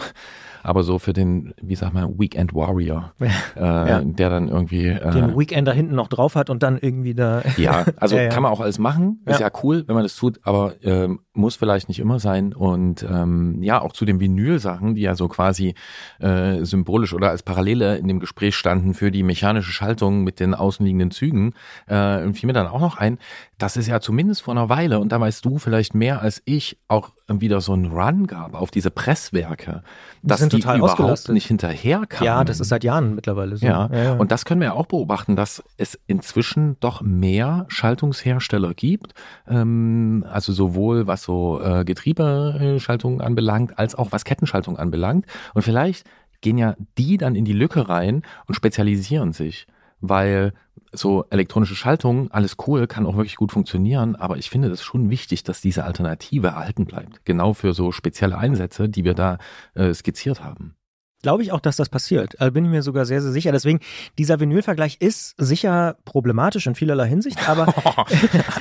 [0.62, 3.28] Aber so für den, wie sag mal, Weekend Warrior, äh,
[3.60, 4.00] Ja.
[4.02, 4.86] der dann irgendwie.
[4.86, 7.42] Äh, Den Weekend da hinten noch drauf hat und dann irgendwie da.
[7.56, 8.28] ja, also Ja, ja.
[8.28, 9.20] kann man auch alles machen.
[9.26, 9.46] Ist Ja.
[9.46, 9.52] ja.
[9.62, 12.52] cool, wenn man das tut, aber ähm, muss vielleicht nicht immer sein.
[12.52, 15.74] Und ähm, ja, auch zu den Vinyl-Sachen, die ja so quasi
[16.18, 20.54] äh, symbolisch oder als Parallele in dem Gespräch standen für die mechanische Schaltung mit den
[20.54, 21.54] außenliegenden Zügen,
[21.86, 23.18] äh, fiel mir dann auch noch ein,
[23.58, 26.78] dass es ja zumindest vor einer Weile, und da weißt du vielleicht mehr als ich,
[26.88, 29.82] auch wieder so einen Run gab auf diese Presswerke,
[30.22, 32.26] dass die, die überhaupt nicht hinterherkamen.
[32.26, 33.64] Ja, das ist seit Jahren mittlerweile so.
[33.64, 33.88] Ja.
[33.92, 34.12] ja, ja.
[34.14, 39.14] und das können wir ja auch beobachten, dass es inzwischen doch mehr Schaltungshersteller gibt,
[39.46, 45.26] ähm, also sowohl was so äh, Getriebeschaltungen anbelangt, als auch was Kettenschaltung anbelangt.
[45.54, 46.06] Und vielleicht
[46.40, 49.66] gehen ja die dann in die Lücke rein und spezialisieren sich,
[50.00, 50.52] weil
[50.92, 55.10] so elektronische Schaltung, alles cool, kann auch wirklich gut funktionieren, aber ich finde das schon
[55.10, 57.24] wichtig, dass diese Alternative erhalten bleibt.
[57.24, 59.38] Genau für so spezielle Einsätze, die wir da
[59.74, 60.74] äh, skizziert haben.
[61.22, 62.40] Glaube ich auch, dass das passiert.
[62.40, 63.52] Also bin ich mir sogar sehr, sehr sicher.
[63.52, 63.80] Deswegen,
[64.18, 67.66] dieser Vinyl-Vergleich ist sicher problematisch in vielerlei Hinsicht, aber.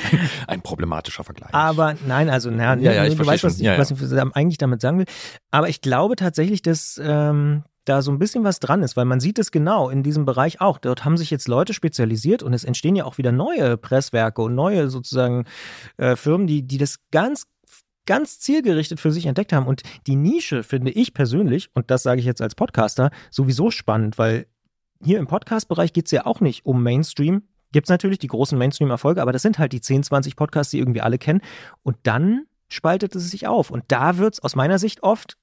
[0.48, 1.54] ein problematischer Vergleich.
[1.54, 3.80] Aber nein, also, na, ja, ja, ich du weißt, was, ich, ja, ja.
[3.80, 5.06] was ich eigentlich damit sagen will.
[5.52, 9.20] Aber ich glaube tatsächlich, dass ähm, da so ein bisschen was dran ist, weil man
[9.20, 10.78] sieht es genau in diesem Bereich auch.
[10.78, 14.56] Dort haben sich jetzt Leute spezialisiert und es entstehen ja auch wieder neue Presswerke und
[14.56, 15.46] neue sozusagen
[15.98, 17.48] äh, Firmen, die, die das ganz
[18.10, 19.68] ganz zielgerichtet für sich entdeckt haben.
[19.68, 24.18] Und die Nische finde ich persönlich, und das sage ich jetzt als Podcaster, sowieso spannend,
[24.18, 24.48] weil
[25.00, 27.44] hier im Podcast-Bereich geht es ja auch nicht um Mainstream.
[27.72, 30.80] Gibt es natürlich die großen Mainstream-Erfolge, aber das sind halt die 10, 20 Podcasts, die
[30.80, 31.42] irgendwie alle kennen.
[31.84, 33.70] Und dann spaltet es sich auf.
[33.70, 35.38] Und da wird es aus meiner Sicht oft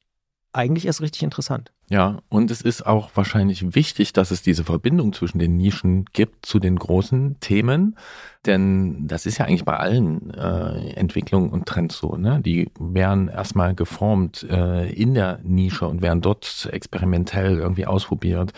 [0.56, 1.72] eigentlich erst richtig interessant.
[1.88, 6.44] Ja, und es ist auch wahrscheinlich wichtig, dass es diese Verbindung zwischen den Nischen gibt
[6.44, 7.96] zu den großen Themen,
[8.44, 12.16] denn das ist ja eigentlich bei allen äh, Entwicklungen und Trends so.
[12.16, 12.40] Ne?
[12.44, 18.52] Die werden erstmal geformt äh, in der Nische und werden dort experimentell irgendwie ausprobiert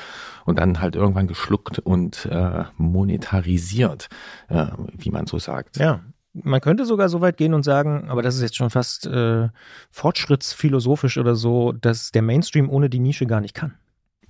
[0.46, 4.08] und dann halt irgendwann geschluckt und äh, monetarisiert,
[4.48, 5.78] äh, wie man so sagt.
[5.78, 6.00] Ja,
[6.32, 9.48] man könnte sogar so weit gehen und sagen, aber das ist jetzt schon fast äh,
[9.90, 13.74] fortschrittsphilosophisch oder so, dass der Mainstream ohne die Nische gar nicht kann.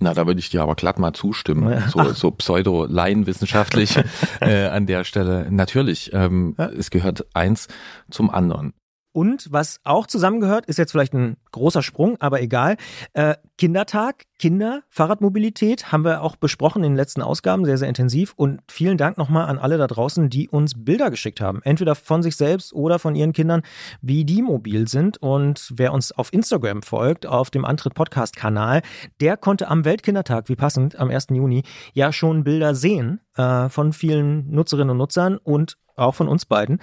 [0.01, 3.97] Na, da würde ich dir aber glatt mal zustimmen, so, so pseudo-laienwissenschaftlich
[4.39, 5.47] äh, an der Stelle.
[5.51, 6.67] Natürlich, ähm, ja.
[6.69, 7.67] es gehört eins
[8.09, 8.73] zum anderen.
[9.11, 12.77] Und was auch zusammengehört, ist jetzt vielleicht ein großer Sprung, aber egal.
[13.13, 18.33] Äh, Kindertag, Kinder, Fahrradmobilität haben wir auch besprochen in den letzten Ausgaben, sehr, sehr intensiv.
[18.35, 21.61] Und vielen Dank nochmal an alle da draußen, die uns Bilder geschickt haben.
[21.63, 23.63] Entweder von sich selbst oder von ihren Kindern,
[24.01, 25.17] wie die mobil sind.
[25.17, 28.81] Und wer uns auf Instagram folgt, auf dem Antritt Podcast Kanal,
[29.19, 31.27] der konnte am Weltkindertag, wie passend, am 1.
[31.31, 36.45] Juni, ja schon Bilder sehen äh, von vielen Nutzerinnen und Nutzern und auch von uns
[36.45, 36.79] beiden.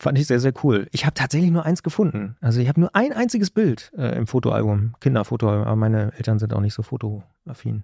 [0.00, 0.86] Fand ich sehr, sehr cool.
[0.92, 2.36] Ich habe tatsächlich nur eins gefunden.
[2.40, 6.54] Also ich habe nur ein einziges Bild äh, im Fotoalbum, Kinderfotoalbum, aber meine Eltern sind
[6.54, 7.82] auch nicht so fotoaffin.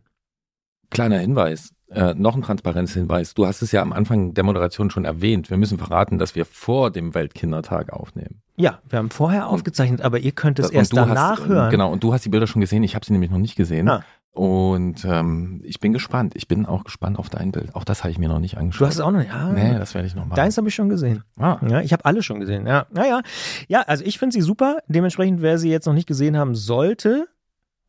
[0.90, 3.34] Kleiner Hinweis, äh, noch ein Transparenzhinweis.
[3.34, 5.50] Du hast es ja am Anfang der Moderation schon erwähnt.
[5.50, 8.42] Wir müssen verraten, dass wir vor dem Weltkindertag aufnehmen.
[8.56, 11.70] Ja, wir haben vorher aufgezeichnet, aber ihr könnt es erst danach hast, hören.
[11.70, 12.84] Genau, und du hast die Bilder schon gesehen.
[12.84, 13.88] Ich habe sie nämlich noch nicht gesehen.
[13.88, 14.04] Ah.
[14.35, 16.35] Und ähm, ich bin gespannt.
[16.35, 17.72] Ich bin auch gespannt auf dein Bild.
[17.76, 18.80] Auch das habe ich mir noch nicht angeschaut.
[18.80, 19.30] Du hast es auch noch nicht?
[19.30, 19.53] Ja.
[19.53, 20.35] Nee, das werde ich noch machen.
[20.35, 21.22] Deins habe ich schon gesehen.
[21.39, 21.59] Ah.
[21.68, 22.66] Ja, ich habe alle schon gesehen.
[22.66, 23.22] Ja, naja.
[23.68, 24.78] Ja, also ich finde sie super.
[24.89, 27.28] Dementsprechend, wer sie jetzt noch nicht gesehen haben sollte,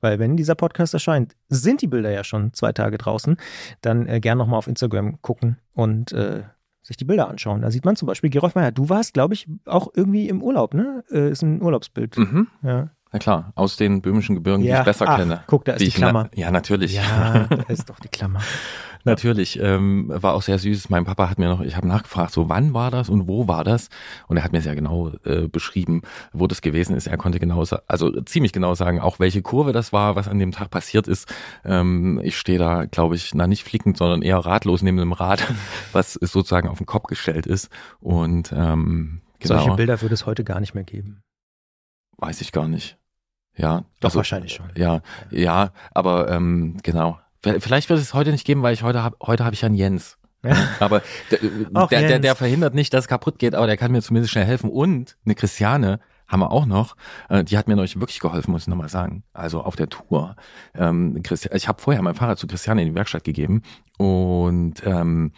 [0.01, 3.37] weil wenn dieser Podcast erscheint, sind die Bilder ja schon zwei Tage draußen,
[3.81, 6.43] dann äh, gern nochmal auf Instagram gucken und äh,
[6.83, 7.63] sich die Bilder anschauen.
[7.63, 10.75] Da sieht man zum Beispiel, Gerolf Meyer, du warst, glaube ich, auch irgendwie im Urlaub,
[10.75, 11.03] ne?
[11.09, 12.19] Äh, ist ein Urlaubsbild.
[12.19, 12.47] Mhm.
[12.61, 12.89] Ja.
[13.15, 14.75] Na klar, aus den böhmischen Gebirgen, ja.
[14.75, 15.39] die ich besser Ach, kenne.
[15.47, 16.27] Guck, da ist die Klammer.
[16.33, 16.95] Na, ja, natürlich.
[16.95, 18.41] Ja, da ist doch die Klammer.
[19.05, 20.89] Natürlich, ähm, war auch sehr süß.
[20.89, 23.63] Mein Papa hat mir noch, ich habe nachgefragt, so wann war das und wo war
[23.63, 23.87] das?
[24.27, 26.01] Und er hat mir sehr genau äh, beschrieben,
[26.33, 27.07] wo das gewesen ist.
[27.07, 30.51] Er konnte genau, also ziemlich genau sagen, auch welche Kurve das war, was an dem
[30.51, 31.33] Tag passiert ist.
[31.63, 35.41] Ähm, ich stehe da, glaube ich, na nicht flickend, sondern eher ratlos neben dem Rad,
[35.93, 37.69] was sozusagen auf den Kopf gestellt ist.
[38.01, 39.55] Und ähm, genau.
[39.59, 41.21] Solche Bilder würde es heute gar nicht mehr geben.
[42.17, 42.97] Weiß ich gar nicht.
[43.57, 43.85] Ja.
[43.99, 44.65] Doch, also, wahrscheinlich schon.
[44.75, 45.01] Ja,
[45.31, 47.19] ja, aber ähm, genau.
[47.41, 50.17] Vielleicht wird es heute nicht geben, weil ich heute habe heute habe ich einen Jens.
[50.43, 50.55] Ja.
[50.79, 51.01] Aber
[51.31, 51.39] der,
[51.89, 54.45] der, der, der, verhindert nicht, dass es kaputt geht, aber der kann mir zumindest schnell
[54.45, 54.69] helfen.
[54.69, 56.95] Und eine Christiane haben wir auch noch,
[57.29, 59.23] äh, die hat mir neulich wirklich geholfen, muss ich nochmal sagen.
[59.33, 60.35] Also auf der Tour.
[60.73, 61.21] Ähm,
[61.51, 63.61] ich habe vorher mein Fahrrad zu Christiane in die Werkstatt gegeben
[63.97, 65.33] und ähm,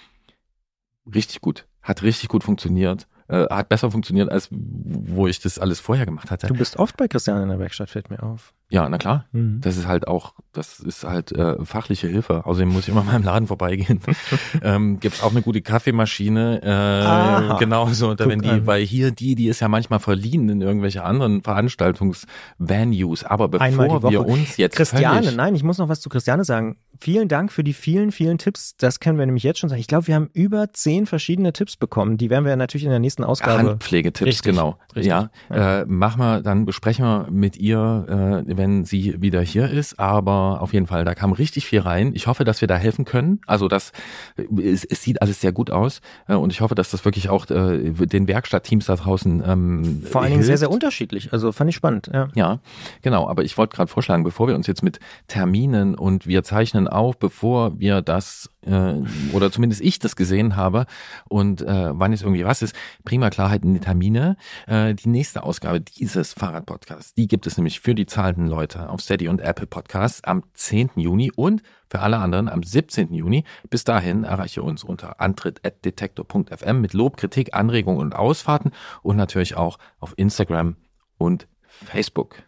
[1.14, 1.68] richtig gut.
[1.82, 6.32] Hat richtig gut funktioniert äh, hat besser funktioniert, als wo ich das alles vorher gemacht
[6.32, 6.48] hatte.
[6.48, 8.54] Du bist oft bei Christian in der Werkstatt, fällt mir auf.
[8.70, 9.26] Ja, na klar.
[9.32, 9.62] Mhm.
[9.62, 12.46] Das ist halt auch, das ist halt äh, fachliche Hilfe.
[12.46, 14.02] Außerdem muss ich immer mal im Laden vorbeigehen.
[14.62, 16.62] ähm, Gibt auch eine gute Kaffeemaschine.
[16.62, 17.58] Äh, Aha.
[17.60, 21.04] genau so, da wenn die, weil hier die, die ist ja manchmal verliehen in irgendwelche
[21.04, 23.24] anderen Veranstaltungsvenues.
[23.24, 26.78] Aber bevor wir uns jetzt Christiane, nein, ich muss noch was zu Christiane sagen.
[27.00, 28.76] vielen Dank für die vielen, vielen Tipps.
[28.78, 29.80] Das können wir nämlich jetzt schon sagen.
[29.80, 32.18] Ich glaube, wir haben über zehn verschiedene Tipps bekommen.
[32.18, 33.70] Die werden wir natürlich in der nächsten Ausgabe.
[33.70, 34.78] Handpflegetipps, Richtig, genau.
[34.96, 35.06] richtig.
[35.06, 35.82] Ja, Ja.
[35.82, 40.00] Äh, machen wir, dann besprechen wir mit ihr, äh, wenn sie wieder hier ist.
[40.00, 42.12] Aber auf jeden Fall, da kam richtig viel rein.
[42.14, 43.42] Ich hoffe, dass wir da helfen können.
[43.48, 43.92] Also das,
[44.36, 47.50] es, es sieht alles sehr gut aus äh, und ich hoffe, dass das wirklich auch
[47.50, 51.34] äh, den Werkstattteams da draußen ähm, Vor allen Dingen sehr, sehr unterschiedlich.
[51.34, 52.10] Also fand ich spannend.
[52.14, 52.30] Ja.
[52.36, 52.60] Ja,
[53.02, 53.28] genau.
[53.28, 57.18] Aber ich wollte gerade vorschlagen, bevor wir uns jetzt mit Terminen und wir zeichnen auf,
[57.18, 59.02] bevor wir das äh,
[59.34, 60.86] oder zumindest ich das gesehen habe
[61.30, 64.38] und äh, wann es irgendwie was ist, prima Klarheit in die Termine.
[64.68, 69.02] Äh, die nächste Ausgabe dieses Fahrradpodcasts, die gibt es nämlich für die zahlenden Leute auf
[69.02, 70.92] Steady und Apple Podcasts am 10.
[70.96, 73.14] Juni und für alle anderen am 17.
[73.14, 73.44] Juni.
[73.70, 78.72] Bis dahin erreiche uns unter antritt.detektor.fm mit Lob, Kritik, Anregungen und Ausfahrten
[79.02, 80.76] und natürlich auch auf Instagram
[81.18, 81.48] und
[81.86, 82.44] Facebook.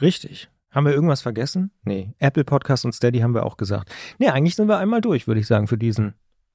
[0.00, 0.48] Richtig.
[0.72, 1.70] Haben wir irgendwas vergessen?
[1.84, 2.14] Nee.
[2.18, 3.90] Apple Podcast und Steady haben wir auch gesagt.
[4.18, 6.14] Nee, eigentlich sind wir einmal durch, würde ich sagen, für diesen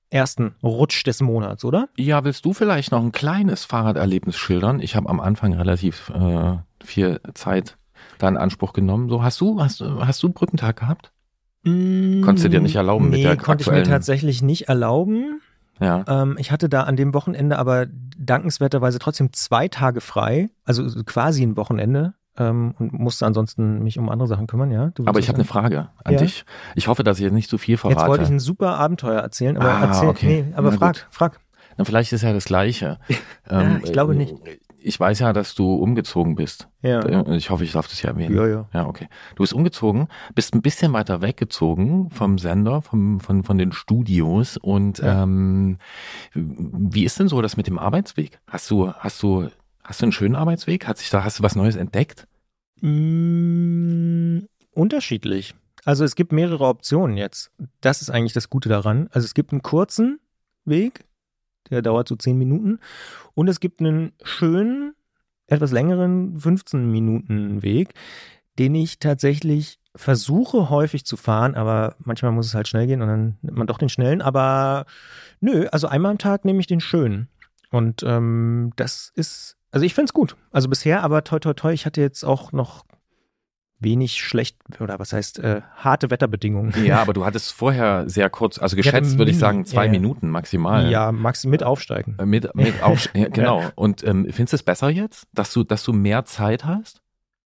[0.10, 1.90] ersten Rutsch des Monats, oder?
[1.98, 4.80] Ja, willst du vielleicht noch ein kleines Fahrraderlebnis schildern?
[4.80, 7.78] Ich habe am Anfang relativ äh, viel Zeit
[8.18, 9.10] da in Anspruch genommen.
[9.10, 11.12] So, hast du, hast, du- hast du einen Brückentag gehabt?
[11.64, 15.42] Konntest du dir nicht erlauben mit nee, der konnte ich mir tatsächlich nicht erlauben.
[15.82, 16.06] Ja.
[16.08, 17.88] Ähm, ich hatte da an dem Wochenende aber
[18.18, 24.10] dankenswerterweise trotzdem zwei Tage frei, also quasi ein Wochenende ähm, und musste ansonsten mich um
[24.10, 24.92] andere Sachen kümmern, ja.
[25.06, 25.46] Aber ich habe eine?
[25.46, 26.20] Frage an Ja?
[26.20, 26.46] dich.
[26.76, 28.00] Ich hoffe, dass ich jetzt nicht zu viel verrate.
[28.00, 30.46] Jetzt wollte ich ein super Abenteuer erzählen, aber Ah, erzähl, okay.
[30.48, 31.08] nee, aber Na frag, gut.
[31.12, 31.40] frag.
[31.78, 32.98] Na, vielleicht ist ja das Gleiche.
[33.50, 34.36] Ähm, ich glaube nicht.
[34.80, 36.68] Ich weiß ja, dass du umgezogen bist.
[36.82, 37.26] Ja.
[37.32, 38.36] Ich hoffe, ich darf das ja erwähnen.
[38.36, 38.66] Ja, ja.
[38.74, 39.08] Ja, okay.
[39.36, 44.58] Du bist umgezogen, bist ein bisschen weiter weggezogen vom Sender, vom, von, von den Studios.
[44.58, 45.24] Und Ja.
[45.24, 45.78] ähm,
[46.34, 48.40] wie ist denn so das mit dem Arbeitsweg?
[48.48, 49.48] Hast du, hast du,
[49.88, 50.86] hast du einen schönen Arbeitsweg?
[50.86, 52.28] Hat sich da, hast du was Neues entdeckt?
[52.82, 54.40] Mm,
[54.72, 55.56] unterschiedlich.
[55.86, 57.52] Also es gibt mehrere Optionen jetzt.
[57.80, 59.08] Das ist eigentlich das Gute daran.
[59.12, 60.20] Also es gibt einen kurzen
[60.66, 61.06] Weg,
[61.70, 62.80] der dauert so 10 Minuten.
[63.34, 64.94] Und es gibt einen schönen,
[65.48, 67.94] etwas längeren 15 Minuten Weg,
[68.60, 73.08] den ich tatsächlich versuche häufig zu fahren, aber manchmal muss es halt schnell gehen und
[73.08, 74.22] dann nimmt man doch den schnellen.
[74.22, 74.86] Aber
[75.40, 77.30] nö, also einmal am Tag nehme ich den schönen.
[77.72, 80.36] Und ähm, das ist, also ich finde es gut.
[80.52, 82.84] Also bisher, aber toi toi toi, ich hatte jetzt auch noch
[83.78, 86.74] wenig schlecht, oder was heißt, äh, harte Wetterbedingungen.
[86.84, 89.92] Ja, aber du hattest vorher sehr kurz, also geschätzt würde ich sagen zwei ja.
[89.92, 90.90] Minuten maximal.
[90.90, 92.16] Ja, Max mit aufsteigen.
[92.18, 93.66] Äh, Mit, mit auf, ja, genau.
[93.76, 97.04] Und ähm, findest du es besser jetzt, dass du, dass du mehr Zeit hast?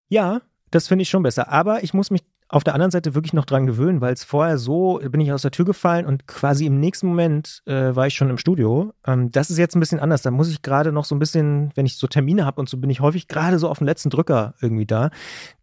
[0.07, 0.39] Ja,
[0.69, 1.49] das finde ich schon besser.
[1.49, 2.21] Aber ich muss mich
[2.51, 5.41] auf der anderen Seite wirklich noch dran gewöhnen, weil es vorher so, bin ich aus
[5.41, 8.93] der Tür gefallen und quasi im nächsten Moment äh, war ich schon im Studio.
[9.07, 10.21] Ähm, das ist jetzt ein bisschen anders.
[10.21, 12.77] Da muss ich gerade noch so ein bisschen, wenn ich so Termine habe und so
[12.77, 15.11] bin ich häufig gerade so auf den letzten Drücker irgendwie da.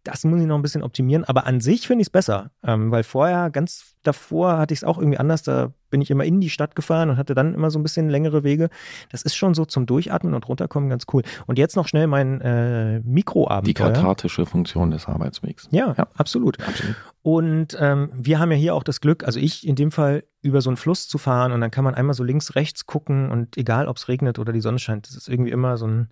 [0.03, 1.23] Das muss ich noch ein bisschen optimieren.
[1.25, 4.83] Aber an sich finde ich es besser, ähm, weil vorher, ganz davor, hatte ich es
[4.83, 5.43] auch irgendwie anders.
[5.43, 8.09] Da bin ich immer in die Stadt gefahren und hatte dann immer so ein bisschen
[8.09, 8.69] längere Wege.
[9.11, 11.23] Das ist schon so zum Durchatmen und runterkommen ganz cool.
[11.47, 13.87] Und jetzt noch schnell mein äh, Die Mikroabenteuer.
[13.91, 15.67] kathartische Funktion des Arbeitswegs.
[15.71, 16.07] Ja, Ja.
[16.15, 16.59] absolut.
[16.65, 16.95] Absolut.
[17.21, 20.61] Und ähm, wir haben ja hier auch das Glück, also ich in dem Fall über
[20.61, 23.57] so einen Fluss zu fahren und dann kann man einmal so links, rechts gucken und
[23.57, 26.09] egal, ob es regnet oder die Sonne scheint, das ist irgendwie immer so ein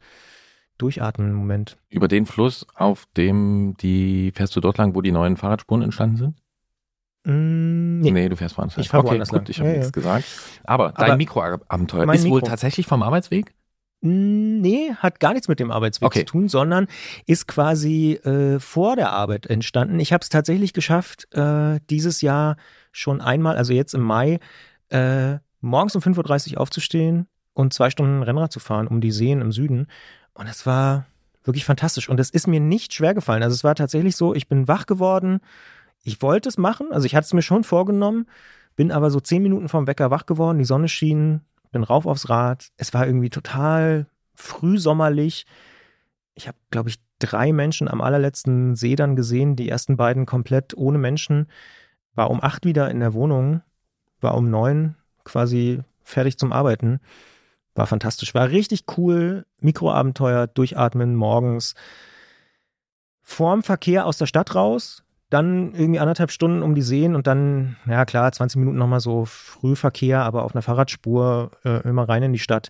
[0.78, 1.78] Durchatmen-Moment.
[1.90, 6.18] Über den Fluss, auf dem die, fährst du dort lang, wo die neuen Fahrradspuren entstanden
[6.18, 6.36] sind?
[7.32, 8.30] Mm, nee.
[8.30, 9.50] du fährst woanders Ich fahr okay, woanders gut, lang.
[9.50, 9.92] ich habe Ja, nichts ja.
[9.92, 10.26] gesagt.
[10.64, 12.48] Aber, Aber dein Mikroabenteuer ist wohl Mikro.
[12.48, 13.54] tatsächlich vom Arbeitsweg?
[14.02, 16.20] Mm, Nee, hat gar nichts mit dem Arbeitsweg Okay.
[16.20, 16.88] zu tun, sondern
[17.26, 20.00] ist quasi äh, vor der Arbeit entstanden.
[20.00, 22.58] Ich habe es tatsächlich geschafft, äh, dieses Jahr
[22.92, 24.40] schon einmal, also jetzt im Mai,
[24.90, 29.42] äh, morgens um 5.30 Uhr aufzustehen und zwei Stunden Rennrad zu fahren um die Seen
[29.42, 29.88] im Süden.
[30.34, 31.06] Und es war
[31.44, 32.10] wirklich fantastisch.
[32.10, 33.44] Und es ist mir nicht schwer gefallen.
[33.44, 35.40] Also es war tatsächlich so, ich bin wach geworden.
[36.08, 38.28] Ich wollte es machen, also ich hatte es mir schon vorgenommen,
[38.78, 41.42] bin aber so zehn Minuten vom Wecker wach geworden, die Sonne schien,
[41.74, 42.70] bin rauf aufs Rad.
[42.78, 45.46] Es war irgendwie total frühsommerlich.
[46.34, 50.78] Ich habe, glaube ich, drei Menschen am allerletzten See dann gesehen, die ersten beiden komplett
[50.78, 51.48] ohne Menschen.
[52.16, 53.62] War um acht wieder in der Wohnung,
[54.22, 57.02] war um neun quasi fertig zum Arbeiten.
[57.76, 59.46] War fantastisch, war richtig cool.
[59.60, 61.76] Mikroabenteuer, durchatmen morgens.
[63.24, 67.76] Vorm Verkehr aus der Stadt raus, dann irgendwie anderthalb Stunden um die Seen und dann,
[67.86, 72.34] ja klar, 20 Minuten nochmal so Frühverkehr, aber auf einer Fahrradspur äh, immer rein in
[72.34, 72.70] die Stadt.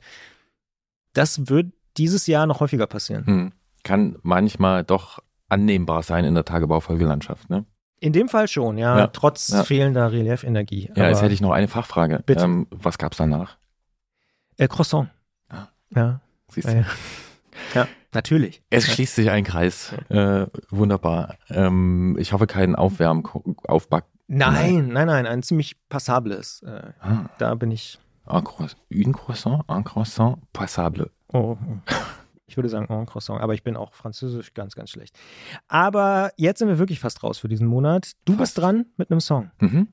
[1.13, 1.67] Das wird
[1.97, 3.25] dieses Jahr noch häufiger passieren.
[3.25, 3.51] Hm.
[3.83, 5.19] Kann manchmal doch
[5.49, 7.65] annehmbar sein in der Tagebaufolgelandschaft, ne?
[7.99, 9.63] In dem Fall schon, ja, Ja, trotz ja.
[9.63, 10.91] fehlender Relieferenergie.
[10.95, 12.21] Ja, jetzt hätte ich noch eine Fachfrage.
[12.25, 12.43] Bitte.
[12.43, 13.57] Ähm, was gab's danach?
[14.57, 15.09] Äh, Croissant.
[15.49, 15.67] Ah.
[15.95, 16.21] Ja.
[16.51, 16.73] Siehst du?
[16.73, 16.85] ja.
[17.73, 17.87] ja,
[18.17, 18.61] natürlich.
[18.69, 19.93] Es schließt sich ein Kreis.
[20.09, 21.37] Äh, wunderbar.
[21.49, 23.23] Ähm, ich hoffe, kein Aufwärm,
[23.67, 26.61] Aufback, Nein, nein, nein, ein ziemlich passables.
[26.63, 27.97] Äh, Ah, da bin ich.
[28.25, 31.11] un croissant, une croissant, un croissant passable.
[31.31, 31.55] Oh,
[32.45, 35.17] ich würde sagen en croissant, aber ich bin auch französisch ganz, ganz schlecht.
[35.69, 38.11] Aber jetzt sind wir wirklich fast raus für diesen Monat.
[38.25, 38.39] Du Fast.
[38.41, 39.51] bist dran mit einem Song.
[39.61, 39.87] Mhm.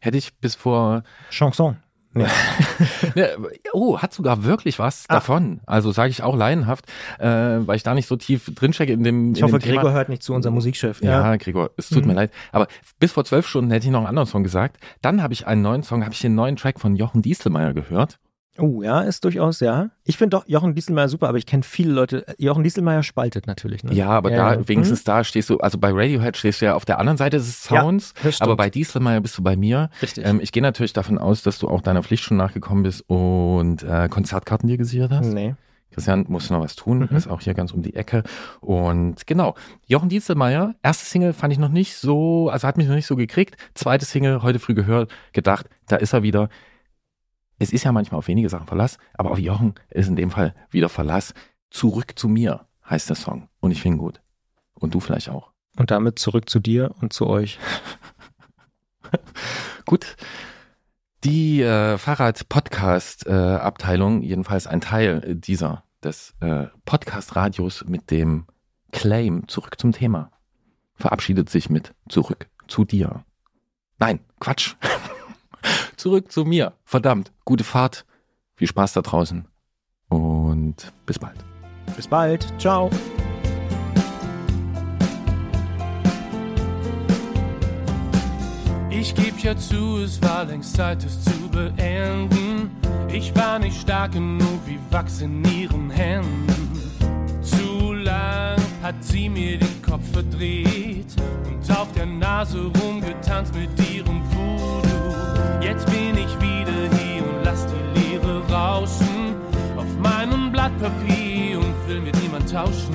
[0.00, 1.76] Hätte ich bis vor Chanson.
[2.12, 2.26] Nee.
[3.14, 3.26] Ja,
[3.72, 5.14] oh, hat sogar wirklich was Ah.
[5.14, 5.60] davon.
[5.66, 6.86] Also sage ich auch laienhaft,
[7.18, 9.76] äh, weil ich da nicht so tief drinstecke in dem, Ich in hoffe, dem Thema.
[9.82, 11.02] Gregor hört nicht zu, unser Musikchef.
[11.02, 12.08] Ja, Gregor, es tut Mhm.
[12.08, 12.30] mir leid.
[12.52, 12.66] Aber
[12.98, 14.78] bis vor zwölf Stunden hätte ich noch einen anderen Song gesagt.
[15.02, 18.18] Dann habe ich einen neuen Song, habe ich den neuen Track von Jochen Dieselmeier gehört.
[18.60, 19.90] Oh, ja, ist durchaus, ja.
[20.04, 22.24] Ich finde doch Jochen Dieselmeier super, aber ich kenne viele Leute.
[22.38, 23.82] Jochen Dieselmeier spaltet natürlich.
[23.84, 23.92] Ne?
[23.94, 24.68] Ja, aber Ja, da ja.
[24.68, 27.62] wenigstens da stehst du, also bei Radiohead stehst du ja auf der anderen Seite des
[27.64, 28.42] Sounds, stimmt.
[28.42, 29.90] aber bei Dieselmeier bist du bei mir.
[30.02, 30.24] Richtig.
[30.26, 33.82] Ähm, ich gehe natürlich davon aus, dass du auch deiner Pflicht schon nachgekommen bist und
[33.82, 35.26] äh, Konzertkarten dir gesichert hast.
[35.32, 35.54] nee.
[35.92, 37.16] Christian muss noch was tun, Mhm.
[37.16, 38.22] ist auch hier ganz um die Ecke.
[38.60, 39.56] Und genau,
[39.88, 43.16] Jochen Dieselmeier, erste Single fand ich noch nicht so, also hat mich noch nicht so
[43.16, 43.56] gekriegt.
[43.74, 46.48] Zweite Single, heute früh gehört, gedacht, da ist er wieder.
[47.60, 50.54] Es ist ja manchmal auf wenige Sachen Verlass, aber auf Jochen ist in dem Fall
[50.70, 51.34] wieder Verlass.
[51.68, 53.50] Zurück zu mir heißt der Song.
[53.60, 54.22] Und ich finde ihn gut.
[54.72, 55.50] Und du vielleicht auch.
[55.76, 57.58] Und damit zurück zu dir und zu euch.
[59.84, 60.16] Gut.
[61.22, 68.46] Die äh, Fahrrad-Podcast-Abteilung, jedenfalls ein Teil dieser des äh, Podcast-Radios mit dem
[68.90, 70.32] Claim zurück zum Thema,
[70.94, 73.22] verabschiedet sich mit zurück zu dir.
[73.98, 74.76] Nein, Quatsch.
[76.00, 76.72] zurück zu mir.
[76.84, 77.30] Verdammt.
[77.44, 78.04] Gute Fahrt.
[78.56, 79.46] Viel Spaß da draußen.
[80.08, 81.44] Und bis bald.
[81.94, 82.46] Bis bald.
[82.58, 82.90] Ciao.
[88.90, 92.70] Ich geb ja zu, es war längst Zeit, es zu beenden.
[93.12, 96.52] Ich war nicht stark genug wie Wachs in ihren Händen.
[97.40, 101.14] Zu lang hat sie mir den Kopf verdreht
[101.46, 104.19] und auf der Nase rumgetanzt mit ihrem.
[105.70, 109.36] Jetzt bin ich wieder hier und lass die Leere rauschen
[109.76, 112.92] auf meinem Blatt Papier und will mit niemand tauschen.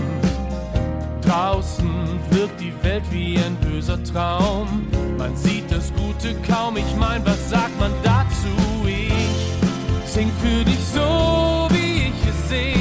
[1.21, 1.89] Draußen
[2.31, 4.87] wirkt die Welt wie ein böser Traum.
[5.17, 6.75] Man sieht das Gute kaum.
[6.75, 8.85] Ich mein, was sagt man dazu?
[8.85, 12.75] Ich sing für dich so, wie ich es seh.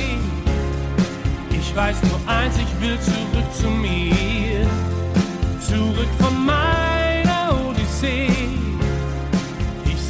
[1.57, 4.67] Ich weiß nur eins, ich will zurück zu mir.
[5.61, 6.94] Zurück von meiner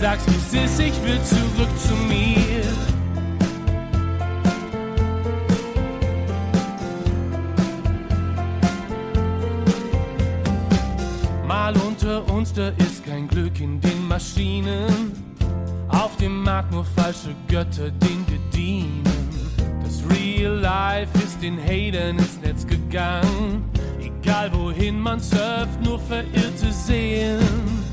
[0.04, 2.62] Ich sag's wie es ist, ich will zurück zu mir.
[11.46, 15.12] Mal unter uns, da ist kein Glück in den Maschinen.
[15.88, 19.02] Auf dem Markt nur falsche Götter, denen wir dienen.
[19.82, 23.64] Das Real Life ist den Hatern ins Netz gegangen.
[23.98, 27.83] Egal wohin man surft, nur verirrte Seelen.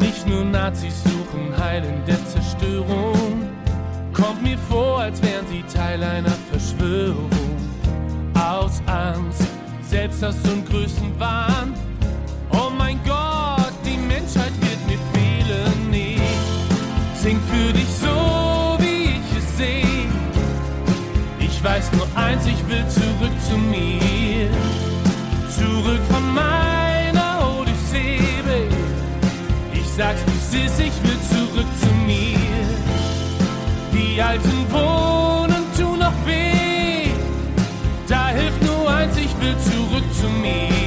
[0.00, 3.48] Nicht nur Nazis suchen Heil in der Zerstörung.
[4.12, 7.30] Kommt mir vor, als wären sie Teil einer Verschwörung.
[8.34, 9.46] Aus Angst,
[9.88, 11.74] Selbsthass und Größenwahn.
[12.50, 15.92] Oh mein Gott, die Menschheit wird mir fehlen.
[15.92, 19.84] Ich sing für dich so, wie ich es seh.
[21.38, 23.99] Ich weiß nur eins, ich will zurück zu mir.
[30.00, 32.38] Ich sag's wie es ist, ich will zurück zu mir.
[33.92, 37.10] Die alten Wohnen tun noch weh.
[38.08, 40.79] Da hilft nur eins, ich will zurück zu mir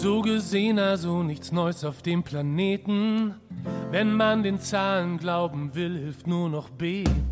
[0.00, 3.34] So gesehen also nichts Neues auf dem Planeten.
[3.90, 7.28] Wenn man den Zahlen glauben will, hilft nur noch beten.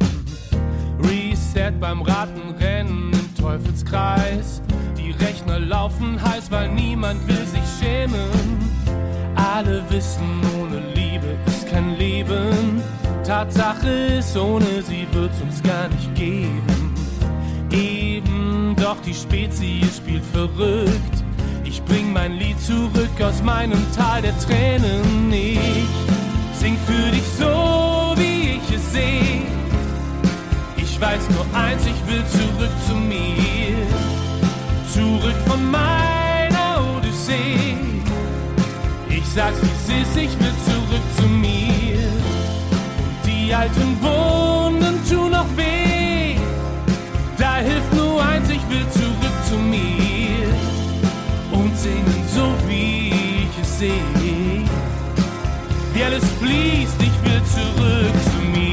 [0.99, 4.63] Reset beim Ratenrennen im Teufelskreis.
[4.99, 8.59] Die Rechner laufen heiß, weil niemand will sich schämen.
[9.37, 12.83] Alle wissen, ohne Liebe ist kein Leben.
[13.23, 13.89] Tatsache
[14.19, 16.93] ist, ohne sie wird's uns gar nicht geben.
[17.71, 21.26] Eben, doch die Spezies spielt verrückt.
[21.87, 25.33] Bring mein Lied zurück aus meinem Tal der Tränen.
[25.33, 25.59] Ich
[26.59, 29.43] sing für dich so, wie ich es seh.
[30.77, 33.77] Ich weiß nur eins, ich will zurück zu mir.
[34.93, 37.77] Zurück von meiner Odyssee.
[39.09, 42.09] Ich sag's wie es ist, ich will zurück zu mir.
[42.99, 46.37] Und die alten Wunden tun noch weh.
[47.37, 50.06] Da hilft nur eins, ich will zurück zu mir.
[53.79, 54.65] seh,
[55.93, 58.66] wie alles fließt, ich will zurück zu mir.